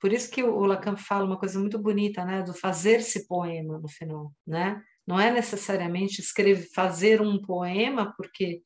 Por 0.00 0.12
isso 0.12 0.30
que 0.30 0.42
o 0.42 0.66
Lacan 0.66 0.96
fala 0.96 1.24
uma 1.24 1.38
coisa 1.38 1.58
muito 1.58 1.78
bonita, 1.78 2.24
né? 2.24 2.42
do 2.42 2.52
fazer-se 2.52 3.28
poema 3.28 3.78
no 3.78 3.88
final. 3.88 4.32
Né? 4.44 4.82
Não 5.06 5.20
é 5.20 5.30
necessariamente 5.30 6.20
escrever, 6.20 6.68
fazer 6.74 7.22
um 7.22 7.40
poema, 7.40 8.12
porque 8.16 8.62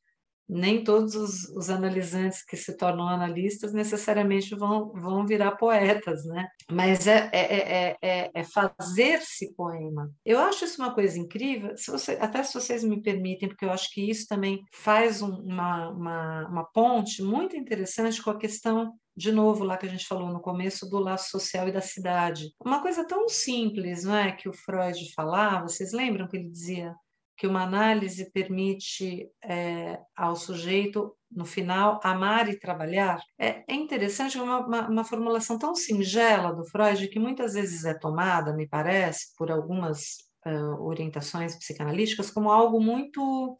nem 0.50 0.82
todos 0.82 1.14
os, 1.14 1.44
os, 1.56 1.70
analisantes 1.70 2.44
que 2.44 2.56
se 2.56 2.76
tornam 2.76 3.08
analistas 3.08 3.72
necessariamente 3.72 4.54
vão, 4.56 4.92
vão 4.92 5.24
virar 5.24 5.52
poetas, 5.52 6.24
né? 6.24 6.48
Mas 6.70 7.06
é, 7.06 7.30
é, 7.32 7.96
é, 8.02 8.30
é 8.34 8.44
fazer-se 8.44 9.54
poema. 9.54 10.10
Eu 10.24 10.40
acho 10.40 10.64
isso 10.64 10.82
uma 10.82 10.92
coisa 10.92 11.18
incrível, 11.18 11.76
se 11.76 11.90
você, 11.90 12.18
até 12.20 12.42
se 12.42 12.54
vocês 12.54 12.82
me 12.82 13.00
permitem, 13.00 13.48
porque 13.48 13.64
eu 13.64 13.70
acho 13.70 13.90
que 13.92 14.10
isso 14.10 14.26
também 14.26 14.60
faz 14.72 15.22
um, 15.22 15.30
uma, 15.30 15.90
uma, 15.90 16.48
uma 16.48 16.64
ponte 16.64 17.22
muito 17.22 17.56
interessante 17.56 18.20
com 18.20 18.30
a 18.30 18.38
questão 18.38 18.92
de 19.16 19.30
novo 19.30 19.64
lá 19.64 19.76
que 19.76 19.86
a 19.86 19.88
gente 19.88 20.06
falou 20.06 20.28
no 20.28 20.40
começo 20.40 20.88
do 20.88 20.98
laço 20.98 21.30
social 21.30 21.68
e 21.68 21.72
da 21.72 21.80
cidade. 21.80 22.52
Uma 22.64 22.80
coisa 22.80 23.06
tão 23.06 23.28
simples, 23.28 24.04
não 24.04 24.16
é, 24.16 24.32
que 24.32 24.48
o 24.48 24.52
Freud 24.52 24.98
falava, 25.14 25.68
vocês 25.68 25.92
lembram 25.92 26.26
que 26.26 26.36
ele 26.36 26.48
dizia 26.48 26.94
que 27.40 27.46
uma 27.46 27.62
análise 27.62 28.30
permite 28.32 29.26
é, 29.42 29.98
ao 30.14 30.36
sujeito, 30.36 31.16
no 31.30 31.46
final, 31.46 31.98
amar 32.04 32.50
e 32.50 32.58
trabalhar. 32.58 33.18
É, 33.38 33.64
é 33.66 33.74
interessante 33.74 34.38
uma, 34.38 34.58
uma, 34.58 34.88
uma, 34.90 35.04
formulação 35.04 35.58
tão 35.58 35.74
singela 35.74 36.52
do 36.52 36.66
Freud 36.66 37.08
que 37.08 37.18
muitas 37.18 37.54
vezes 37.54 37.86
é 37.86 37.94
tomada, 37.94 38.52
me 38.52 38.68
parece, 38.68 39.34
por 39.38 39.50
algumas 39.50 40.18
uh, 40.44 40.82
orientações 40.82 41.56
psicanalíticas 41.56 42.30
como 42.30 42.50
algo 42.50 42.78
muito 42.78 43.56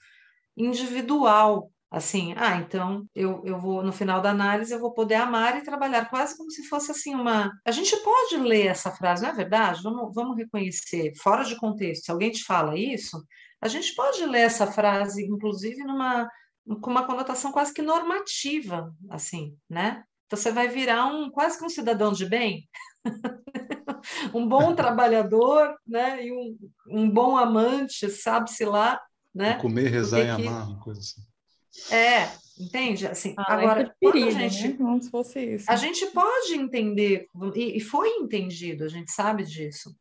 individual. 0.54 1.70
Assim, 1.90 2.34
ah, 2.36 2.56
então 2.56 3.06
eu, 3.14 3.42
eu 3.46 3.58
vou, 3.58 3.82
no 3.82 3.92
final 3.92 4.20
da 4.20 4.30
análise, 4.30 4.74
eu 4.74 4.78
vou 4.78 4.92
poder 4.92 5.14
amar 5.14 5.56
e 5.56 5.64
trabalhar, 5.64 6.10
quase 6.10 6.36
como 6.36 6.50
se 6.50 6.68
fosse 6.68 6.90
assim 6.90 7.14
uma. 7.14 7.50
A 7.64 7.70
gente 7.70 7.96
pode 7.96 8.36
ler 8.36 8.66
essa 8.66 8.90
frase, 8.90 9.22
não 9.22 9.30
é 9.30 9.34
verdade? 9.34 9.82
Vamos, 9.82 10.14
vamos 10.14 10.36
reconhecer, 10.36 11.14
fora 11.16 11.44
de 11.44 11.56
contexto, 11.56 12.04
se 12.04 12.10
alguém 12.10 12.30
te 12.30 12.44
fala 12.44 12.78
isso, 12.78 13.16
a 13.60 13.68
gente 13.68 13.94
pode 13.94 14.24
ler 14.24 14.40
essa 14.40 14.66
frase, 14.66 15.24
inclusive, 15.24 15.84
numa, 15.84 16.30
com 16.80 16.90
uma 16.90 17.06
conotação 17.06 17.52
quase 17.52 17.74
que 17.74 17.82
normativa, 17.82 18.94
assim, 19.10 19.56
né? 19.68 20.02
Então 20.26 20.38
você 20.38 20.50
vai 20.50 20.68
virar 20.68 21.06
um 21.06 21.30
quase 21.30 21.58
que 21.58 21.64
um 21.64 21.68
cidadão 21.68 22.12
de 22.12 22.24
bem, 22.24 22.68
um 24.32 24.48
bom 24.48 24.74
trabalhador, 24.74 25.76
né? 25.86 26.24
E 26.24 26.32
um, 26.32 26.56
um 26.88 27.10
bom 27.10 27.36
amante, 27.36 28.08
sabe-se 28.08 28.64
lá, 28.64 29.00
né? 29.34 29.54
Comer, 29.56 29.88
rezar 29.88 30.20
e 30.20 30.30
amar, 30.30 30.68
uma 30.68 30.80
coisa 30.80 31.00
assim. 31.00 31.22
É, 31.94 32.30
entende? 32.58 33.06
Assim, 33.06 33.34
ah, 33.38 33.54
agora, 33.54 33.94
perigo, 34.00 34.28
a 34.28 34.30
gente, 34.30 34.68
né? 34.68 34.76
Como 34.76 35.02
se 35.02 35.10
fosse 35.10 35.40
isso. 35.54 35.70
A 35.70 35.76
gente 35.76 36.06
pode 36.06 36.54
entender, 36.54 37.26
e, 37.54 37.76
e 37.76 37.80
foi 37.80 38.08
entendido, 38.16 38.84
a 38.84 38.88
gente 38.88 39.10
sabe 39.12 39.44
disso 39.44 39.94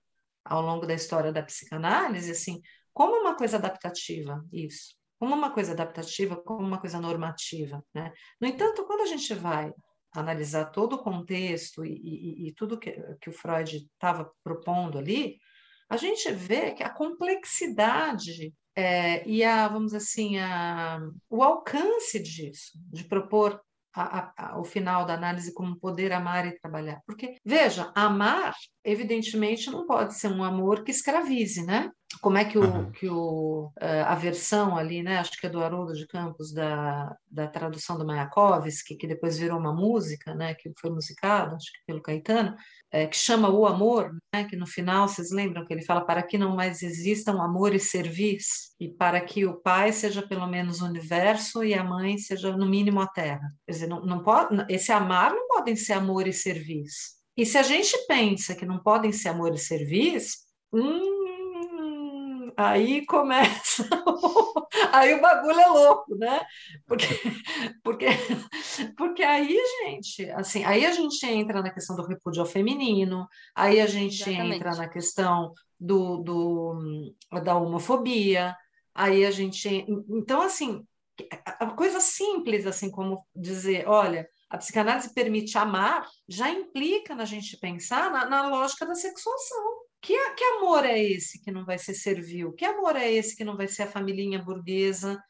ao 0.45 0.61
longo 0.61 0.85
da 0.85 0.93
história 0.93 1.31
da 1.31 1.43
psicanálise, 1.43 2.31
assim, 2.31 2.61
como 2.93 3.15
uma 3.21 3.35
coisa 3.35 3.57
adaptativa, 3.57 4.43
isso. 4.51 4.95
Como 5.19 5.35
uma 5.35 5.51
coisa 5.51 5.73
adaptativa, 5.73 6.35
como 6.37 6.65
uma 6.65 6.79
coisa 6.79 6.99
normativa. 6.99 7.83
Né? 7.93 8.11
No 8.39 8.47
entanto, 8.47 8.85
quando 8.85 9.01
a 9.01 9.05
gente 9.05 9.33
vai 9.33 9.73
analisar 10.13 10.65
todo 10.65 10.93
o 10.93 11.03
contexto 11.03 11.85
e, 11.85 11.91
e, 11.91 12.47
e 12.47 12.53
tudo 12.53 12.79
que, 12.79 12.91
que 13.21 13.29
o 13.29 13.33
Freud 13.33 13.77
estava 13.77 14.31
propondo 14.43 14.97
ali, 14.97 15.37
a 15.89 15.97
gente 15.97 16.31
vê 16.31 16.71
que 16.71 16.83
a 16.83 16.89
complexidade 16.89 18.53
é, 18.75 19.27
e 19.27 19.43
a, 19.43 19.67
vamos 19.67 19.93
assim, 19.93 20.37
a, 20.37 21.01
o 21.29 21.43
alcance 21.43 22.21
disso, 22.21 22.71
de 22.75 23.03
propor 23.03 23.59
a, 23.93 24.33
a, 24.37 24.59
o 24.59 24.63
final 24.63 25.05
da 25.05 25.13
análise 25.15 25.53
como 25.53 25.79
poder 25.79 26.11
amar 26.13 26.47
e 26.47 26.59
trabalhar. 26.59 27.01
Porque, 27.05 27.37
veja, 27.43 27.91
amar, 27.95 28.55
evidentemente, 28.83 29.69
não 29.69 29.85
pode 29.85 30.13
ser 30.15 30.31
um 30.31 30.43
amor 30.43 30.83
que 30.83 30.91
escravize, 30.91 31.65
né? 31.65 31.91
Como 32.21 32.37
é 32.37 32.43
que, 32.43 32.57
o, 32.57 32.63
uhum. 32.63 32.91
que 32.91 33.07
o, 33.07 33.71
eh, 33.79 34.01
a 34.01 34.15
versão 34.15 34.75
ali, 34.75 35.03
né? 35.03 35.19
Acho 35.19 35.39
que 35.39 35.45
é 35.45 35.49
do 35.49 35.63
Haroldo 35.63 35.93
de 35.93 36.07
Campos, 36.07 36.51
da, 36.51 37.15
da 37.29 37.47
tradução 37.47 37.97
do 37.97 38.05
Mayakovsky, 38.05 38.97
que 38.97 39.07
depois 39.07 39.37
virou 39.37 39.59
uma 39.59 39.71
música, 39.71 40.33
né? 40.33 40.55
Que 40.55 40.71
foi 40.81 40.89
musicado, 40.89 41.55
acho 41.55 41.71
que 41.71 41.79
pelo 41.85 42.01
Caetano, 42.01 42.55
é, 42.91 43.05
que 43.05 43.15
chama 43.15 43.49
O 43.49 43.65
Amor, 43.65 44.11
né? 44.33 44.45
que 44.45 44.55
no 44.55 44.65
final, 44.65 45.07
vocês 45.07 45.31
lembram 45.31 45.65
que 45.65 45.73
ele 45.73 45.85
fala 45.85 46.01
para 46.01 46.23
que 46.23 46.37
não 46.37 46.55
mais 46.55 46.81
existam 46.81 47.39
amor 47.41 47.73
e 47.73 47.79
serviço, 47.79 48.73
e 48.79 48.89
para 48.89 49.21
que 49.21 49.45
o 49.45 49.61
pai 49.61 49.93
seja 49.93 50.27
pelo 50.27 50.47
menos 50.47 50.81
o 50.81 50.85
universo 50.85 51.63
e 51.63 51.73
a 51.73 51.83
mãe 51.83 52.17
seja 52.17 52.55
no 52.55 52.67
mínimo 52.67 52.99
a 52.99 53.07
terra. 53.07 53.53
Quer 53.65 53.73
dizer, 53.73 53.87
não, 53.87 54.01
não 54.01 54.23
pode, 54.23 54.65
esse 54.69 54.91
amar 54.91 55.31
não 55.31 55.47
podem 55.47 55.75
ser 55.75 55.93
amor 55.93 56.27
e 56.27 56.33
serviço. 56.33 57.19
E 57.37 57.45
se 57.45 57.57
a 57.57 57.63
gente 57.63 57.95
pensa 58.07 58.55
que 58.55 58.65
não 58.65 58.79
podem 58.79 59.11
ser 59.11 59.29
amor 59.29 59.53
e 59.53 59.57
serviço, 59.57 60.37
hum, 60.73 61.08
aí 62.59 63.05
começa 63.05 63.87
aí 64.91 65.13
o 65.13 65.21
bagulho 65.21 65.59
é 65.59 65.67
louco, 65.67 66.15
né? 66.15 66.41
Porque, 66.85 67.05
porque, 67.81 68.05
porque 68.97 69.23
aí, 69.23 69.57
gente, 69.83 70.29
assim, 70.31 70.65
aí 70.65 70.85
a 70.85 70.91
gente 70.91 71.25
entra 71.25 71.61
na 71.61 71.69
questão 71.69 71.95
do 71.95 72.05
repúdio 72.05 72.41
ao 72.41 72.47
feminino, 72.47 73.25
aí 73.55 73.79
a 73.79 73.87
gente 73.87 74.21
Exatamente. 74.29 74.57
entra 74.57 74.75
na 74.75 74.89
questão 74.89 75.53
do, 75.79 76.17
do, 76.17 77.15
da 77.41 77.55
homofobia, 77.55 78.53
aí 78.93 79.25
a 79.25 79.31
gente. 79.31 79.85
Então, 80.09 80.41
assim, 80.41 80.85
a 81.45 81.67
coisa 81.67 82.01
simples, 82.01 82.67
assim, 82.67 82.91
como 82.91 83.25
dizer, 83.33 83.87
olha, 83.87 84.27
a 84.49 84.57
psicanálise 84.57 85.13
permite 85.13 85.57
amar, 85.57 86.05
já 86.27 86.49
implica 86.49 87.15
na 87.15 87.23
gente 87.23 87.57
pensar 87.57 88.11
na, 88.11 88.25
na 88.25 88.49
lógica 88.49 88.85
da 88.85 88.95
sexuação. 88.95 89.78
Que, 90.01 90.33
que 90.35 90.43
amor 90.43 90.85
é 90.85 90.97
esse 90.97 91.41
que 91.41 91.51
não 91.51 91.65
vai 91.65 91.77
ser 91.77 91.93
servil? 91.93 92.53
Que 92.53 92.65
amor 92.65 92.95
é 92.95 93.11
esse 93.11 93.35
que 93.35 93.43
não 93.43 93.57
vai 93.57 93.67
ser 93.67 93.83
a 93.83 93.91
família 93.91 94.41
burguesa 94.41 95.21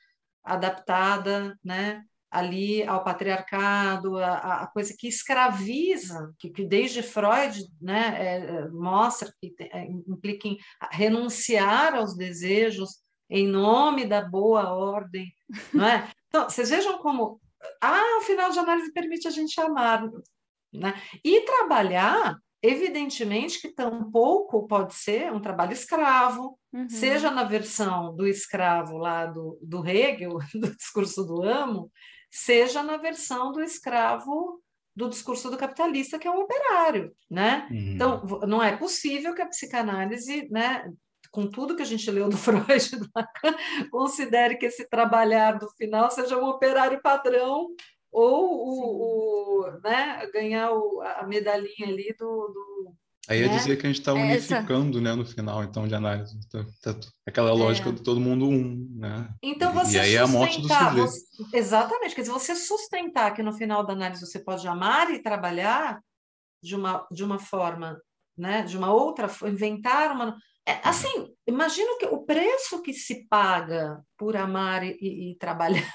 adaptada, 0.43 1.57
né? 1.63 2.03
ali 2.31 2.83
ao 2.83 3.03
patriarcado, 3.03 4.17
a, 4.17 4.63
a, 4.63 4.67
coisa 4.67 4.93
que 4.97 5.07
escraviza, 5.07 6.31
que, 6.37 6.49
que 6.49 6.63
desde 6.63 7.01
Freud 7.01 7.65
né, 7.81 8.15
é, 8.17 8.35
é 8.37 8.67
mostra 8.69 9.33
que 9.41 9.55
é, 9.59 9.85
implica 9.85 10.47
em 10.47 10.57
renunciar 10.91 11.95
aos 11.95 12.15
desejos 12.15 12.99
em 13.29 13.47
nome 13.47 14.05
da 14.05 14.21
boa 14.21 14.69
ordem. 14.73 15.33
Não 15.73 15.85
é? 15.85 16.09
Então, 16.29 16.47
vocês 16.47 16.69
vejam 16.69 16.99
como 16.99 17.41
ah, 17.81 18.19
o 18.19 18.21
final 18.21 18.51
de 18.51 18.59
análise 18.59 18.93
permite 18.93 19.27
a 19.27 19.31
gente 19.31 19.59
amar. 19.59 20.07
Né? 20.71 20.93
E 21.25 21.41
trabalhar 21.41 22.37
Evidentemente 22.61 23.61
que 23.61 23.73
tampouco 23.73 24.67
pode 24.67 24.93
ser 24.93 25.31
um 25.31 25.39
trabalho 25.39 25.71
escravo, 25.71 26.59
uhum. 26.73 26.89
seja 26.89 27.31
na 27.31 27.43
versão 27.43 28.13
do 28.15 28.27
escravo 28.27 28.97
lá 28.97 29.25
do, 29.25 29.57
do 29.61 29.87
Hegel, 29.87 30.37
do 30.53 30.75
discurso 30.75 31.23
do 31.23 31.43
amo, 31.43 31.91
seja 32.29 32.83
na 32.83 32.97
versão 32.97 33.51
do 33.51 33.61
escravo 33.61 34.61
do 34.95 35.07
discurso 35.07 35.49
do 35.49 35.57
capitalista, 35.57 36.19
que 36.19 36.27
é 36.27 36.31
o 36.31 36.41
operário. 36.41 37.15
Né? 37.29 37.67
Uhum. 37.71 37.77
Então, 37.77 38.21
não 38.45 38.61
é 38.61 38.75
possível 38.75 39.33
que 39.33 39.41
a 39.41 39.47
psicanálise, 39.47 40.49
né, 40.51 40.91
com 41.31 41.47
tudo 41.47 41.75
que 41.75 41.81
a 41.81 41.85
gente 41.85 42.09
leu 42.11 42.27
do 42.27 42.35
Freud, 42.37 42.97
do 42.97 43.09
Lacan, 43.15 43.55
considere 43.89 44.57
que 44.57 44.65
esse 44.65 44.87
trabalhar 44.89 45.53
do 45.53 45.69
final 45.77 46.11
seja 46.11 46.37
um 46.37 46.45
operário 46.45 47.01
padrão 47.01 47.67
ou 48.11 48.67
o, 48.67 49.65
o 49.65 49.71
né, 49.83 50.27
ganhar 50.33 50.71
o, 50.71 51.01
a 51.01 51.25
medalhinha 51.27 51.87
ali 51.87 52.15
do. 52.17 52.25
do 52.25 52.95
Aí 53.27 53.43
é 53.43 53.47
né? 53.47 53.57
dizer 53.57 53.77
que 53.77 53.85
a 53.85 53.89
gente 53.89 53.99
está 53.99 54.11
unificando 54.11 54.97
Essa... 54.97 55.01
né, 55.01 55.13
no 55.13 55.23
final, 55.23 55.63
então, 55.63 55.87
de 55.87 55.93
análise. 55.93 56.35
Tá, 56.49 56.65
tá, 56.81 56.99
aquela 57.27 57.53
lógica 57.53 57.89
é. 57.89 57.91
de 57.91 58.01
todo 58.01 58.19
mundo 58.19 58.49
um, 58.49 58.87
né? 58.95 59.29
Então, 59.43 59.71
você 59.71 59.97
e 59.97 59.99
aí 59.99 60.15
é 60.15 60.19
a 60.19 60.25
morte 60.25 60.59
do 60.59 60.67
sujeito. 60.67 60.95
Você, 60.95 61.25
exatamente, 61.53 62.15
quer 62.15 62.21
dizer, 62.21 62.33
você 62.33 62.55
sustentar 62.55 63.31
que 63.35 63.43
no 63.43 63.53
final 63.53 63.85
da 63.85 63.93
análise 63.93 64.25
você 64.25 64.39
pode 64.39 64.67
amar 64.67 65.11
e 65.11 65.21
trabalhar 65.21 66.01
de 66.63 66.75
uma, 66.75 67.07
de 67.11 67.23
uma 67.23 67.37
forma, 67.37 68.01
né, 68.35 68.63
de 68.63 68.75
uma 68.75 68.91
outra, 68.91 69.29
inventar 69.47 70.11
uma... 70.11 70.35
É, 70.67 70.79
assim, 70.83 71.33
imagina 71.47 71.97
que 71.97 72.05
o 72.05 72.23
preço 72.23 72.81
que 72.81 72.93
se 72.93 73.27
paga 73.27 74.03
por 74.17 74.35
amar 74.37 74.83
e, 74.83 75.31
e 75.31 75.35
trabalhar, 75.39 75.93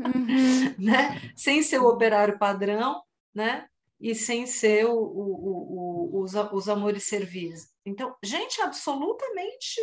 uhum. 0.00 0.74
né? 0.78 1.32
sem 1.36 1.62
ser 1.62 1.78
o 1.78 1.88
operário 1.88 2.38
padrão, 2.38 3.00
né? 3.34 3.66
e 4.00 4.14
sem 4.14 4.46
ser 4.46 4.86
o, 4.86 4.94
o, 4.94 6.18
o, 6.18 6.22
os, 6.22 6.34
os 6.52 6.68
amores 6.68 7.04
serviços. 7.04 7.68
Então, 7.84 8.14
gente 8.22 8.60
absolutamente 8.60 9.80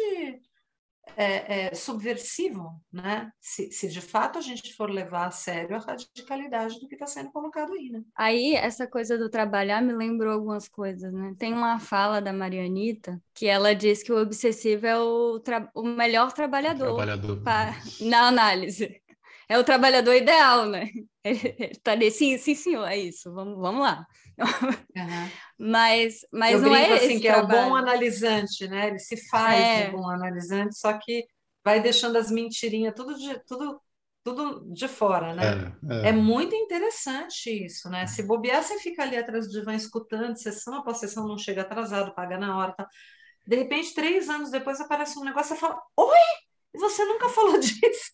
é, 1.16 1.68
é, 1.68 1.76
subversivo, 1.76 2.82
né? 2.92 3.32
Se, 3.40 3.72
se, 3.72 3.88
de 3.88 4.02
fato 4.02 4.38
a 4.40 4.42
gente 4.42 4.74
for 4.74 4.90
levar 4.90 5.28
a 5.28 5.32
sério 5.32 5.76
a 5.76 5.80
radicalidade 5.80 6.80
do 6.80 6.88
que 6.88 6.96
está 6.96 7.08
sendo 7.08 7.32
colocado 7.32 7.74
aí, 7.74 7.90
né? 7.90 8.02
Aí, 8.16 8.56
essa 8.56 8.88
coisa 8.88 9.18
do 9.18 9.30
trabalhar 9.30 9.82
me 9.82 9.94
lembrou 9.94 10.34
algumas 10.34 10.68
coisas, 10.68 11.12
né? 11.14 11.34
Tem 11.38 11.54
uma 11.54 11.80
fala 11.80 12.22
da 12.22 12.34
Marianita 12.34 13.22
que 13.34 13.48
ela 13.48 13.74
diz 13.74 14.04
que 14.04 14.12
o 14.12 14.22
obsessivo 14.22 14.86
é 14.86 15.00
o, 15.00 15.42
o 15.74 15.84
melhor 15.84 16.32
trabalhador, 16.34 16.96
trabalhador. 16.96 17.42
Pra... 17.44 17.76
na 18.02 18.28
análise. 18.28 19.02
É 19.48 19.60
o 19.60 19.64
trabalhador 19.64 20.16
ideal, 20.16 20.66
né? 20.66 20.90
Ele 21.24 21.76
tá 21.84 21.92
ali, 21.92 22.12
sim, 22.12 22.38
sim, 22.38 22.56
senhor, 22.56 22.86
é 22.86 22.98
isso, 22.98 23.34
vamos, 23.34 23.58
vamos 23.60 23.82
lá. 23.82 24.06
Uhum. 24.38 25.30
Mas, 25.58 26.20
mas 26.34 26.54
Eu 26.56 26.62
não 26.62 26.76
é 26.76 26.94
assim, 26.94 27.18
que 27.18 27.28
trabalho. 27.28 27.58
é 27.58 27.66
o 27.66 27.70
bom 27.70 27.76
analisante, 27.78 28.68
né? 28.68 28.90
Ele 28.90 29.00
se 29.00 29.16
faz 29.30 29.62
é. 29.62 29.88
um 29.88 29.94
bom 29.94 30.10
analisante, 30.10 30.78
só 30.78 30.92
que 30.98 31.26
vai 31.64 31.82
deixando 31.82 32.18
as 32.18 32.30
mentirinhas 32.30 32.94
tudo 32.94 33.16
de, 33.16 33.40
tudo, 33.46 33.82
tudo 34.22 34.74
de 34.74 34.88
fora, 34.90 35.34
né? 35.34 35.74
É, 35.90 36.08
é. 36.08 36.10
é 36.10 36.12
muito 36.12 36.54
interessante 36.54 37.66
isso, 37.66 37.90
né? 37.90 38.06
Se 38.06 38.24
bobear, 38.24 38.62
você 38.62 38.78
fica 38.80 39.04
ali 39.04 39.16
atrás 39.16 39.48
do 39.48 39.54
divã 39.54 39.74
escutando, 39.74 40.36
sessão 40.38 40.76
após 40.76 40.98
sessão, 40.98 41.26
não 41.26 41.38
chega 41.38 41.62
atrasado, 41.62 42.14
paga 42.14 42.38
na 42.38 42.58
hora, 42.58 42.74
tá? 42.74 42.88
De 43.48 43.56
repente, 43.56 43.94
três 43.94 44.28
anos 44.30 44.52
depois, 44.52 44.82
aparece 44.82 45.18
um 45.18 45.24
negócio 45.24 45.56
e 45.56 45.60
fala: 45.60 45.80
Oi! 45.96 46.46
Você 46.78 47.06
nunca 47.06 47.30
falou 47.30 47.58
disso. 47.60 48.12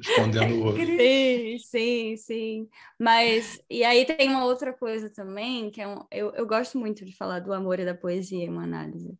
Escondendo 0.00 0.54
o 0.54 0.64
outro. 0.66 0.86
Sim, 0.86 1.58
sim, 1.58 2.16
sim. 2.16 2.68
Mas, 2.98 3.60
e 3.70 3.84
aí 3.84 4.04
tem 4.04 4.28
uma 4.28 4.44
outra 4.44 4.72
coisa 4.72 5.10
também, 5.10 5.70
que 5.70 5.80
é 5.80 5.88
um, 5.88 6.04
eu, 6.10 6.32
eu 6.34 6.46
gosto 6.46 6.78
muito 6.78 7.04
de 7.04 7.16
falar 7.16 7.40
do 7.40 7.52
amor 7.52 7.78
e 7.80 7.84
da 7.84 7.94
poesia 7.94 8.44
em 8.44 8.50
uma 8.50 8.64
análise. 8.64 9.16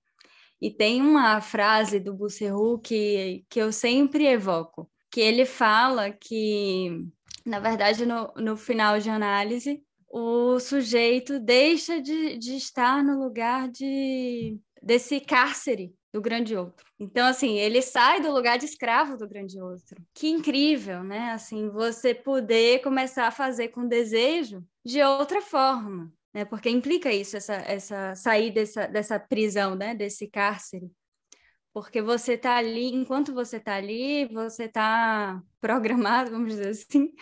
E 0.61 0.71
tem 0.71 1.01
uma 1.03 1.41
frase 1.41 1.99
do 2.01 2.15
Busserru 2.15 2.79
que, 2.79 3.45
que 3.49 3.61
eu 3.61 3.73
sempre 3.73 4.27
evoco, 4.27 4.91
que 5.11 5.21
ele 5.21 5.45
fala 5.45 6.11
que, 6.11 7.07
na 7.45 7.61
verdade, 7.61 8.07
no, 8.07 8.33
no 8.37 8.57
final 8.57 8.99
de 8.99 9.11
análise, 9.11 9.83
o 10.09 10.59
sujeito 10.61 11.41
deixa 11.41 12.01
de, 12.01 12.39
de 12.39 12.57
estar 12.57 13.03
no 13.03 13.23
lugar 13.23 13.69
de, 13.69 14.59
desse 14.83 15.21
cárcere 15.21 15.93
do 16.15 16.21
grande 16.21 16.57
outro. 16.57 16.87
Então, 16.97 17.27
assim, 17.27 17.59
ele 17.59 17.83
sai 17.83 18.21
do 18.21 18.31
lugar 18.31 18.57
de 18.57 18.67
escravo 18.67 19.17
do 19.17 19.29
grande 19.29 19.61
outro. 19.61 20.01
Que 20.15 20.29
incrível, 20.29 21.03
né? 21.03 21.33
Assim, 21.33 21.69
você 21.69 22.15
poder 22.15 22.81
começar 22.83 23.27
a 23.27 23.33
fazer 23.33 23.71
com 23.71 23.89
desejo 23.89 24.65
de 24.87 25.03
outra 25.03 25.43
forma, 25.43 26.13
né? 26.33 26.45
Porque 26.45 26.71
implica 26.71 27.13
isso, 27.13 27.37
essa, 27.37 27.55
essa 27.55 28.15
sair 28.15 28.53
dessa, 28.53 28.87
dessa 28.87 29.19
prisão, 29.19 29.75
né? 29.75 29.93
Desse 29.93 30.29
cárcere. 30.29 30.89
Porque 31.73 32.01
você 32.01 32.35
está 32.35 32.59
ali, 32.59 32.95
enquanto 32.95 33.35
você 33.35 33.57
está 33.57 33.75
ali, 33.75 34.27
você 34.27 34.67
está 34.67 35.43
programado, 35.61 36.31
vamos 36.31 36.51
dizer 36.51 36.69
assim, 36.69 37.13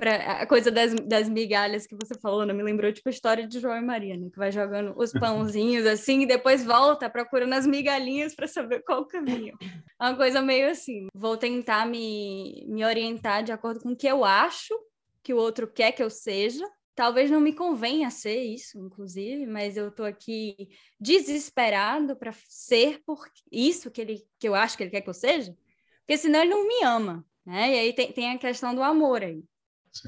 Pra, 0.00 0.16
a 0.40 0.46
coisa 0.46 0.70
das, 0.70 0.94
das 0.94 1.28
migalhas 1.28 1.86
que 1.86 1.94
você 1.94 2.18
falou, 2.18 2.46
não 2.46 2.54
me 2.54 2.62
lembrou, 2.62 2.90
tipo, 2.90 3.06
a 3.08 3.12
história 3.12 3.46
de 3.46 3.60
João 3.60 3.76
e 3.76 3.82
Maria, 3.82 4.16
né? 4.16 4.30
Que 4.32 4.38
vai 4.38 4.50
jogando 4.50 4.94
os 4.96 5.12
pãozinhos 5.12 5.84
assim 5.84 6.22
e 6.22 6.26
depois 6.26 6.64
volta 6.64 7.10
procurando 7.10 7.52
as 7.52 7.66
migalhinhas 7.66 8.34
para 8.34 8.46
saber 8.46 8.82
qual 8.82 9.02
o 9.02 9.06
caminho. 9.06 9.58
É 10.00 10.04
uma 10.04 10.16
coisa 10.16 10.40
meio 10.40 10.70
assim. 10.70 11.08
Vou 11.14 11.36
tentar 11.36 11.86
me, 11.86 12.64
me 12.66 12.82
orientar 12.82 13.44
de 13.44 13.52
acordo 13.52 13.80
com 13.80 13.90
o 13.90 13.96
que 13.96 14.06
eu 14.06 14.24
acho 14.24 14.74
que 15.22 15.34
o 15.34 15.36
outro 15.36 15.70
quer 15.70 15.92
que 15.92 16.02
eu 16.02 16.08
seja. 16.08 16.66
Talvez 16.94 17.30
não 17.30 17.38
me 17.40 17.52
convenha 17.52 18.10
ser 18.10 18.42
isso, 18.42 18.78
inclusive, 18.78 19.46
mas 19.46 19.76
eu 19.76 19.90
tô 19.90 20.04
aqui 20.04 20.56
desesperado 20.98 22.16
para 22.16 22.32
ser 22.48 23.02
por 23.04 23.26
isso 23.52 23.90
que 23.90 24.00
ele 24.00 24.26
que 24.38 24.48
eu 24.48 24.54
acho 24.54 24.78
que 24.78 24.82
ele 24.82 24.90
quer 24.90 25.02
que 25.02 25.10
eu 25.10 25.14
seja, 25.14 25.54
porque 26.00 26.16
senão 26.16 26.40
ele 26.40 26.50
não 26.50 26.66
me 26.66 26.82
ama, 26.82 27.24
né? 27.44 27.74
E 27.74 27.78
aí 27.78 27.92
tem, 27.92 28.12
tem 28.12 28.30
a 28.32 28.38
questão 28.38 28.74
do 28.74 28.82
amor 28.82 29.22
aí. 29.22 29.42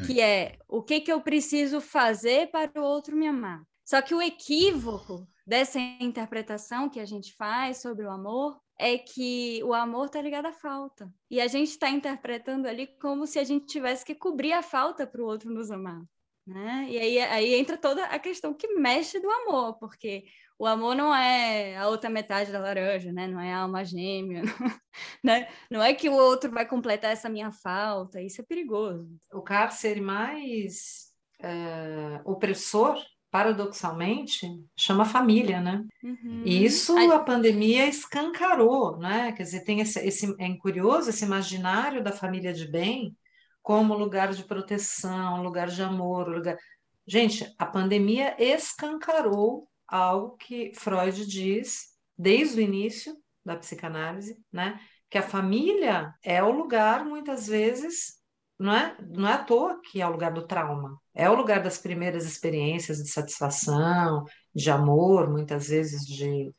Que 0.07 0.20
é 0.20 0.59
o 0.68 0.83
que, 0.83 1.01
que 1.01 1.12
eu 1.12 1.20
preciso 1.20 1.80
fazer 1.80 2.51
para 2.51 2.80
o 2.80 2.85
outro 2.85 3.16
me 3.16 3.26
amar. 3.26 3.62
Só 3.85 4.01
que 4.01 4.14
o 4.14 4.22
equívoco 4.22 5.26
dessa 5.47 5.78
interpretação 5.78 6.89
que 6.89 7.01
a 7.01 7.05
gente 7.05 7.35
faz 7.35 7.83
sobre 7.83 8.07
o 8.07 8.11
amor 8.11 8.61
é 8.78 8.97
que 8.97 9.62
o 9.64 9.74
amor 9.74 10.07
está 10.07 10.20
ligado 10.20 10.47
à 10.47 10.53
falta. 10.53 11.12
E 11.30 11.41
a 11.41 11.47
gente 11.47 11.68
está 11.68 11.91
interpretando 11.91 12.66
ali 12.66 12.87
como 13.01 13.26
se 13.26 13.39
a 13.39 13.45
gente 13.45 13.66
tivesse 13.66 14.05
que 14.05 14.14
cobrir 14.14 14.53
a 14.53 14.62
falta 14.62 15.07
para 15.07 15.22
o 15.22 15.26
outro 15.26 15.53
nos 15.53 15.70
amar. 15.70 16.03
Né? 16.47 16.87
E 16.89 16.99
aí, 16.99 17.18
aí 17.20 17.55
entra 17.55 17.76
toda 17.76 18.05
a 18.07 18.18
questão 18.18 18.53
que 18.53 18.66
mexe 18.74 19.20
do 19.20 19.30
amor, 19.30 19.78
porque 19.78 20.24
o 20.59 20.66
amor 20.66 20.94
não 20.94 21.14
é 21.14 21.76
a 21.76 21.88
outra 21.88 22.09
metade 22.09 22.53
da 22.53 22.59
laranja, 22.59 23.12
né? 23.12 23.26
Não 23.26 23.40
é 23.40 23.53
a 23.53 23.61
alma 23.61 23.84
gêmea, 23.84 24.42
né? 25.22 25.48
Não 25.70 25.82
é 25.82 25.92
que 25.94 26.09
o 26.09 26.14
outro 26.14 26.50
vai 26.50 26.66
completar 26.66 27.12
essa 27.12 27.28
minha 27.28 27.50
falta. 27.50 28.20
Isso 28.20 28.40
é 28.40 28.44
perigoso. 28.44 29.09
O 29.32 29.42
cárcere 29.42 30.00
mais 30.00 31.12
é, 31.40 32.20
opressor, 32.24 32.96
paradoxalmente, 33.30 34.46
chama 34.76 35.05
família, 35.05 35.61
né? 35.61 35.84
Uhum. 36.03 36.42
E 36.44 36.64
isso 36.64 36.96
a... 36.96 37.16
a 37.16 37.18
pandemia 37.18 37.86
escancarou, 37.86 38.98
né? 38.98 39.32
Quer 39.32 39.42
dizer, 39.44 39.64
tem 39.64 39.80
esse, 39.80 39.98
esse 40.00 40.36
é 40.38 40.57
curioso 40.59 41.11
esse 41.11 41.24
imaginário 41.24 42.05
da 42.05 42.12
família 42.12 42.53
de 42.53 42.70
bem 42.70 43.16
como 43.62 43.94
lugar 43.94 44.32
de 44.32 44.44
proteção, 44.44 45.42
lugar 45.42 45.68
de 45.68 45.82
amor, 45.82 46.28
lugar. 46.28 46.59
Gente, 47.07 47.53
a 47.59 47.64
pandemia 47.64 48.36
escancarou 48.38 49.68
algo 49.93 50.36
que 50.38 50.72
Freud 50.74 51.26
diz 51.26 51.88
desde 52.16 52.61
o 52.61 52.62
início 52.62 53.14
da 53.45 53.57
psicanálise, 53.57 54.36
né? 54.51 54.80
Que 55.11 55.18
a 55.18 55.22
família 55.22 56.14
é 56.24 56.43
o 56.43 56.51
lugar, 56.51 57.05
muitas 57.05 57.47
vezes, 57.47 58.14
não 58.59 58.74
é, 58.74 58.97
não 59.11 59.28
é 59.28 59.34
à 59.34 59.38
toa 59.38 59.80
que 59.82 60.01
é 60.01 60.07
o 60.07 60.12
lugar 60.12 60.32
do 60.32 60.47
trauma, 60.47 60.99
é 61.14 61.28
o 61.28 61.34
lugar 61.34 61.62
das 61.62 61.76
primeiras 61.76 62.24
experiências 62.24 62.99
de 62.99 63.11
satisfação, 63.11 64.24
de 64.55 64.70
amor, 64.70 65.30
muitas 65.30 65.68
vezes 65.68 66.07
de 66.07 66.51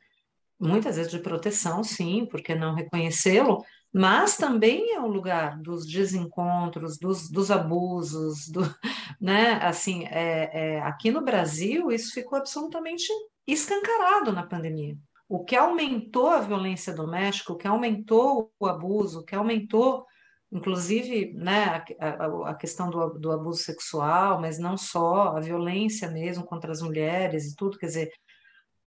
muitas 0.60 0.96
vezes 0.96 1.10
de 1.10 1.18
proteção, 1.18 1.82
sim, 1.82 2.26
porque 2.30 2.54
não 2.54 2.74
reconhecê-lo, 2.74 3.62
mas 3.94 4.36
também 4.36 4.92
é 4.92 5.00
o 5.00 5.06
lugar 5.06 5.56
dos 5.62 5.86
desencontros, 5.86 6.98
dos, 6.98 7.30
dos 7.30 7.48
abusos, 7.48 8.48
do, 8.48 8.60
né? 9.20 9.52
Assim, 9.62 10.04
é, 10.06 10.50
é, 10.52 10.80
aqui 10.80 11.12
no 11.12 11.22
Brasil 11.22 11.92
isso 11.92 12.12
ficou 12.12 12.36
absolutamente 12.36 13.06
escancarado 13.46 14.32
na 14.32 14.44
pandemia. 14.44 14.98
O 15.28 15.44
que 15.44 15.54
aumentou 15.54 16.30
a 16.30 16.40
violência 16.40 16.92
doméstica, 16.92 17.52
o 17.52 17.56
que 17.56 17.68
aumentou 17.68 18.52
o 18.58 18.66
abuso, 18.66 19.20
o 19.20 19.24
que 19.24 19.36
aumentou, 19.36 20.04
inclusive, 20.50 21.32
né, 21.32 21.84
a, 22.00 22.50
a 22.50 22.54
questão 22.56 22.90
do, 22.90 23.10
do 23.10 23.30
abuso 23.30 23.62
sexual, 23.62 24.40
mas 24.40 24.58
não 24.58 24.76
só, 24.76 25.36
a 25.36 25.40
violência 25.40 26.10
mesmo 26.10 26.44
contra 26.44 26.72
as 26.72 26.82
mulheres 26.82 27.46
e 27.46 27.54
tudo, 27.54 27.78
quer 27.78 27.86
dizer, 27.86 28.12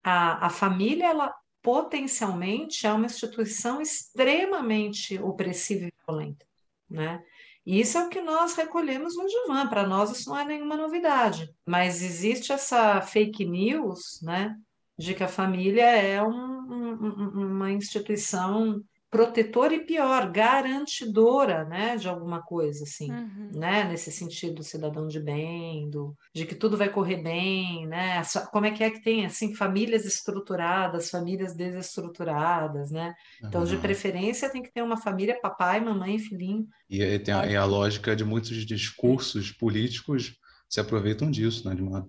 a, 0.04 0.46
a 0.46 0.48
família, 0.48 1.06
ela 1.06 1.34
potencialmente 1.62 2.86
é 2.86 2.92
uma 2.92 3.06
instituição 3.06 3.80
extremamente 3.80 5.18
opressiva 5.18 5.86
e 5.86 5.92
violenta, 6.06 6.44
né? 6.90 7.22
Isso 7.64 7.96
é 7.96 8.04
o 8.04 8.08
que 8.08 8.20
nós 8.20 8.54
recolhemos 8.54 9.16
no 9.16 9.26
divã, 9.26 9.68
para 9.68 9.86
nós 9.86 10.10
isso 10.10 10.28
não 10.28 10.36
é 10.36 10.44
nenhuma 10.44 10.76
novidade, 10.76 11.48
mas 11.64 12.02
existe 12.02 12.52
essa 12.52 13.00
fake 13.00 13.44
news, 13.44 14.20
né, 14.20 14.56
de 14.98 15.14
que 15.14 15.22
a 15.22 15.28
família 15.28 15.84
é 15.84 16.20
um, 16.20 16.32
um, 16.34 17.52
uma 17.52 17.70
instituição 17.70 18.82
protetora 19.12 19.74
e 19.74 19.84
pior, 19.84 20.32
garantidora, 20.32 21.66
né, 21.66 21.98
de 21.98 22.08
alguma 22.08 22.40
coisa, 22.40 22.84
assim, 22.84 23.12
uhum. 23.12 23.50
né, 23.54 23.84
nesse 23.84 24.10
sentido, 24.10 24.64
cidadão 24.64 25.06
de 25.06 25.20
bem, 25.20 25.90
do, 25.90 26.16
de 26.34 26.46
que 26.46 26.54
tudo 26.54 26.78
vai 26.78 26.88
correr 26.88 27.18
bem, 27.22 27.86
né, 27.86 28.22
como 28.50 28.64
é 28.64 28.70
que 28.70 28.82
é 28.82 28.90
que 28.90 29.02
tem, 29.02 29.26
assim, 29.26 29.54
famílias 29.54 30.06
estruturadas, 30.06 31.10
famílias 31.10 31.54
desestruturadas, 31.54 32.90
né, 32.90 33.14
então, 33.44 33.60
uhum. 33.60 33.66
de 33.66 33.76
preferência, 33.76 34.48
tem 34.48 34.62
que 34.62 34.72
ter 34.72 34.80
uma 34.80 34.96
família, 34.96 35.38
papai, 35.42 35.78
mamãe, 35.78 36.18
filhinho. 36.18 36.66
E 36.88 37.02
aí 37.02 37.18
tem 37.18 37.34
a, 37.34 37.46
e 37.46 37.54
a 37.54 37.66
lógica 37.66 38.16
de 38.16 38.24
muitos 38.24 38.64
discursos 38.64 39.52
políticos 39.52 40.38
se 40.70 40.80
aproveitam 40.80 41.30
disso, 41.30 41.68
né, 41.68 41.74
de 41.74 41.82
uma, 41.82 42.08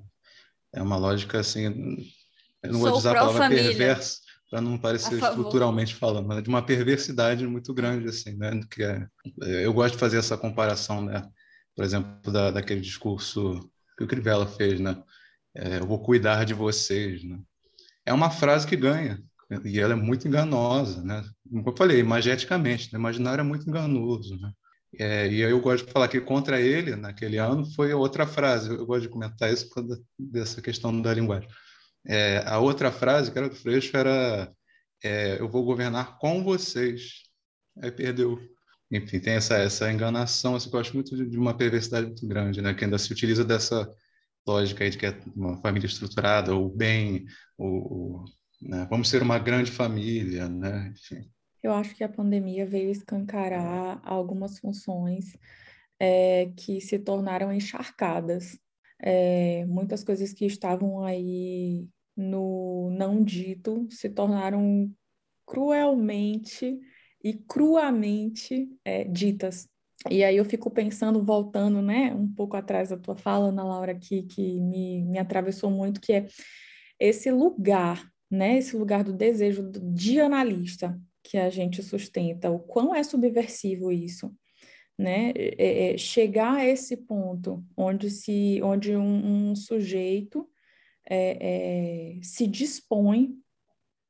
é 0.72 0.82
uma 0.82 0.96
lógica, 0.96 1.42
assim, 1.42 1.66
eu 2.64 2.72
não 2.72 2.80
Sou 2.80 2.90
vou 2.92 2.98
usar 2.98 3.12
a 3.12 3.16
palavra 3.16 3.50
perversa, 3.50 4.23
para 4.54 4.62
não 4.62 4.78
parecer 4.78 5.16
estruturalmente 5.16 5.96
falando, 5.96 6.28
mas 6.28 6.44
de 6.44 6.48
uma 6.48 6.62
perversidade 6.62 7.48
muito 7.48 7.74
grande, 7.74 8.08
assim, 8.08 8.38
né? 8.38 8.62
Que 8.70 8.84
é, 8.84 9.08
eu 9.42 9.74
gosto 9.74 9.96
de 9.96 10.00
fazer 10.00 10.18
essa 10.20 10.38
comparação, 10.38 11.04
né? 11.04 11.28
Por 11.76 11.84
exemplo, 11.84 12.32
da, 12.32 12.52
daquele 12.52 12.80
discurso 12.80 13.68
que 13.98 14.04
o 14.04 14.08
Crivella 14.08 14.46
fez, 14.46 14.80
né? 14.80 14.96
É, 15.56 15.80
eu 15.80 15.88
vou 15.88 16.04
cuidar 16.04 16.44
de 16.44 16.54
vocês, 16.54 17.24
né? 17.24 17.40
É 18.06 18.14
uma 18.14 18.30
frase 18.30 18.68
que 18.68 18.76
ganha, 18.76 19.20
e 19.66 19.80
ela 19.80 19.94
é 19.94 19.96
muito 19.96 20.28
enganosa, 20.28 21.02
né? 21.02 21.24
Como 21.50 21.70
eu 21.70 21.76
falei, 21.76 22.00
imageticamente, 22.00 22.94
né? 22.94 23.00
imaginário 23.00 23.42
é 23.42 23.44
muito 23.44 23.68
enganoso, 23.68 24.40
né? 24.40 24.52
É, 25.00 25.28
e 25.32 25.44
aí 25.44 25.50
eu 25.50 25.62
gosto 25.62 25.88
de 25.88 25.92
falar 25.92 26.08
que 26.08 26.22
contra 26.22 26.62
ele, 26.62 26.96
naquele 26.96 27.40
ano, 27.40 27.66
foi 27.74 27.92
outra 27.92 28.28
frase. 28.28 28.70
Eu 28.70 28.86
gosto 28.86 29.02
de 29.02 29.10
comentar 29.10 29.52
isso 29.52 29.68
dessa 30.20 30.62
questão 30.62 31.02
da 31.02 31.12
linguagem. 31.12 31.50
É, 32.06 32.44
a 32.46 32.60
outra 32.60 32.92
frase, 32.92 33.32
que 33.32 33.38
era 33.38 33.50
do 33.50 33.56
Freixo, 33.56 33.96
era 33.96 34.52
é, 35.04 35.40
eu 35.40 35.50
vou 35.50 35.64
governar 35.64 36.18
com 36.18 36.44
vocês. 36.44 37.24
aí 37.82 37.92
perdeu. 37.92 38.40
Enfim, 38.92 39.20
tem 39.20 39.34
essa, 39.34 39.58
essa 39.58 39.92
enganação, 39.92 40.56
assim, 40.56 40.70
que 40.70 40.76
eu 40.76 40.80
acho 40.80 40.94
muito 40.94 41.16
de, 41.16 41.26
de 41.26 41.38
uma 41.38 41.58
perversidade 41.58 42.08
muito 42.08 42.28
grande, 42.28 42.62
né? 42.62 42.74
Que 42.74 42.86
ainda 42.86 42.98
se 42.98 43.12
utiliza 43.12 43.44
dessa 43.44 43.90
lógica 44.48 44.84
aí 44.84 44.90
de 44.90 44.98
que 44.98 45.06
é 45.06 45.20
uma 45.36 45.58
família 45.62 45.88
estruturada, 45.88 46.54
ou 46.54 46.70
bem, 46.70 47.26
ou, 47.58 48.24
né? 48.62 48.86
vamos 48.90 49.10
ser 49.10 49.22
uma 49.22 49.40
grande 49.40 49.72
família, 49.72 50.48
né? 50.48 50.94
Enfim. 50.94 51.30
Eu 51.62 51.74
acho 51.74 51.96
que 51.96 52.04
a 52.04 52.10
pandemia 52.10 52.66
veio 52.66 52.92
escancarar 52.92 54.02
algumas 54.04 54.60
funções 54.60 55.38
é, 56.00 56.52
que 56.58 56.82
se 56.82 57.00
tornaram 57.00 57.54
encharcadas. 57.54 58.60
É, 59.06 59.66
muitas 59.66 60.02
coisas 60.04 60.32
que 60.32 60.46
estavam 60.46 61.04
aí 61.04 61.86
no 62.16 62.90
não 62.92 63.22
dito 63.22 63.86
se 63.90 64.10
tornaram 64.10 64.90
cruelmente 65.46 66.80
e 67.22 67.34
cruamente 67.34 68.70
é, 68.86 69.04
ditas. 69.04 69.68
E 70.10 70.24
aí 70.24 70.38
eu 70.38 70.46
fico 70.46 70.70
pensando, 70.70 71.24
voltando, 71.24 71.82
né, 71.82 72.14
um 72.14 72.28
pouco 72.28 72.58
atrás 72.58 72.90
da 72.90 72.98
tua 72.98 73.16
fala, 73.16 73.48
Ana 73.48 73.64
Laura, 73.64 73.96
que, 73.96 74.24
que 74.24 74.60
me, 74.60 75.04
me 75.04 75.18
atravessou 75.18 75.70
muito, 75.70 76.02
que 76.02 76.14
é 76.14 76.28
esse 77.00 77.32
lugar, 77.32 78.10
né, 78.30 78.58
esse 78.58 78.76
lugar 78.76 79.04
do 79.04 79.14
desejo 79.14 79.70
de 79.72 80.20
analista 80.20 81.00
que 81.24 81.38
a 81.38 81.50
gente 81.50 81.82
sustenta, 81.82 82.50
o 82.52 82.60
quão 82.60 82.94
é 82.94 83.02
subversivo 83.02 83.92
isso, 83.92 84.34
né, 84.98 85.32
é, 85.36 85.94
é 85.94 85.98
chegar 85.98 86.56
a 86.56 86.66
esse 86.66 86.98
ponto 86.98 87.64
onde, 87.76 88.10
se, 88.10 88.62
onde 88.64 88.96
um, 88.96 89.52
um 89.52 89.56
sujeito 89.56 90.48
é, 91.10 92.18
é, 92.18 92.20
se 92.22 92.48
dispõe, 92.48 93.38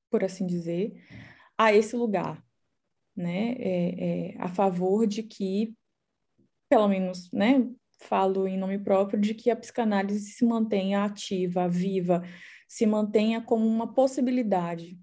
por 0.10 0.24
assim 0.24 0.46
dizer, 0.46 1.02
a 1.58 1.74
esse 1.74 1.96
lugar, 1.96 2.44
né, 3.16 3.56
é, 3.60 4.36
a 4.40 4.48
favor 4.48 5.08
de 5.08 5.24
que, 5.24 5.76
pelo 6.70 6.88
menos, 6.88 7.32
né, 7.32 7.68
falo 8.00 8.48
em 8.48 8.58
nome 8.58 8.78
próprio, 8.78 9.20
de 9.20 9.34
que 9.34 9.50
a 9.50 9.56
psicanálise 9.56 10.32
se 10.32 10.46
mantenha 10.46 11.04
ativa, 11.04 11.68
viva, 11.68 12.24
se 12.68 12.86
mantenha 12.86 13.42
como 13.42 13.66
uma 13.66 13.94
possibilidade 13.94 15.00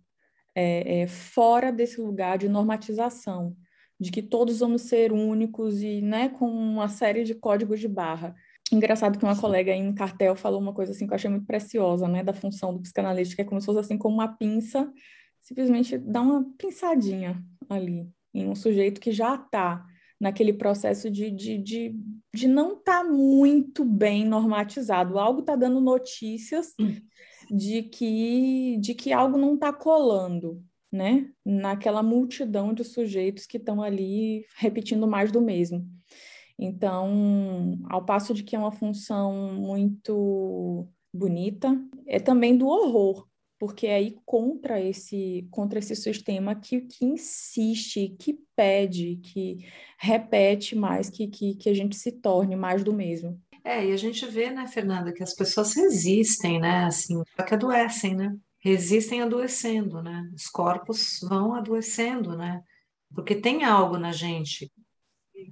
é, 0.55 1.03
é, 1.03 1.07
fora 1.07 1.73
desse 1.73 2.01
lugar 2.01 2.39
de 2.39 2.49
normatização, 2.49 3.57
de 4.01 4.11
que 4.11 4.23
todos 4.23 4.61
vamos 4.61 4.83
ser 4.83 5.13
únicos 5.13 5.83
e, 5.83 6.01
né, 6.01 6.31
com 6.31 6.49
uma 6.49 6.89
série 6.89 7.23
de 7.23 7.35
códigos 7.35 7.79
de 7.79 7.89
barra. 7.89 8.35
Engraçado 8.73 9.19
que 9.19 9.25
uma 9.25 9.39
colega 9.39 9.73
aí 9.73 9.83
no 9.83 9.95
cartel 9.95 10.35
falou 10.35 10.61
uma 10.61 10.73
coisa 10.73 10.93
assim 10.93 11.07
que 11.07 11.13
eu 11.13 11.17
achei 11.17 11.29
muito 11.29 11.47
preciosa, 11.47 12.09
né, 12.09 12.23
da 12.23 12.33
função 12.33 12.73
do 12.73 12.81
psicanalista, 12.81 13.37
que 13.37 13.43
é 13.43 13.45
como 13.45 13.61
se 13.61 13.67
fosse 13.67 13.81
assim 13.81 13.99
como 13.99 14.15
uma 14.15 14.37
pinça 14.37 14.91
simplesmente 15.43 15.99
dá 15.99 16.21
uma 16.21 16.45
pinçadinha 16.57 17.43
ali 17.69 18.09
em 18.33 18.49
um 18.49 18.55
sujeito 18.55 19.01
que 19.01 19.11
já 19.11 19.35
está 19.35 19.85
naquele 20.21 20.53
processo 20.53 21.11
de, 21.11 21.31
de, 21.31 21.59
de, 21.59 21.95
de 22.35 22.47
não 22.47 22.75
estar 22.75 23.03
tá 23.03 23.11
muito 23.11 23.85
bem 23.85 24.25
normatizado. 24.25 25.19
Algo 25.19 25.41
está 25.41 25.57
dando 25.57 25.81
notícias 25.81 26.75
de 27.51 27.83
que, 27.85 28.77
de 28.79 28.95
que 28.95 29.13
algo 29.13 29.39
não 29.39 29.55
está 29.55 29.73
colando, 29.73 30.63
né? 30.93 31.31
Naquela 31.45 32.03
multidão 32.03 32.75
de 32.75 32.85
sujeitos 32.85 33.47
que 33.47 33.57
estão 33.57 33.83
ali 33.83 34.45
repetindo 34.57 35.07
mais 35.07 35.31
do 35.31 35.41
mesmo. 35.41 35.87
Então, 36.59 37.79
ao 37.89 38.05
passo 38.05 38.35
de 38.35 38.43
que 38.43 38.55
é 38.55 38.59
uma 38.59 38.73
função 38.73 39.55
muito 39.55 40.87
bonita, 41.13 41.75
é 42.07 42.21
também 42.21 42.57
do 42.57 42.67
horror, 42.67 43.27
porque 43.59 43.87
é 43.87 43.95
aí 43.95 44.17
contra 44.25 44.81
esse, 44.81 45.47
contra 45.51 45.79
esse 45.79 45.97
sistema 45.97 46.55
que, 46.55 46.83
que 46.83 47.05
insiste, 47.05 48.15
que 48.19 48.39
pede, 48.55 49.17
que 49.23 49.67
repete 49.99 50.77
mais, 50.77 51.09
que, 51.09 51.29
que, 51.29 51.55
que 51.55 51.69
a 51.69 51.75
gente 51.75 51.97
se 51.97 52.13
torne 52.13 52.57
mais 52.57 52.85
do 52.85 52.93
mesmo. 52.93 53.41
É, 53.65 53.87
e 53.87 53.93
a 53.93 53.97
gente 53.97 54.25
vê, 54.27 54.51
né, 54.51 54.67
Fernanda, 54.67 55.13
que 55.13 55.23
as 55.23 55.35
pessoas 55.35 55.75
resistem, 55.75 56.59
né, 56.59 56.85
assim, 56.85 57.23
só 57.37 57.43
que 57.43 57.55
adoecem, 57.55 58.15
né? 58.15 58.35
Resistem 58.61 59.23
adoecendo, 59.23 60.03
né? 60.03 60.31
Os 60.35 60.47
corpos 60.47 61.21
vão 61.23 61.55
adoecendo, 61.55 62.37
né? 62.37 62.63
Porque 63.15 63.35
tem 63.35 63.65
algo 63.65 63.99
na 63.99 64.13
gente 64.13 64.71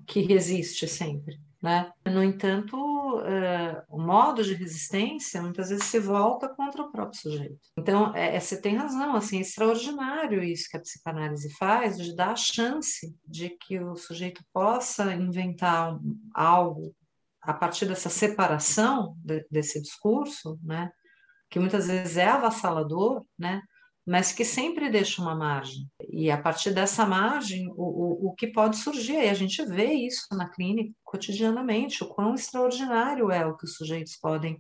que 0.07 0.21
resiste 0.21 0.87
sempre. 0.87 1.41
Né? 1.61 1.93
No 2.07 2.23
entanto, 2.23 2.77
uh, 2.77 3.83
o 3.89 4.01
modo 4.01 4.45
de 4.45 4.55
resistência 4.55 5.43
muitas 5.43 5.71
vezes 5.71 5.87
se 5.87 5.99
volta 5.99 6.49
contra 6.49 6.83
o 6.83 6.93
próprio 6.93 7.21
sujeito. 7.21 7.59
Então, 7.77 8.15
é, 8.15 8.37
é, 8.37 8.41
você 8.41 8.61
tem 8.61 8.77
razão, 8.77 9.17
assim, 9.17 9.39
é 9.39 9.41
extraordinário 9.41 10.41
isso 10.41 10.69
que 10.71 10.77
a 10.77 10.81
psicanálise 10.81 11.53
faz, 11.57 11.99
de 11.99 12.15
dar 12.15 12.31
a 12.31 12.37
chance 12.37 13.13
de 13.27 13.51
que 13.51 13.81
o 13.81 13.97
sujeito 13.97 14.41
possa 14.53 15.13
inventar 15.13 15.99
algo 16.33 16.95
a 17.43 17.53
partir 17.53 17.87
dessa 17.87 18.09
separação 18.09 19.17
de, 19.19 19.45
desse 19.51 19.83
discurso, 19.83 20.61
né? 20.63 20.93
Que 21.51 21.59
muitas 21.59 21.87
vezes 21.87 22.17
é 22.17 22.27
avassalador, 22.27 23.25
né? 23.39 23.63
mas 24.09 24.33
que 24.33 24.43
sempre 24.43 24.89
deixa 24.89 25.21
uma 25.21 25.35
margem. 25.35 25.87
E 26.11 26.31
a 26.31 26.41
partir 26.41 26.73
dessa 26.73 27.05
margem, 27.05 27.71
o, 27.77 27.83
o, 27.83 28.29
o 28.29 28.35
que 28.35 28.47
pode 28.47 28.79
surgir, 28.79 29.23
e 29.23 29.29
a 29.29 29.35
gente 29.35 29.63
vê 29.67 29.93
isso 29.93 30.27
na 30.33 30.49
clínica 30.49 30.91
cotidianamente, 31.05 32.03
o 32.03 32.09
quão 32.09 32.35
extraordinário 32.35 33.31
é 33.31 33.45
o 33.45 33.55
que 33.55 33.67
os 33.67 33.75
sujeitos 33.75 34.17
podem 34.17 34.59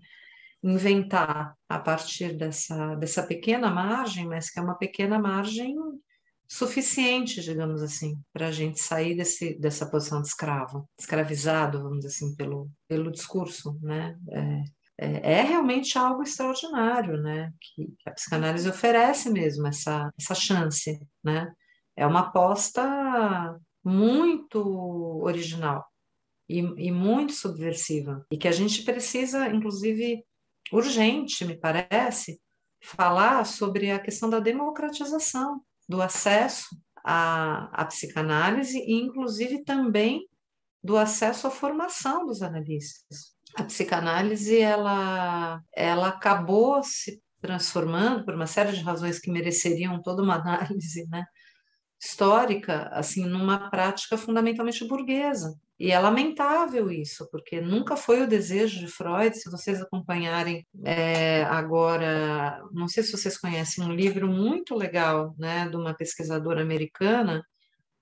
inventar 0.62 1.54
a 1.66 1.78
partir 1.78 2.36
dessa, 2.36 2.94
dessa 2.96 3.22
pequena 3.22 3.70
margem, 3.70 4.26
mas 4.26 4.50
que 4.50 4.58
é 4.58 4.62
uma 4.62 4.76
pequena 4.76 5.18
margem 5.18 5.74
suficiente, 6.46 7.40
digamos 7.40 7.82
assim, 7.82 8.20
para 8.34 8.48
a 8.48 8.52
gente 8.52 8.78
sair 8.80 9.16
desse, 9.16 9.58
dessa 9.58 9.88
posição 9.88 10.20
de 10.20 10.28
escravo, 10.28 10.86
escravizado, 10.98 11.82
vamos 11.82 12.00
dizer 12.00 12.08
assim, 12.08 12.36
pelo, 12.36 12.70
pelo 12.86 13.10
discurso, 13.10 13.78
né? 13.80 14.14
É, 14.30 14.62
é, 14.98 15.34
é 15.38 15.42
realmente 15.42 15.96
algo 15.96 16.22
extraordinário, 16.22 17.16
né? 17.22 17.52
Que, 17.60 17.86
que, 17.86 18.08
a 18.08 18.12
psicanálise 18.12 18.68
oferece 18.68 19.30
mesmo 19.30 19.66
essa, 19.68 20.12
essa 20.18 20.34
chance, 20.34 21.00
né? 21.22 21.52
É 21.96 22.06
uma 22.06 22.20
aposta 22.20 23.58
muito 23.84 25.22
original 25.22 25.86
e, 26.48 26.58
e 26.58 26.90
muito 26.90 27.32
subversiva 27.32 28.26
e 28.30 28.36
que 28.36 28.48
a 28.48 28.52
gente 28.52 28.82
precisa, 28.82 29.48
inclusive, 29.48 30.24
urgente, 30.72 31.44
me 31.44 31.56
parece, 31.56 32.40
falar 32.82 33.44
sobre 33.46 33.90
a 33.90 33.98
questão 33.98 34.28
da 34.28 34.40
democratização 34.40 35.60
do 35.88 36.02
acesso 36.02 36.68
à, 37.04 37.82
à 37.82 37.84
psicanálise 37.86 38.78
e, 38.78 38.94
inclusive, 38.94 39.64
também 39.64 40.28
do 40.82 40.96
acesso 40.96 41.46
à 41.46 41.50
formação 41.50 42.26
dos 42.26 42.42
analistas 42.42 43.37
a 43.62 43.64
psicanálise 43.64 44.60
ela, 44.60 45.60
ela 45.74 46.08
acabou 46.08 46.82
se 46.82 47.20
transformando 47.40 48.24
por 48.24 48.34
uma 48.34 48.46
série 48.46 48.72
de 48.72 48.82
razões 48.82 49.18
que 49.18 49.30
mereceriam 49.30 50.02
toda 50.02 50.22
uma 50.22 50.36
análise, 50.40 51.06
né? 51.08 51.24
histórica, 52.00 52.88
assim, 52.92 53.26
numa 53.26 53.70
prática 53.70 54.16
fundamentalmente 54.16 54.86
burguesa. 54.86 55.58
E 55.78 55.90
é 55.90 55.98
lamentável 55.98 56.90
isso, 56.90 57.28
porque 57.30 57.60
nunca 57.60 57.96
foi 57.96 58.22
o 58.22 58.26
desejo 58.26 58.80
de 58.80 58.88
Freud, 58.88 59.36
se 59.36 59.50
vocês 59.50 59.80
acompanharem 59.80 60.66
é, 60.84 61.44
agora, 61.44 62.62
não 62.72 62.88
sei 62.88 63.02
se 63.02 63.12
vocês 63.12 63.38
conhecem 63.38 63.84
um 63.84 63.92
livro 63.92 64.28
muito 64.28 64.74
legal, 64.74 65.34
né, 65.38 65.68
de 65.68 65.76
uma 65.76 65.94
pesquisadora 65.94 66.62
americana, 66.62 67.44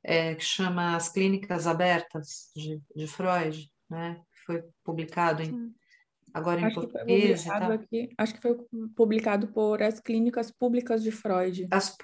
é, 0.02 0.34
que 0.34 0.44
chama 0.44 0.96
As 0.96 1.10
Clínicas 1.10 1.66
Abertas, 1.66 2.50
de, 2.54 2.80
de 2.94 3.06
Freud, 3.06 3.70
né, 3.90 4.20
foi 4.46 4.62
publicado 4.84 5.42
em, 5.42 5.74
agora 6.32 6.60
em 6.60 6.64
acho 6.64 6.74
português. 6.74 7.42
Que 7.42 7.50
aqui, 7.50 8.08
acho 8.16 8.34
que 8.34 8.40
foi 8.40 8.56
publicado 8.94 9.48
por 9.48 9.82
as 9.82 10.00
clínicas 10.00 10.50
públicas 10.50 11.02
de 11.02 11.10
Freud. 11.10 11.66
As 11.70 11.96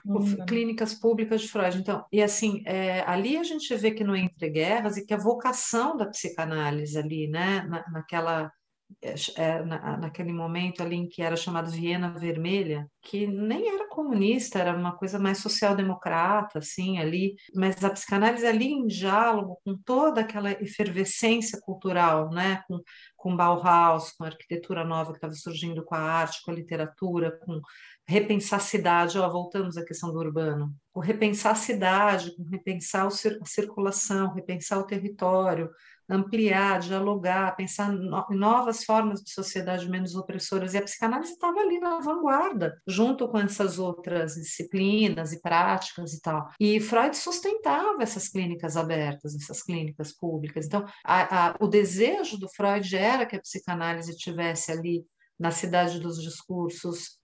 clínicas 0.47 0.95
públicas 0.95 1.41
de 1.41 1.49
Freud. 1.49 1.79
Então, 1.79 2.05
e 2.13 2.23
assim, 2.23 2.63
é, 2.67 3.01
ali 3.07 3.37
a 3.37 3.43
gente 3.43 3.75
vê 3.77 3.91
que 3.93 4.05
no 4.05 4.17
Entre 4.17 4.51
Guerras 4.51 4.97
e 4.97 5.07
que 5.07 5.15
a 5.15 5.19
vocação 5.19 5.97
da 5.97 6.07
psicanálise 6.07 6.99
ali, 6.99 7.29
né, 7.29 7.63
na, 7.69 7.89
naquela 7.91 8.53
é, 9.01 9.63
na, 9.65 9.97
naquele 9.97 10.33
momento 10.33 10.83
ali 10.83 10.97
em 10.97 11.09
que 11.09 11.23
era 11.23 11.37
chamado 11.37 11.71
Viena 11.71 12.11
Vermelha, 12.11 12.89
que 13.03 13.27
nem 13.27 13.69
era 13.69 13.89
comunista, 13.89 14.59
era 14.59 14.77
uma 14.77 14.97
coisa 14.97 15.19
mais 15.19 15.39
social-democrata, 15.39 16.59
assim, 16.59 16.99
ali, 16.99 17.35
mas 17.55 17.83
a 17.83 17.91
psicanálise 17.91 18.47
ali 18.47 18.67
em 18.67 18.87
diálogo 18.87 19.59
com 19.65 19.77
toda 19.85 20.21
aquela 20.21 20.51
efervescência 20.53 21.59
cultural, 21.61 22.31
né, 22.31 22.63
com, 22.69 22.81
com 23.17 23.37
Bauhaus, 23.37 24.11
com 24.13 24.25
a 24.25 24.29
arquitetura 24.29 24.85
nova 24.85 25.13
que 25.13 25.19
estava 25.19 25.35
surgindo, 25.35 25.85
com 25.85 25.95
a 25.95 26.01
arte, 26.01 26.43
com 26.45 26.51
a 26.51 26.55
literatura, 26.55 27.39
com 27.45 27.61
repensar 28.07 28.57
a 28.57 28.61
cidade, 28.61 29.19
ó, 29.19 29.29
voltamos 29.29 29.77
à 29.77 29.85
questão 29.85 30.13
do 30.13 30.19
urbano, 30.19 30.75
com 30.93 31.01
repensar 31.01 31.53
a 31.53 31.57
cidade, 31.57 32.35
com 32.37 32.45
repensar 32.45 33.07
a 33.07 33.45
circulação, 33.47 34.35
repensar 34.35 34.79
o 34.79 34.87
território, 34.87 35.71
ampliar, 36.09 36.81
dialogar, 36.81 37.57
pensar 37.57 37.93
em 37.93 38.37
novas 38.37 38.85
formas 38.85 39.21
de 39.21 39.33
sociedade 39.33 39.89
menos 39.89 40.15
opressoras. 40.15 40.75
E 40.75 40.79
a 40.79 40.83
psicanálise 40.83 41.33
estava 41.33 41.61
ali 41.61 41.79
na 41.79 42.01
vanguarda, 42.01 42.81
junto 42.87 43.29
com 43.29 43.39
essas 43.39 43.79
outras 43.79 44.35
disciplinas 44.35 45.33
e 45.33 45.41
práticas 45.41 46.13
e 46.13 46.21
tal. 46.21 46.49
E 46.59 46.81
Freud 46.81 47.17
sustentava 47.17 48.03
essas 48.03 48.29
clínicas 48.29 48.77
abertas, 48.77 49.35
essas 49.35 49.63
clínicas 49.63 50.13
públicas. 50.13 50.67
Então, 50.67 50.85
a, 51.05 51.49
a, 51.49 51.57
o 51.61 51.67
desejo 51.67 52.39
do 52.39 52.49
Freud 52.49 52.95
era 52.97 53.27
que 53.27 53.37
a 53.37 53.41
psicanálise 53.41 54.17
tivesse 54.17 54.73
ali 54.73 55.05
na 55.39 55.51
cidade 55.51 55.99
dos 55.99 56.23
discursos 56.23 57.22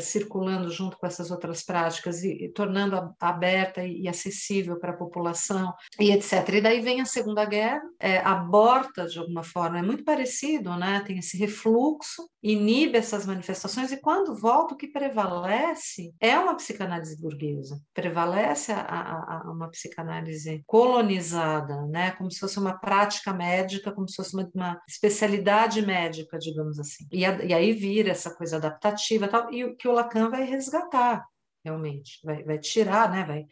circulando 0.00 0.70
junto 0.70 0.96
com 0.98 1.06
essas 1.06 1.30
outras 1.30 1.62
práticas 1.62 2.22
e, 2.22 2.44
e 2.44 2.48
tornando 2.52 3.14
aberta 3.20 3.84
e, 3.84 4.02
e 4.02 4.08
acessível 4.08 4.78
para 4.78 4.92
a 4.92 4.96
população 4.96 5.72
e 5.98 6.10
etc. 6.10 6.48
E 6.54 6.60
daí 6.60 6.80
vem 6.80 7.00
a 7.00 7.04
Segunda 7.04 7.44
Guerra, 7.44 7.82
é, 7.98 8.18
aborta 8.18 9.06
de 9.06 9.18
alguma 9.18 9.42
forma, 9.42 9.78
é 9.78 9.82
muito 9.82 10.04
parecido, 10.04 10.76
né? 10.76 11.02
Tem 11.06 11.18
esse 11.18 11.36
refluxo, 11.36 12.28
inibe 12.42 12.98
essas 12.98 13.26
manifestações 13.26 13.92
e 13.92 14.00
quando 14.00 14.34
volta 14.34 14.74
o 14.74 14.76
que 14.76 14.88
prevalece 14.88 16.12
é 16.20 16.38
uma 16.38 16.54
psicanálise 16.54 17.20
burguesa, 17.20 17.80
prevalece 17.94 18.72
a, 18.72 18.80
a, 18.80 19.42
a 19.46 19.50
uma 19.50 19.70
psicanálise 19.70 20.62
colonizada, 20.66 21.86
né? 21.86 22.12
Como 22.12 22.30
se 22.30 22.38
fosse 22.38 22.58
uma 22.58 22.78
prática 22.78 23.32
médica, 23.32 23.92
como 23.92 24.08
se 24.08 24.16
fosse 24.16 24.34
uma, 24.34 24.48
uma 24.54 24.80
especialidade 24.88 25.84
médica, 25.84 26.38
digamos 26.38 26.78
assim. 26.78 27.06
E, 27.10 27.24
a, 27.24 27.44
e 27.44 27.52
aí 27.52 27.72
vira 27.72 28.10
essa 28.10 28.34
coisa 28.34 28.56
adaptativa 28.56 29.28
tal. 29.28 29.52
E 29.52 29.67
que 29.76 29.88
o 29.88 29.92
Lacan 29.92 30.30
vai 30.30 30.44
resgatar, 30.44 31.26
realmente, 31.64 32.20
vai, 32.24 32.42
vai 32.44 32.58
tirar, 32.58 33.10
né? 33.10 33.24
Vai, 33.24 33.46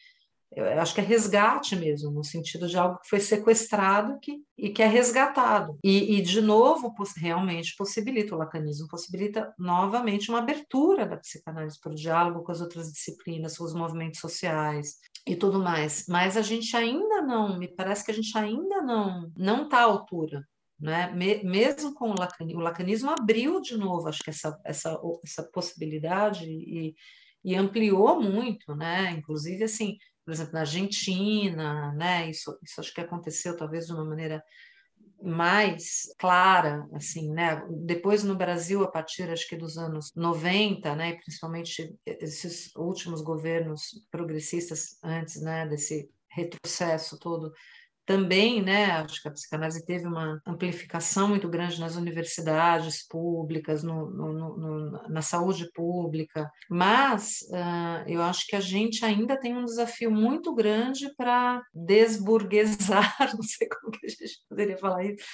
eu 0.52 0.80
acho 0.80 0.94
que 0.94 1.00
é 1.00 1.04
resgate 1.04 1.74
mesmo, 1.74 2.10
no 2.10 2.24
sentido 2.24 2.68
de 2.68 2.78
algo 2.78 2.98
que 3.00 3.08
foi 3.08 3.20
sequestrado 3.20 4.18
que, 4.20 4.40
e 4.56 4.70
que 4.70 4.82
é 4.82 4.86
resgatado. 4.86 5.78
E, 5.82 6.16
e, 6.16 6.22
de 6.22 6.40
novo, 6.40 6.94
realmente 7.16 7.74
possibilita, 7.76 8.34
o 8.34 8.38
lacanismo 8.38 8.88
possibilita 8.88 9.52
novamente 9.58 10.30
uma 10.30 10.38
abertura 10.38 11.04
da 11.04 11.16
psicanálise 11.16 11.78
para 11.80 11.92
o 11.92 11.96
diálogo 11.96 12.42
com 12.42 12.52
as 12.52 12.60
outras 12.60 12.90
disciplinas, 12.90 13.58
com 13.58 13.64
os 13.64 13.74
movimentos 13.74 14.20
sociais 14.20 14.94
e 15.26 15.34
tudo 15.34 15.58
mais. 15.58 16.06
Mas 16.08 16.36
a 16.36 16.42
gente 16.42 16.74
ainda 16.76 17.20
não, 17.22 17.58
me 17.58 17.68
parece 17.68 18.04
que 18.04 18.12
a 18.12 18.14
gente 18.14 18.36
ainda 18.38 18.80
não 18.80 19.30
não 19.36 19.64
está 19.64 19.80
à 19.80 19.84
altura 19.84 20.46
né? 20.78 21.12
mesmo 21.42 21.94
com 21.94 22.10
o 22.10 22.18
lacanismo, 22.18 22.60
o 22.60 22.64
lacanismo 22.64 23.10
abriu 23.10 23.60
de 23.60 23.76
novo, 23.76 24.08
acho 24.08 24.22
que 24.22 24.30
essa, 24.30 24.58
essa, 24.64 25.00
essa 25.24 25.42
possibilidade 25.44 26.46
e, 26.46 26.94
e 27.44 27.54
ampliou 27.54 28.20
muito, 28.20 28.74
né? 28.74 29.10
inclusive 29.12 29.64
assim, 29.64 29.96
por 30.24 30.32
exemplo, 30.32 30.52
na 30.52 30.60
Argentina, 30.60 31.92
né? 31.92 32.28
isso, 32.28 32.58
isso 32.62 32.80
acho 32.80 32.92
que 32.92 33.00
aconteceu 33.00 33.56
talvez 33.56 33.86
de 33.86 33.92
uma 33.92 34.04
maneira 34.04 34.42
mais 35.22 36.14
clara, 36.18 36.86
assim, 36.92 37.32
né? 37.32 37.64
Depois 37.70 38.22
no 38.22 38.36
Brasil, 38.36 38.84
a 38.84 38.90
partir 38.90 39.30
acho 39.30 39.48
que 39.48 39.56
dos 39.56 39.78
anos 39.78 40.12
90, 40.14 40.94
né, 40.94 41.14
principalmente 41.14 41.94
esses 42.04 42.70
últimos 42.76 43.22
governos 43.22 44.04
progressistas 44.10 44.98
antes, 45.02 45.40
né, 45.40 45.66
desse 45.66 46.10
retrocesso 46.28 47.18
todo 47.18 47.52
também, 48.06 48.62
né, 48.62 48.86
acho 48.92 49.20
que 49.20 49.28
a 49.28 49.32
psicanálise 49.32 49.84
teve 49.84 50.06
uma 50.06 50.40
amplificação 50.46 51.28
muito 51.28 51.48
grande 51.48 51.80
nas 51.80 51.96
universidades 51.96 53.06
públicas, 53.06 53.82
no, 53.82 54.08
no, 54.08 54.56
no, 54.56 55.08
na 55.08 55.20
saúde 55.20 55.68
pública, 55.74 56.48
mas 56.70 57.40
uh, 57.50 58.08
eu 58.08 58.22
acho 58.22 58.46
que 58.46 58.54
a 58.54 58.60
gente 58.60 59.04
ainda 59.04 59.38
tem 59.38 59.56
um 59.56 59.64
desafio 59.64 60.10
muito 60.10 60.54
grande 60.54 61.12
para 61.16 61.60
desburguesar, 61.74 63.16
não 63.34 63.42
sei 63.42 63.68
como 63.68 63.90
que 63.90 64.06
a 64.06 64.08
gente 64.08 64.40
poderia 64.48 64.78
falar 64.78 65.04
isso, 65.04 65.24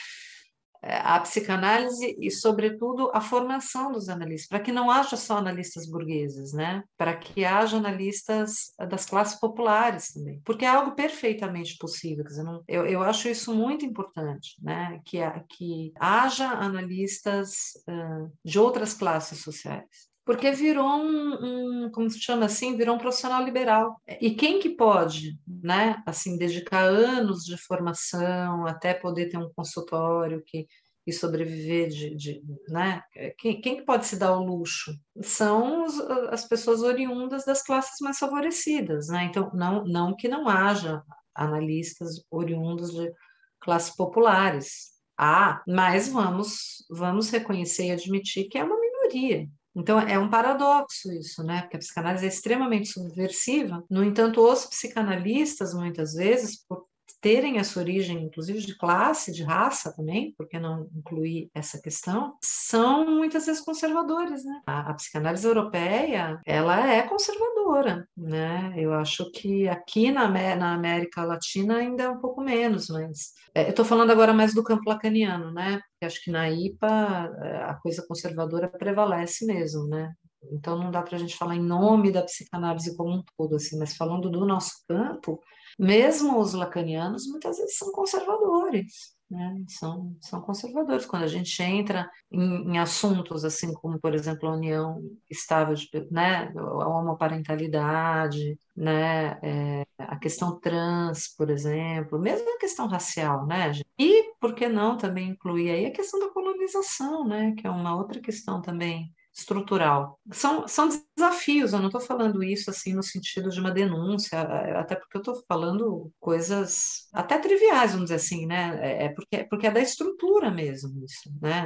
a 0.82 1.20
psicanálise 1.20 2.16
e, 2.18 2.30
sobretudo, 2.30 3.10
a 3.14 3.20
formação 3.20 3.92
dos 3.92 4.08
analistas, 4.08 4.48
para 4.48 4.60
que 4.60 4.72
não 4.72 4.90
haja 4.90 5.16
só 5.16 5.38
analistas 5.38 5.86
burgueses, 5.88 6.52
né? 6.52 6.82
para 6.96 7.16
que 7.16 7.44
haja 7.44 7.76
analistas 7.76 8.72
das 8.88 9.06
classes 9.06 9.38
populares 9.38 10.12
também, 10.12 10.40
porque 10.44 10.64
é 10.64 10.68
algo 10.68 10.92
perfeitamente 10.94 11.76
possível. 11.78 12.24
Dizer, 12.24 12.42
não, 12.42 12.62
eu, 12.66 12.86
eu 12.86 13.02
acho 13.02 13.28
isso 13.28 13.54
muito 13.54 13.84
importante, 13.84 14.56
né? 14.60 15.00
que, 15.04 15.18
que 15.50 15.92
haja 15.98 16.48
analistas 16.48 17.72
uh, 17.88 18.32
de 18.44 18.58
outras 18.58 18.94
classes 18.94 19.38
sociais 19.38 20.11
porque 20.24 20.52
virou 20.52 20.88
um, 20.88 21.84
um, 21.84 21.90
como 21.90 22.08
se 22.08 22.20
chama 22.20 22.46
assim, 22.46 22.76
virou 22.76 22.94
um 22.94 22.98
profissional 22.98 23.44
liberal. 23.44 24.00
E 24.20 24.30
quem 24.30 24.60
que 24.60 24.70
pode, 24.70 25.38
né, 25.46 26.02
assim, 26.06 26.38
dedicar 26.38 26.84
anos 26.84 27.44
de 27.44 27.56
formação 27.56 28.66
até 28.66 28.94
poder 28.94 29.28
ter 29.28 29.38
um 29.38 29.50
consultório 29.54 30.42
que 30.46 30.66
e 31.06 31.12
sobreviver 31.12 31.88
de, 31.88 32.14
de 32.14 32.42
né? 32.68 33.02
Quem, 33.38 33.60
quem 33.60 33.76
que 33.76 33.84
pode 33.84 34.06
se 34.06 34.16
dar 34.16 34.36
o 34.36 34.44
luxo? 34.44 34.94
São 35.20 35.84
os, 35.84 35.98
as 36.30 36.44
pessoas 36.44 36.82
oriundas 36.82 37.44
das 37.44 37.62
classes 37.62 37.98
mais 38.00 38.18
favorecidas, 38.18 39.08
né? 39.08 39.24
Então, 39.24 39.50
não, 39.52 39.84
não 39.84 40.14
que 40.14 40.28
não 40.28 40.48
haja 40.48 41.02
analistas 41.34 42.24
oriundos 42.30 42.92
de 42.92 43.12
classes 43.60 43.94
populares. 43.96 44.92
Há, 45.18 45.62
mas 45.66 46.08
vamos, 46.08 46.84
vamos 46.90 47.30
reconhecer 47.30 47.86
e 47.86 47.90
admitir 47.92 48.48
que 48.48 48.58
é 48.58 48.64
uma 48.64 48.80
minoria, 48.80 49.48
então, 49.74 49.98
é 49.98 50.18
um 50.18 50.28
paradoxo 50.28 51.10
isso, 51.12 51.42
né? 51.42 51.62
Porque 51.62 51.76
a 51.76 51.78
psicanálise 51.78 52.26
é 52.26 52.28
extremamente 52.28 52.88
subversiva. 52.88 53.82
No 53.88 54.04
entanto, 54.04 54.40
os 54.40 54.66
psicanalistas, 54.66 55.72
muitas 55.72 56.12
vezes, 56.12 56.62
por 56.66 56.86
terem 57.20 57.58
essa 57.58 57.78
origem, 57.78 58.24
inclusive 58.24 58.60
de 58.60 58.76
classe, 58.76 59.32
de 59.32 59.42
raça 59.44 59.94
também, 59.94 60.34
porque 60.36 60.58
não 60.58 60.88
incluir 60.94 61.50
essa 61.54 61.80
questão, 61.80 62.36
são 62.42 63.06
muitas 63.06 63.46
vezes 63.46 63.62
conservadores, 63.62 64.44
né? 64.44 64.60
A, 64.66 64.90
a, 64.90 64.94
psicanálise 64.94 65.46
europeia, 65.46 66.40
ela 66.44 66.88
é 66.88 67.02
conservadora, 67.02 68.06
né? 68.16 68.74
Eu 68.76 68.92
acho 68.92 69.30
que 69.30 69.68
aqui 69.68 70.10
na, 70.10 70.28
na 70.56 70.74
América 70.74 71.24
Latina 71.24 71.76
ainda 71.76 72.04
é 72.04 72.08
um 72.08 72.18
pouco 72.18 72.40
menos, 72.40 72.88
mas 72.88 73.32
é, 73.54 73.66
eu 73.66 73.70
estou 73.70 73.84
falando 73.84 74.10
agora 74.10 74.32
mais 74.32 74.54
do 74.54 74.64
campo 74.64 74.88
lacaniano, 74.88 75.52
né? 75.52 75.80
Porque 75.92 76.06
acho 76.06 76.24
que 76.24 76.30
na 76.30 76.50
IPA 76.50 77.32
é, 77.42 77.56
a 77.64 77.74
coisa 77.74 78.04
conservadora 78.06 78.68
prevalece 78.68 79.46
mesmo, 79.46 79.86
né? 79.86 80.12
Então 80.50 80.78
não 80.78 80.90
dá 80.90 81.02
para 81.02 81.16
a 81.16 81.18
gente 81.18 81.36
falar 81.36 81.56
em 81.56 81.62
nome 81.62 82.10
da 82.10 82.22
psicanálise 82.22 82.96
como 82.96 83.12
um 83.12 83.22
todo, 83.36 83.56
assim, 83.56 83.78
mas 83.78 83.96
falando 83.96 84.30
do 84.30 84.44
nosso 84.44 84.84
campo, 84.88 85.40
mesmo 85.78 86.38
os 86.38 86.52
lacanianos 86.52 87.26
muitas 87.26 87.56
vezes 87.58 87.76
são 87.76 87.92
conservadores, 87.92 89.14
né? 89.30 89.64
São, 89.68 90.14
são 90.20 90.40
conservadores. 90.42 91.06
Quando 91.06 91.22
a 91.22 91.28
gente 91.28 91.62
entra 91.62 92.10
em, 92.30 92.72
em 92.72 92.78
assuntos 92.78 93.44
assim 93.44 93.72
como, 93.72 93.98
por 93.98 94.14
exemplo, 94.14 94.48
a 94.48 94.52
união 94.52 95.00
estável, 95.30 95.74
de, 95.74 95.88
né? 96.10 96.52
A 96.54 96.88
homoparentalidade, 96.88 98.58
né? 98.76 99.38
É, 99.42 99.86
a 99.98 100.18
questão 100.18 100.60
trans, 100.60 101.34
por 101.36 101.50
exemplo, 101.50 102.18
mesmo 102.18 102.54
a 102.54 102.58
questão 102.58 102.86
racial, 102.86 103.46
né? 103.46 103.72
E 103.98 104.34
por 104.40 104.54
que 104.54 104.68
não 104.68 104.96
também 104.98 105.30
incluir 105.30 105.70
aí 105.70 105.86
a 105.86 105.92
questão 105.92 106.20
da 106.20 106.30
colonização, 106.30 107.24
né? 107.26 107.54
Que 107.56 107.66
é 107.66 107.70
uma 107.70 107.96
outra 107.96 108.20
questão 108.20 108.60
também 108.60 109.10
estrutural. 109.34 110.20
São, 110.30 110.68
são 110.68 110.88
desafios, 111.16 111.72
eu 111.72 111.78
não 111.78 111.86
estou 111.86 112.00
falando 112.00 112.42
isso 112.44 112.70
assim 112.70 112.92
no 112.92 113.02
sentido 113.02 113.48
de 113.48 113.60
uma 113.60 113.70
denúncia, 113.70 114.40
até 114.78 114.94
porque 114.94 115.16
eu 115.16 115.20
estou 115.20 115.42
falando 115.48 116.12
coisas 116.20 117.08
até 117.12 117.38
triviais, 117.38 117.92
vamos 117.92 118.06
dizer 118.06 118.16
assim, 118.16 118.46
né? 118.46 118.78
É, 118.82 119.04
é 119.06 119.08
porque, 119.08 119.44
porque 119.44 119.66
é 119.66 119.70
da 119.70 119.80
estrutura 119.80 120.50
mesmo 120.50 121.02
isso, 121.04 121.32
né? 121.40 121.64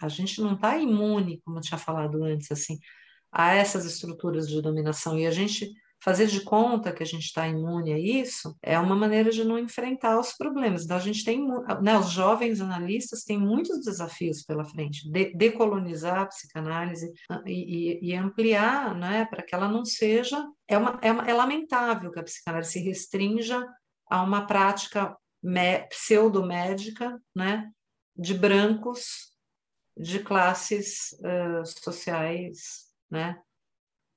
A 0.00 0.08
gente 0.08 0.40
não 0.40 0.54
está 0.54 0.76
imune, 0.76 1.40
como 1.44 1.58
eu 1.58 1.62
tinha 1.62 1.78
falado 1.78 2.22
antes, 2.22 2.50
assim, 2.52 2.78
a 3.32 3.54
essas 3.54 3.84
estruturas 3.86 4.48
de 4.48 4.60
dominação, 4.60 5.18
e 5.18 5.26
a 5.26 5.30
gente 5.30 5.72
fazer 6.06 6.28
de 6.28 6.40
conta 6.42 6.92
que 6.92 7.02
a 7.02 7.06
gente 7.06 7.24
está 7.24 7.48
imune 7.48 7.92
a 7.92 7.98
isso 7.98 8.56
é 8.62 8.78
uma 8.78 8.94
maneira 8.94 9.28
de 9.28 9.42
não 9.42 9.58
enfrentar 9.58 10.20
os 10.20 10.32
problemas. 10.32 10.84
Então, 10.84 10.96
a 10.96 11.00
gente 11.00 11.24
tem, 11.24 11.44
né, 11.82 11.98
os 11.98 12.10
jovens 12.10 12.60
analistas 12.60 13.24
têm 13.24 13.36
muitos 13.36 13.84
desafios 13.84 14.44
pela 14.44 14.64
frente, 14.64 15.10
de, 15.10 15.34
decolonizar 15.34 16.20
a 16.20 16.26
psicanálise 16.26 17.12
ah, 17.28 17.42
e, 17.44 17.98
e, 18.04 18.10
e 18.10 18.14
ampliar, 18.14 18.94
né, 18.94 19.24
para 19.24 19.42
que 19.42 19.52
ela 19.52 19.66
não 19.66 19.84
seja. 19.84 20.46
É, 20.68 20.78
uma, 20.78 20.96
é, 21.02 21.10
uma, 21.10 21.28
é 21.28 21.34
lamentável 21.34 22.12
que 22.12 22.20
a 22.20 22.24
psicanálise 22.24 22.70
se 22.70 22.78
restrinja 22.78 23.66
a 24.08 24.22
uma 24.22 24.46
prática 24.46 25.16
pseudomédica, 25.88 27.20
né, 27.34 27.68
de 28.14 28.32
brancos, 28.32 29.34
de 29.96 30.20
classes 30.20 31.16
uh, 31.18 31.66
sociais, 31.82 32.92
né, 33.10 33.40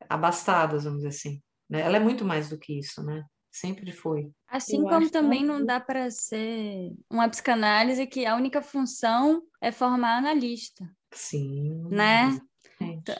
abastadas, 0.07 0.83
vamos 0.83 0.99
dizer 0.99 1.09
assim. 1.09 1.41
Né? 1.69 1.81
Ela 1.81 1.97
é 1.97 1.99
muito 1.99 2.25
mais 2.25 2.49
do 2.49 2.57
que 2.57 2.77
isso, 2.77 3.03
né? 3.03 3.23
Sempre 3.51 3.91
foi. 3.91 4.31
Assim 4.47 4.77
Eu 4.77 4.87
como 4.87 5.09
também 5.09 5.43
não 5.43 5.65
dá 5.65 5.79
para 5.79 6.09
ser 6.11 6.93
uma 7.09 7.27
psicanálise 7.27 8.05
que 8.07 8.25
a 8.25 8.35
única 8.35 8.61
função 8.61 9.41
é 9.61 9.71
formar 9.71 10.17
analista. 10.17 10.89
Sim. 11.11 11.87
Né? 11.89 12.39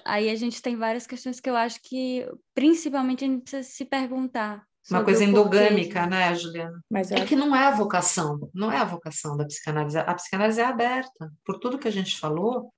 Aí 0.06 0.30
a 0.30 0.36
gente 0.36 0.62
tem 0.62 0.76
várias 0.76 1.06
questões 1.06 1.40
que 1.40 1.50
eu 1.50 1.56
acho 1.56 1.80
que, 1.82 2.26
principalmente, 2.54 3.26
a 3.26 3.28
gente 3.28 3.42
precisa 3.42 3.64
se 3.64 3.86
perguntar 3.86 4.64
uma 4.90 5.04
coisa 5.04 5.24
endogâmica, 5.24 6.08
né, 6.08 6.34
Juliana? 6.34 6.82
Mas 6.90 7.12
é 7.12 7.26
que 7.26 7.36
não 7.36 7.56
é 7.56 7.68
a 7.68 7.72
vocação, 7.72 8.50
não 8.54 8.72
é 8.72 8.78
a 8.78 8.86
vocação 8.86 9.38
da 9.38 9.46
psicanálise. 9.46 9.98
A 9.98 10.14
psicanálise 10.16 10.60
é 10.60 10.66
aberta. 10.66 11.32
Por 11.46 11.60
tudo 11.60 11.78
que 11.78 11.88
a 11.88 11.92
gente 11.92 12.20
falou, 12.20 12.74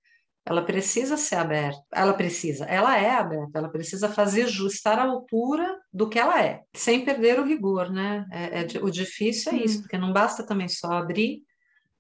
ela 0.46 0.64
precisa 0.64 1.18
ser 1.18 1.36
aberta. 1.36 1.82
Ela 1.94 2.14
precisa, 2.14 2.66
ela 2.66 2.98
é 2.98 3.12
aberta, 3.12 3.60
ela 3.60 3.70
precisa 3.70 4.10
fazer 4.10 4.48
jus, 4.48 4.74
estar 4.74 4.98
à 4.98 5.04
altura 5.04 5.80
do 5.94 6.10
que 6.10 6.18
ela 6.18 6.44
é, 6.44 6.62
sem 6.74 7.06
perder 7.06 7.40
o 7.40 7.46
rigor, 7.46 7.92
né? 7.92 8.26
É, 8.32 8.62
é 8.62 8.84
o 8.84 8.90
difícil 8.90 9.52
é 9.52 9.58
isso, 9.58 9.82
porque 9.82 9.98
não 9.98 10.12
basta 10.12 10.44
também 10.44 10.68
só 10.68 10.94
abrir 10.94 11.44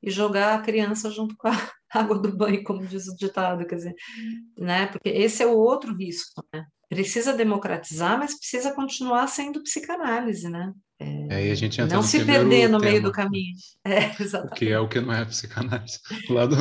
e 0.01 0.09
jogar 0.09 0.55
a 0.55 0.61
criança 0.61 1.11
junto 1.11 1.35
com 1.37 1.47
a 1.47 1.51
água 1.93 2.17
do 2.17 2.35
banho, 2.35 2.63
como 2.63 2.85
diz 2.85 3.07
o 3.07 3.15
ditado, 3.15 3.65
quer 3.65 3.75
dizer, 3.75 3.95
né? 4.57 4.87
Porque 4.87 5.09
esse 5.09 5.43
é 5.43 5.45
o 5.45 5.57
outro 5.57 5.95
risco, 5.95 6.43
né? 6.53 6.65
Precisa 6.89 7.31
democratizar, 7.31 8.17
mas 8.17 8.37
precisa 8.37 8.73
continuar 8.73 9.25
sendo 9.27 9.63
psicanálise, 9.63 10.49
né? 10.49 10.73
É, 10.99 11.35
aí 11.35 11.51
a 11.51 11.55
gente 11.55 11.79
entra 11.79 11.95
não 11.95 12.03
se 12.03 12.23
perder 12.25 12.67
no 12.69 12.79
tema, 12.79 12.91
meio 12.91 13.03
do 13.03 13.11
caminho. 13.11 13.55
É, 13.85 14.21
exatamente. 14.21 14.59
Que 14.59 14.69
é 14.69 14.79
o 14.79 14.87
que 14.87 14.99
não 14.99 15.13
é 15.13 15.25
psicanálise, 15.25 15.99
lá 16.29 16.45
do, 16.45 16.55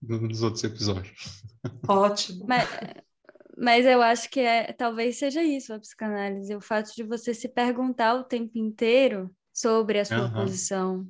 dos 0.00 0.42
outros 0.42 0.64
episódios. 0.64 1.42
Ótimo. 1.88 2.46
Mas, 2.48 2.68
mas 3.56 3.86
eu 3.86 4.00
acho 4.02 4.30
que 4.30 4.40
é, 4.40 4.72
talvez 4.72 5.16
seja 5.16 5.42
isso 5.42 5.72
a 5.72 5.78
psicanálise, 5.78 6.54
o 6.54 6.60
fato 6.60 6.94
de 6.94 7.02
você 7.02 7.34
se 7.34 7.48
perguntar 7.48 8.14
o 8.14 8.24
tempo 8.24 8.58
inteiro 8.58 9.30
sobre 9.52 9.98
a 9.98 10.04
sua 10.04 10.26
uhum. 10.26 10.32
posição. 10.32 11.06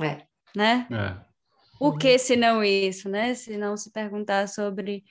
É. 0.00 0.26
Né? 0.54 0.86
É. 0.90 1.32
O 1.80 1.96
que 1.96 2.16
se 2.18 2.36
não 2.36 2.62
isso, 2.62 3.08
né? 3.08 3.34
Se 3.34 3.56
não 3.56 3.76
se 3.76 3.90
perguntar 3.90 4.46
sobre 4.48 5.02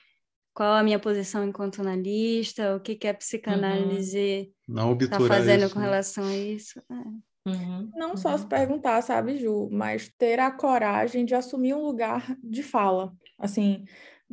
qual 0.54 0.74
a 0.74 0.82
minha 0.82 0.98
posição 0.98 1.44
enquanto 1.44 1.80
analista, 1.80 2.76
o 2.76 2.80
que, 2.80 2.94
que 2.94 3.08
a 3.08 3.14
psicanálise 3.14 4.50
está 5.00 5.20
fazendo 5.20 5.64
isso, 5.64 5.74
com 5.74 5.80
né? 5.80 5.84
relação 5.84 6.24
a 6.24 6.36
isso. 6.36 6.78
É. 6.78 7.31
Uhum, 7.46 7.90
não 7.94 8.10
uhum. 8.10 8.16
só 8.16 8.36
se 8.38 8.46
perguntar, 8.46 9.02
sabe, 9.02 9.36
Ju, 9.36 9.68
mas 9.72 10.08
ter 10.16 10.38
a 10.38 10.50
coragem 10.50 11.24
de 11.24 11.34
assumir 11.34 11.74
um 11.74 11.84
lugar 11.84 12.36
de 12.42 12.62
fala. 12.62 13.12
Assim, 13.38 13.84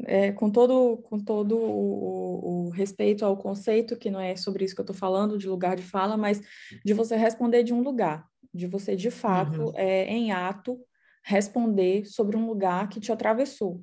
é, 0.05 0.31
com 0.31 0.49
todo, 0.49 0.97
com 0.97 1.19
todo 1.19 1.57
o, 1.57 2.67
o, 2.67 2.69
respeito 2.69 3.25
ao 3.25 3.35
conceito, 3.35 3.97
que 3.97 4.11
não 4.11 4.19
é 4.19 4.35
sobre 4.35 4.63
isso 4.63 4.75
que 4.75 4.81
eu 4.81 4.83
estou 4.83 4.95
falando, 4.95 5.37
de 5.37 5.49
lugar 5.49 5.75
de 5.75 5.83
fala, 5.83 6.15
mas 6.15 6.41
de 6.85 6.93
você 6.93 7.15
responder 7.15 7.63
de 7.63 7.73
um 7.73 7.81
lugar, 7.81 8.25
de 8.53 8.67
você, 8.67 8.95
de 8.95 9.09
fato, 9.09 9.65
uhum. 9.65 9.73
é, 9.75 10.05
em 10.05 10.31
ato, 10.31 10.79
responder 11.23 12.05
sobre 12.05 12.37
um 12.37 12.45
lugar 12.45 12.89
que 12.89 12.99
te 12.99 13.11
atravessou. 13.11 13.81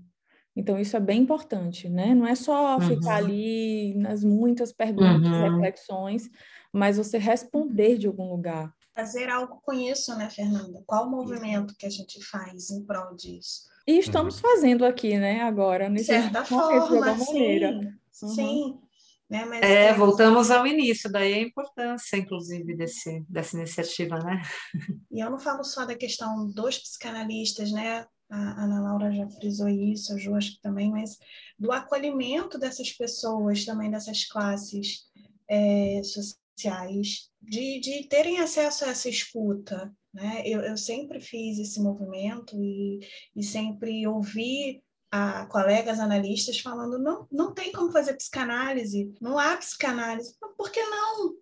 Então, 0.54 0.78
isso 0.78 0.96
é 0.96 1.00
bem 1.00 1.20
importante, 1.20 1.88
né? 1.88 2.14
Não 2.14 2.26
é 2.26 2.34
só 2.34 2.76
uhum. 2.76 2.80
ficar 2.80 3.16
ali 3.16 3.94
nas 3.94 4.24
muitas 4.24 4.72
perguntas, 4.72 5.30
uhum. 5.30 5.50
reflexões, 5.50 6.30
mas 6.72 6.96
você 6.96 7.18
responder 7.18 7.98
de 7.98 8.06
algum 8.06 8.30
lugar. 8.30 8.72
Fazer 8.96 9.28
algo 9.28 9.60
com 9.62 9.74
isso, 9.74 10.16
né, 10.16 10.30
Fernanda? 10.30 10.82
Qual 10.86 11.06
o 11.06 11.10
movimento 11.10 11.74
que 11.78 11.84
a 11.84 11.90
gente 11.90 12.24
faz 12.24 12.70
em 12.70 12.82
prol 12.84 13.14
disso? 13.14 13.68
E 13.86 13.98
estamos 13.98 14.36
uhum. 14.36 14.40
fazendo 14.40 14.84
aqui, 14.86 15.18
né, 15.18 15.42
agora, 15.42 15.88
nesse 15.88 16.06
certa 16.06 16.44
forma, 16.44 16.72
de 16.72 16.78
alguma 16.78 17.14
maneira. 17.14 17.94
Sim, 18.10 18.28
sim. 18.28 18.80
Né, 19.28 19.44
mas 19.44 19.60
é, 19.60 19.92
voltamos 19.92 20.50
ao 20.50 20.66
início, 20.66 21.10
daí 21.10 21.34
a 21.34 21.40
importância, 21.40 22.16
inclusive, 22.16 22.76
desse, 22.76 23.24
dessa 23.28 23.56
iniciativa, 23.56 24.18
né? 24.18 24.40
E 25.10 25.20
eu 25.20 25.30
não 25.30 25.38
falo 25.38 25.62
só 25.62 25.84
da 25.84 25.94
questão 25.94 26.50
dos 26.50 26.78
psicanalistas, 26.78 27.72
né? 27.72 28.06
a 28.28 28.64
Ana 28.64 28.80
Laura 28.80 29.12
já 29.12 29.28
frisou 29.28 29.68
isso, 29.68 30.12
a 30.12 30.18
Ju 30.18 30.34
acho 30.34 30.56
que 30.56 30.60
também, 30.60 30.90
mas 30.90 31.18
do 31.58 31.70
acolhimento 31.72 32.58
dessas 32.58 32.90
pessoas, 32.92 33.64
também 33.64 33.90
dessas 33.90 34.24
classes 34.24 35.04
é, 35.48 36.00
sociais, 36.02 37.30
de, 37.46 37.80
de 37.80 38.08
terem 38.08 38.40
acesso 38.40 38.84
a 38.84 38.88
essa 38.88 39.08
escuta. 39.08 39.92
Né? 40.12 40.42
Eu, 40.44 40.60
eu 40.60 40.76
sempre 40.76 41.20
fiz 41.20 41.58
esse 41.58 41.80
movimento 41.80 42.56
e, 42.60 43.00
e 43.34 43.42
sempre 43.42 44.06
ouvi 44.06 44.82
a 45.10 45.46
colegas 45.46 46.00
analistas 46.00 46.58
falando 46.58 46.98
não, 46.98 47.26
não 47.30 47.54
tem 47.54 47.70
como 47.72 47.92
fazer 47.92 48.14
psicanálise, 48.14 49.14
não 49.20 49.38
há 49.38 49.56
psicanálise. 49.56 50.36
Por 50.56 50.70
que 50.70 50.82
não? 50.82 51.34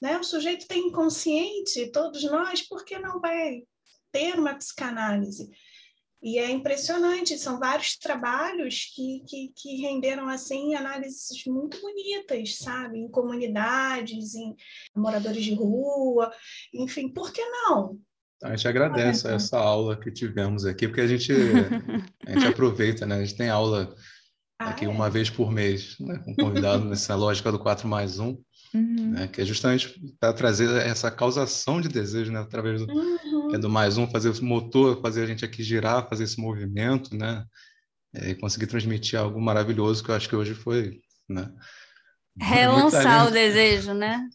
Né? 0.00 0.18
O 0.18 0.24
sujeito 0.24 0.66
tem 0.66 0.88
inconsciente, 0.88 1.90
todos 1.92 2.22
nós, 2.24 2.62
por 2.62 2.84
que 2.84 2.98
não 2.98 3.20
vai 3.20 3.62
ter 4.10 4.38
uma 4.38 4.54
psicanálise? 4.54 5.48
E 6.24 6.38
é 6.38 6.50
impressionante, 6.50 7.36
são 7.36 7.58
vários 7.58 7.98
trabalhos 7.98 8.90
que, 8.94 9.22
que, 9.28 9.52
que, 9.54 9.76
renderam 9.82 10.26
assim 10.26 10.74
análises 10.74 11.44
muito 11.46 11.78
bonitas, 11.82 12.56
sabe? 12.56 12.98
Em 12.98 13.10
comunidades, 13.10 14.34
em 14.34 14.56
moradores 14.96 15.44
de 15.44 15.52
rua, 15.52 16.32
enfim, 16.72 17.10
por 17.10 17.30
que 17.30 17.44
não? 17.44 17.98
A 18.42 18.56
gente 18.56 18.66
agradece 18.66 19.28
ah, 19.28 19.32
essa 19.32 19.58
aula 19.58 20.00
que 20.00 20.10
tivemos 20.10 20.64
aqui, 20.64 20.88
porque 20.88 21.02
a 21.02 21.06
gente, 21.06 21.30
a 22.26 22.32
gente 22.32 22.46
aproveita, 22.46 23.04
né? 23.04 23.16
A 23.16 23.20
gente 23.22 23.36
tem 23.36 23.50
aula 23.50 23.94
ah, 24.58 24.70
aqui 24.70 24.86
é? 24.86 24.88
uma 24.88 25.10
vez 25.10 25.28
por 25.28 25.52
mês, 25.52 25.94
né? 26.00 26.22
com 26.24 26.34
convidado 26.36 26.86
nessa 26.86 27.14
lógica 27.16 27.52
do 27.52 27.58
4 27.58 27.86
mais 27.86 28.18
1, 28.18 28.28
uhum. 28.72 29.10
né? 29.10 29.28
que 29.28 29.42
é 29.42 29.44
justamente 29.44 30.00
para 30.18 30.32
trazer 30.32 30.74
essa 30.86 31.10
causação 31.10 31.82
de 31.82 31.88
desejo, 31.90 32.32
né? 32.32 32.40
através 32.40 32.80
do, 32.80 32.90
uhum 32.90 33.33
é 33.54 33.58
do 33.58 33.70
mais 33.70 33.96
um, 33.96 34.06
fazer 34.06 34.30
o 34.30 34.44
motor, 34.44 35.00
fazer 35.00 35.22
a 35.22 35.26
gente 35.26 35.44
aqui 35.44 35.62
girar, 35.62 36.08
fazer 36.08 36.24
esse 36.24 36.40
movimento, 36.40 37.16
né? 37.16 37.44
É, 38.14 38.30
e 38.30 38.34
conseguir 38.34 38.66
transmitir 38.66 39.18
algo 39.18 39.40
maravilhoso 39.40 40.02
que 40.02 40.10
eu 40.10 40.14
acho 40.14 40.28
que 40.28 40.36
hoje 40.36 40.54
foi, 40.54 41.00
né? 41.28 41.52
Relançar 42.40 43.28
o 43.28 43.30
desejo, 43.30 43.94
né? 43.94 44.28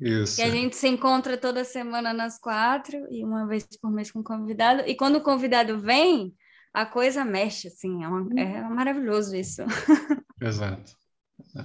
Isso. 0.00 0.36
Que 0.36 0.42
a 0.42 0.50
gente 0.50 0.76
se 0.76 0.88
encontra 0.88 1.36
toda 1.36 1.64
semana 1.64 2.12
nas 2.12 2.38
quatro 2.38 3.06
e 3.10 3.24
uma 3.24 3.46
vez 3.46 3.66
por 3.80 3.90
mês 3.90 4.10
com 4.10 4.20
o 4.20 4.24
convidado. 4.24 4.82
E 4.86 4.94
quando 4.94 5.16
o 5.16 5.22
convidado 5.22 5.78
vem, 5.78 6.32
a 6.72 6.86
coisa 6.86 7.24
mexe, 7.24 7.66
assim, 7.66 8.04
é, 8.04 8.08
uma, 8.08 8.40
é 8.40 8.62
maravilhoso 8.62 9.34
isso. 9.34 9.62
Exato. 10.40 10.96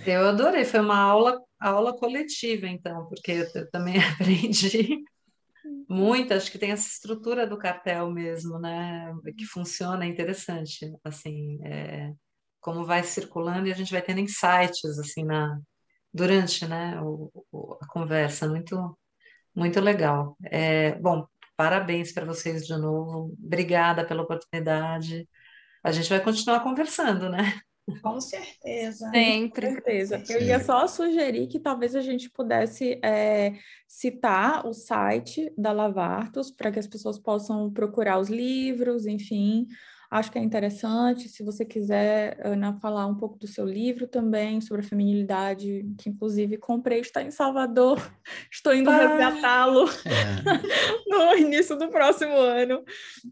Eu 0.05 0.27
adorei, 0.27 0.65
foi 0.65 0.79
uma 0.79 0.97
aula, 0.97 1.39
aula 1.59 1.95
coletiva, 1.95 2.67
então, 2.67 3.05
porque 3.05 3.31
eu 3.55 3.69
também 3.69 3.95
aprendi 4.01 5.03
muito, 5.89 6.33
acho 6.33 6.51
que 6.51 6.57
tem 6.59 6.71
essa 6.71 6.87
estrutura 6.87 7.47
do 7.47 7.57
cartel 7.57 8.11
mesmo, 8.11 8.59
né? 8.59 9.13
Que 9.37 9.45
funciona, 9.45 10.05
é 10.05 10.07
interessante, 10.07 10.91
assim, 11.03 11.59
é, 11.65 12.13
como 12.59 12.85
vai 12.85 13.03
circulando 13.03 13.67
e 13.67 13.71
a 13.71 13.75
gente 13.75 13.91
vai 13.91 14.01
tendo 14.01 14.19
insights, 14.19 14.99
assim, 14.99 15.23
na, 15.23 15.59
durante, 16.13 16.67
né, 16.67 16.99
o, 17.01 17.31
o, 17.51 17.77
a 17.81 17.87
conversa, 17.87 18.47
muito, 18.49 18.97
muito 19.55 19.79
legal. 19.81 20.37
É, 20.45 20.95
bom, 20.99 21.27
parabéns 21.55 22.11
para 22.13 22.25
vocês 22.25 22.65
de 22.65 22.77
novo, 22.77 23.35
obrigada 23.43 24.05
pela 24.05 24.23
oportunidade. 24.23 25.27
A 25.83 25.91
gente 25.91 26.09
vai 26.09 26.21
continuar 26.23 26.61
conversando, 26.61 27.29
né? 27.29 27.59
Com 28.01 28.19
certeza. 28.19 29.09
Sempre. 29.11 29.67
Com 29.67 29.73
certeza. 29.73 30.23
Eu 30.29 30.41
ia 30.41 30.59
só 30.59 30.85
sugerir 30.87 31.47
que 31.47 31.59
talvez 31.59 31.95
a 31.95 32.01
gente 32.01 32.29
pudesse 32.29 32.99
é, 33.03 33.53
citar 33.87 34.67
o 34.67 34.73
site 34.73 35.51
da 35.57 35.71
Lavartos 35.71 36.51
para 36.51 36.71
que 36.71 36.79
as 36.79 36.87
pessoas 36.87 37.17
possam 37.17 37.71
procurar 37.71 38.19
os 38.19 38.29
livros, 38.29 39.05
enfim, 39.05 39.67
Acho 40.09 40.31
que 40.31 40.39
é 40.39 40.41
interessante, 40.41 41.27
se 41.27 41.43
você 41.43 41.65
quiser, 41.65 42.39
Ana, 42.45 42.73
falar 42.79 43.05
um 43.07 43.15
pouco 43.15 43.37
do 43.37 43.45
seu 43.45 43.65
livro 43.65 44.07
também, 44.07 44.61
sobre 44.61 44.85
a 44.85 44.87
feminilidade, 44.87 45.85
que 45.97 46.09
inclusive 46.09 46.57
comprei, 46.57 47.01
está 47.01 47.21
em 47.21 47.29
Salvador, 47.29 47.99
estou 48.49 48.73
indo 48.73 48.89
ah, 48.89 48.97
resgatá-lo 48.97 49.85
é. 50.05 51.03
no 51.09 51.35
início 51.35 51.77
do 51.77 51.89
próximo 51.89 52.37
ano. 52.37 52.85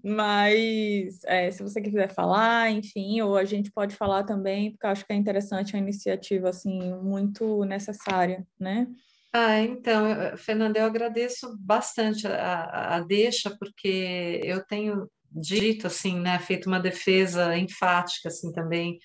Mas 0.03 1.23
é, 1.23 1.49
se 1.49 1.63
você 1.63 1.79
quiser 1.81 2.13
falar, 2.13 2.69
enfim, 2.71 3.21
ou 3.21 3.37
a 3.37 3.45
gente 3.45 3.71
pode 3.71 3.95
falar 3.95 4.23
também, 4.23 4.71
porque 4.71 4.87
acho 4.87 5.05
que 5.05 5.13
é 5.13 5.15
interessante, 5.15 5.75
é 5.75 5.77
uma 5.77 5.83
iniciativa 5.83 6.49
assim, 6.49 6.93
muito 6.95 7.63
necessária, 7.63 8.45
né? 8.59 8.85
Ah, 9.31 9.59
então, 9.61 10.05
Fernanda, 10.37 10.79
eu 10.79 10.85
agradeço 10.85 11.57
bastante 11.59 12.25
a, 12.25 12.95
a 12.95 12.99
deixa, 13.01 13.49
porque 13.49 14.41
eu 14.43 14.63
tenho 14.65 15.09
dito 15.35 15.87
assim, 15.87 16.19
né, 16.19 16.39
feito 16.39 16.67
uma 16.67 16.79
defesa 16.79 17.57
enfática 17.57 18.29
assim 18.29 18.51
também 18.51 18.97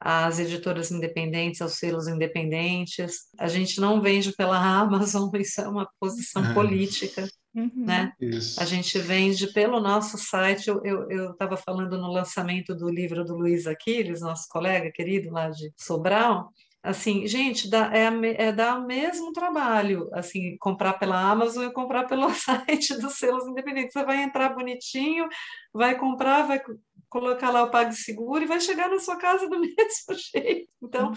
às 0.00 0.38
editoras 0.38 0.90
independentes, 0.90 1.60
aos 1.60 1.74
selos 1.74 2.06
independentes. 2.06 3.26
A 3.38 3.48
gente 3.48 3.80
não 3.80 4.00
vende 4.00 4.32
pela 4.32 4.56
Amazon, 4.80 5.28
isso 5.36 5.60
é 5.60 5.68
uma 5.68 5.88
posição 5.98 6.44
é. 6.44 6.54
política, 6.54 7.28
uhum. 7.54 7.70
né? 7.74 8.12
Isso. 8.20 8.60
A 8.60 8.64
gente 8.64 8.98
vende 8.98 9.48
pelo 9.48 9.80
nosso 9.80 10.16
site. 10.16 10.68
Eu 10.68 11.32
estava 11.32 11.56
falando 11.56 11.98
no 11.98 12.12
lançamento 12.12 12.74
do 12.74 12.88
livro 12.88 13.24
do 13.24 13.34
Luiz 13.34 13.66
Aquiles, 13.66 14.20
nosso 14.20 14.46
colega 14.48 14.92
querido 14.92 15.30
lá 15.30 15.50
de 15.50 15.72
Sobral, 15.76 16.52
assim, 16.82 17.26
gente, 17.26 17.68
dá, 17.68 17.90
é, 17.92 18.08
é 18.48 18.52
dar 18.52 18.78
o 18.78 18.86
mesmo 18.86 19.32
trabalho, 19.32 20.08
assim, 20.12 20.56
comprar 20.58 20.94
pela 20.94 21.20
Amazon 21.20 21.64
e 21.66 21.72
comprar 21.72 22.04
pelo 22.04 22.28
site 22.34 22.98
dos 22.98 23.14
selos 23.14 23.46
independentes. 23.46 23.92
Você 23.92 24.04
vai 24.04 24.22
entrar 24.22 24.54
bonitinho, 24.54 25.28
vai 25.72 25.96
comprar, 25.96 26.46
vai 26.46 26.60
colocar 27.08 27.50
lá 27.50 27.62
o 27.62 27.70
PagSeguro 27.70 28.44
e 28.44 28.46
vai 28.46 28.60
chegar 28.60 28.88
na 28.88 28.98
sua 28.98 29.16
casa 29.16 29.48
do 29.48 29.58
mesmo 29.60 30.14
jeito. 30.32 30.68
Então, 30.82 31.12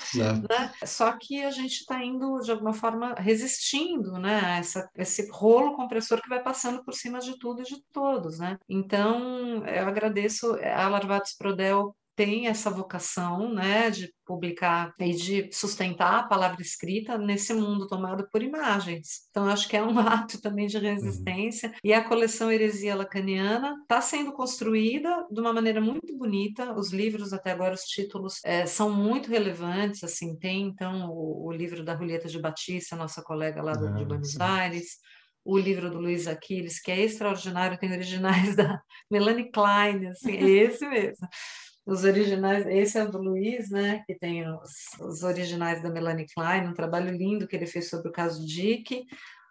né? 0.50 0.74
só 0.86 1.12
que 1.14 1.44
a 1.44 1.52
gente 1.52 1.82
está 1.82 2.04
indo, 2.04 2.40
de 2.40 2.52
alguma 2.52 2.74
forma, 2.74 3.14
resistindo 3.16 4.14
né? 4.18 4.58
Essa, 4.60 4.90
esse 4.96 5.30
rolo 5.32 5.76
compressor 5.76 6.22
que 6.22 6.30
vai 6.30 6.42
passando 6.42 6.84
por 6.84 6.94
cima 6.94 7.20
de 7.20 7.38
tudo 7.38 7.62
e 7.62 7.66
de 7.66 7.82
todos. 7.92 8.40
Né? 8.40 8.58
Então, 8.68 9.66
eu 9.66 9.88
agradeço 9.88 10.56
a 10.64 10.88
Larvatos 10.88 11.34
Prodel 11.34 11.96
tem 12.16 12.48
essa 12.48 12.70
vocação 12.70 13.54
né, 13.54 13.90
de 13.90 14.14
publicar 14.26 14.94
e 15.00 15.14
de 15.14 15.50
sustentar 15.52 16.20
a 16.20 16.24
palavra 16.24 16.62
escrita 16.62 17.18
nesse 17.18 17.54
mundo 17.54 17.88
tomado 17.88 18.28
por 18.32 18.42
imagens. 18.42 19.28
Então, 19.30 19.48
acho 19.48 19.68
que 19.68 19.76
é 19.76 19.84
um 19.84 19.98
ato 20.00 20.42
também 20.42 20.68
de 20.68 20.78
resistência. 20.78 21.70
Uhum. 21.70 21.76
E 21.84 21.94
a 21.94 22.04
coleção 22.04 22.52
Heresia 22.52 22.96
Lacaniana 22.96 23.76
está 23.82 24.02
sendo 24.02 24.34
construída 24.34 25.26
de 25.32 25.40
uma 25.40 25.54
maneira 25.54 25.82
muito 25.82 26.16
bonita. 26.18 26.74
Os 26.74 26.92
livros, 26.92 27.34
até 27.34 27.52
agora, 27.52 27.74
os 27.74 27.84
títulos 27.84 28.40
é, 28.44 28.66
são 28.66 28.92
muito 28.92 29.30
relevantes. 29.30 30.04
Assim, 30.04 30.38
tem, 30.38 30.68
então, 30.68 31.10
o, 31.10 31.48
o, 31.48 31.52
livro 31.52 31.84
da 31.84 31.96
Julieta 31.96 32.28
de 32.28 32.40
Batista, 32.40 32.96
nossa 32.96 33.22
colega 33.22 33.62
lá 33.62 33.74
do, 33.74 33.88
ah, 33.88 33.92
de 33.92 34.06
Buenos 34.06 34.34
sim. 34.34 34.42
Aires 34.42 35.00
o 35.44 35.58
livro 35.58 35.90
do 35.90 36.00
Luiz 36.00 36.28
Aquiles, 36.28 36.80
que 36.80 36.92
é 36.92 37.02
extraordinário, 37.02 37.78
tem 37.78 37.92
originais 37.92 38.56
da 38.56 38.80
Melanie 39.10 39.52
Klein, 39.52 40.08
assim, 40.08 40.34
é 40.34 40.50
esse 40.50 40.88
mesmo. 40.88 41.28
Os 41.86 42.04
originais, 42.04 42.66
esse 42.68 42.98
é 42.98 43.04
o 43.04 43.12
do 43.12 43.18
Luiz, 43.18 43.70
né, 43.70 44.04
que 44.06 44.14
tem 44.14 44.48
os, 44.48 44.72
os 45.00 45.24
originais 45.24 45.82
da 45.82 45.90
Melanie 45.90 46.28
Klein, 46.34 46.68
um 46.68 46.74
trabalho 46.74 47.10
lindo 47.12 47.48
que 47.48 47.56
ele 47.56 47.66
fez 47.66 47.90
sobre 47.90 48.10
o 48.10 48.12
caso 48.12 48.46
Dick. 48.46 49.06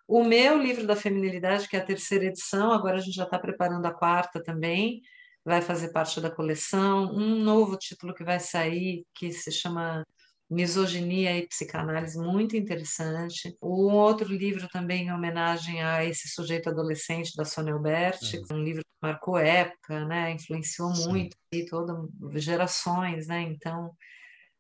O 0.07 0.25
meu 0.25 0.57
livro 0.57 0.87
da 0.87 0.95
feminilidade, 0.97 1.69
que 1.69 1.77
é 1.77 1.81
a 1.81 1.85
terceira 1.85 2.27
edição, 2.27 2.73
agora 2.73 2.97
a 2.97 3.01
gente 3.01 3.15
já 3.15 3.25
está 3.25 3.39
preparando 3.39 3.87
a 3.87 3.93
quarta 3.93 4.43
também, 4.43 5.03
vai 5.45 5.61
fazer 5.61 5.93
parte 5.93 6.21
da 6.21 6.31
coleção. 6.31 7.13
Um 7.13 7.37
novo 7.43 7.77
título 7.77 8.15
que 8.15 8.25
vai 8.25 8.39
sair, 8.39 9.05
que 9.15 9.33
se 9.33 9.51
chama 9.51 10.05
Misoginia 10.51 11.37
e 11.39 11.47
Psicanálise, 11.47 12.19
muito 12.19 12.57
interessante. 12.57 13.57
Um 13.63 13.95
outro 13.95 14.29
livro 14.29 14.69
também 14.69 15.07
em 15.07 15.13
homenagem 15.13 15.81
a 15.81 16.05
esse 16.05 16.29
sujeito 16.29 16.69
adolescente 16.69 17.37
da 17.37 17.45
Sônia 17.45 17.73
Alberti, 17.73 18.37
é. 18.37 18.55
um 18.55 18.59
livro 18.59 18.83
que 18.83 18.91
marcou 19.01 19.39
época, 19.39 20.05
né, 20.07 20.33
influenciou 20.33 20.93
Sim. 20.95 21.09
muito 21.09 21.37
e 21.53 21.65
todas 21.65 21.97
gerações, 22.43 23.29
né? 23.29 23.43
Então, 23.43 23.95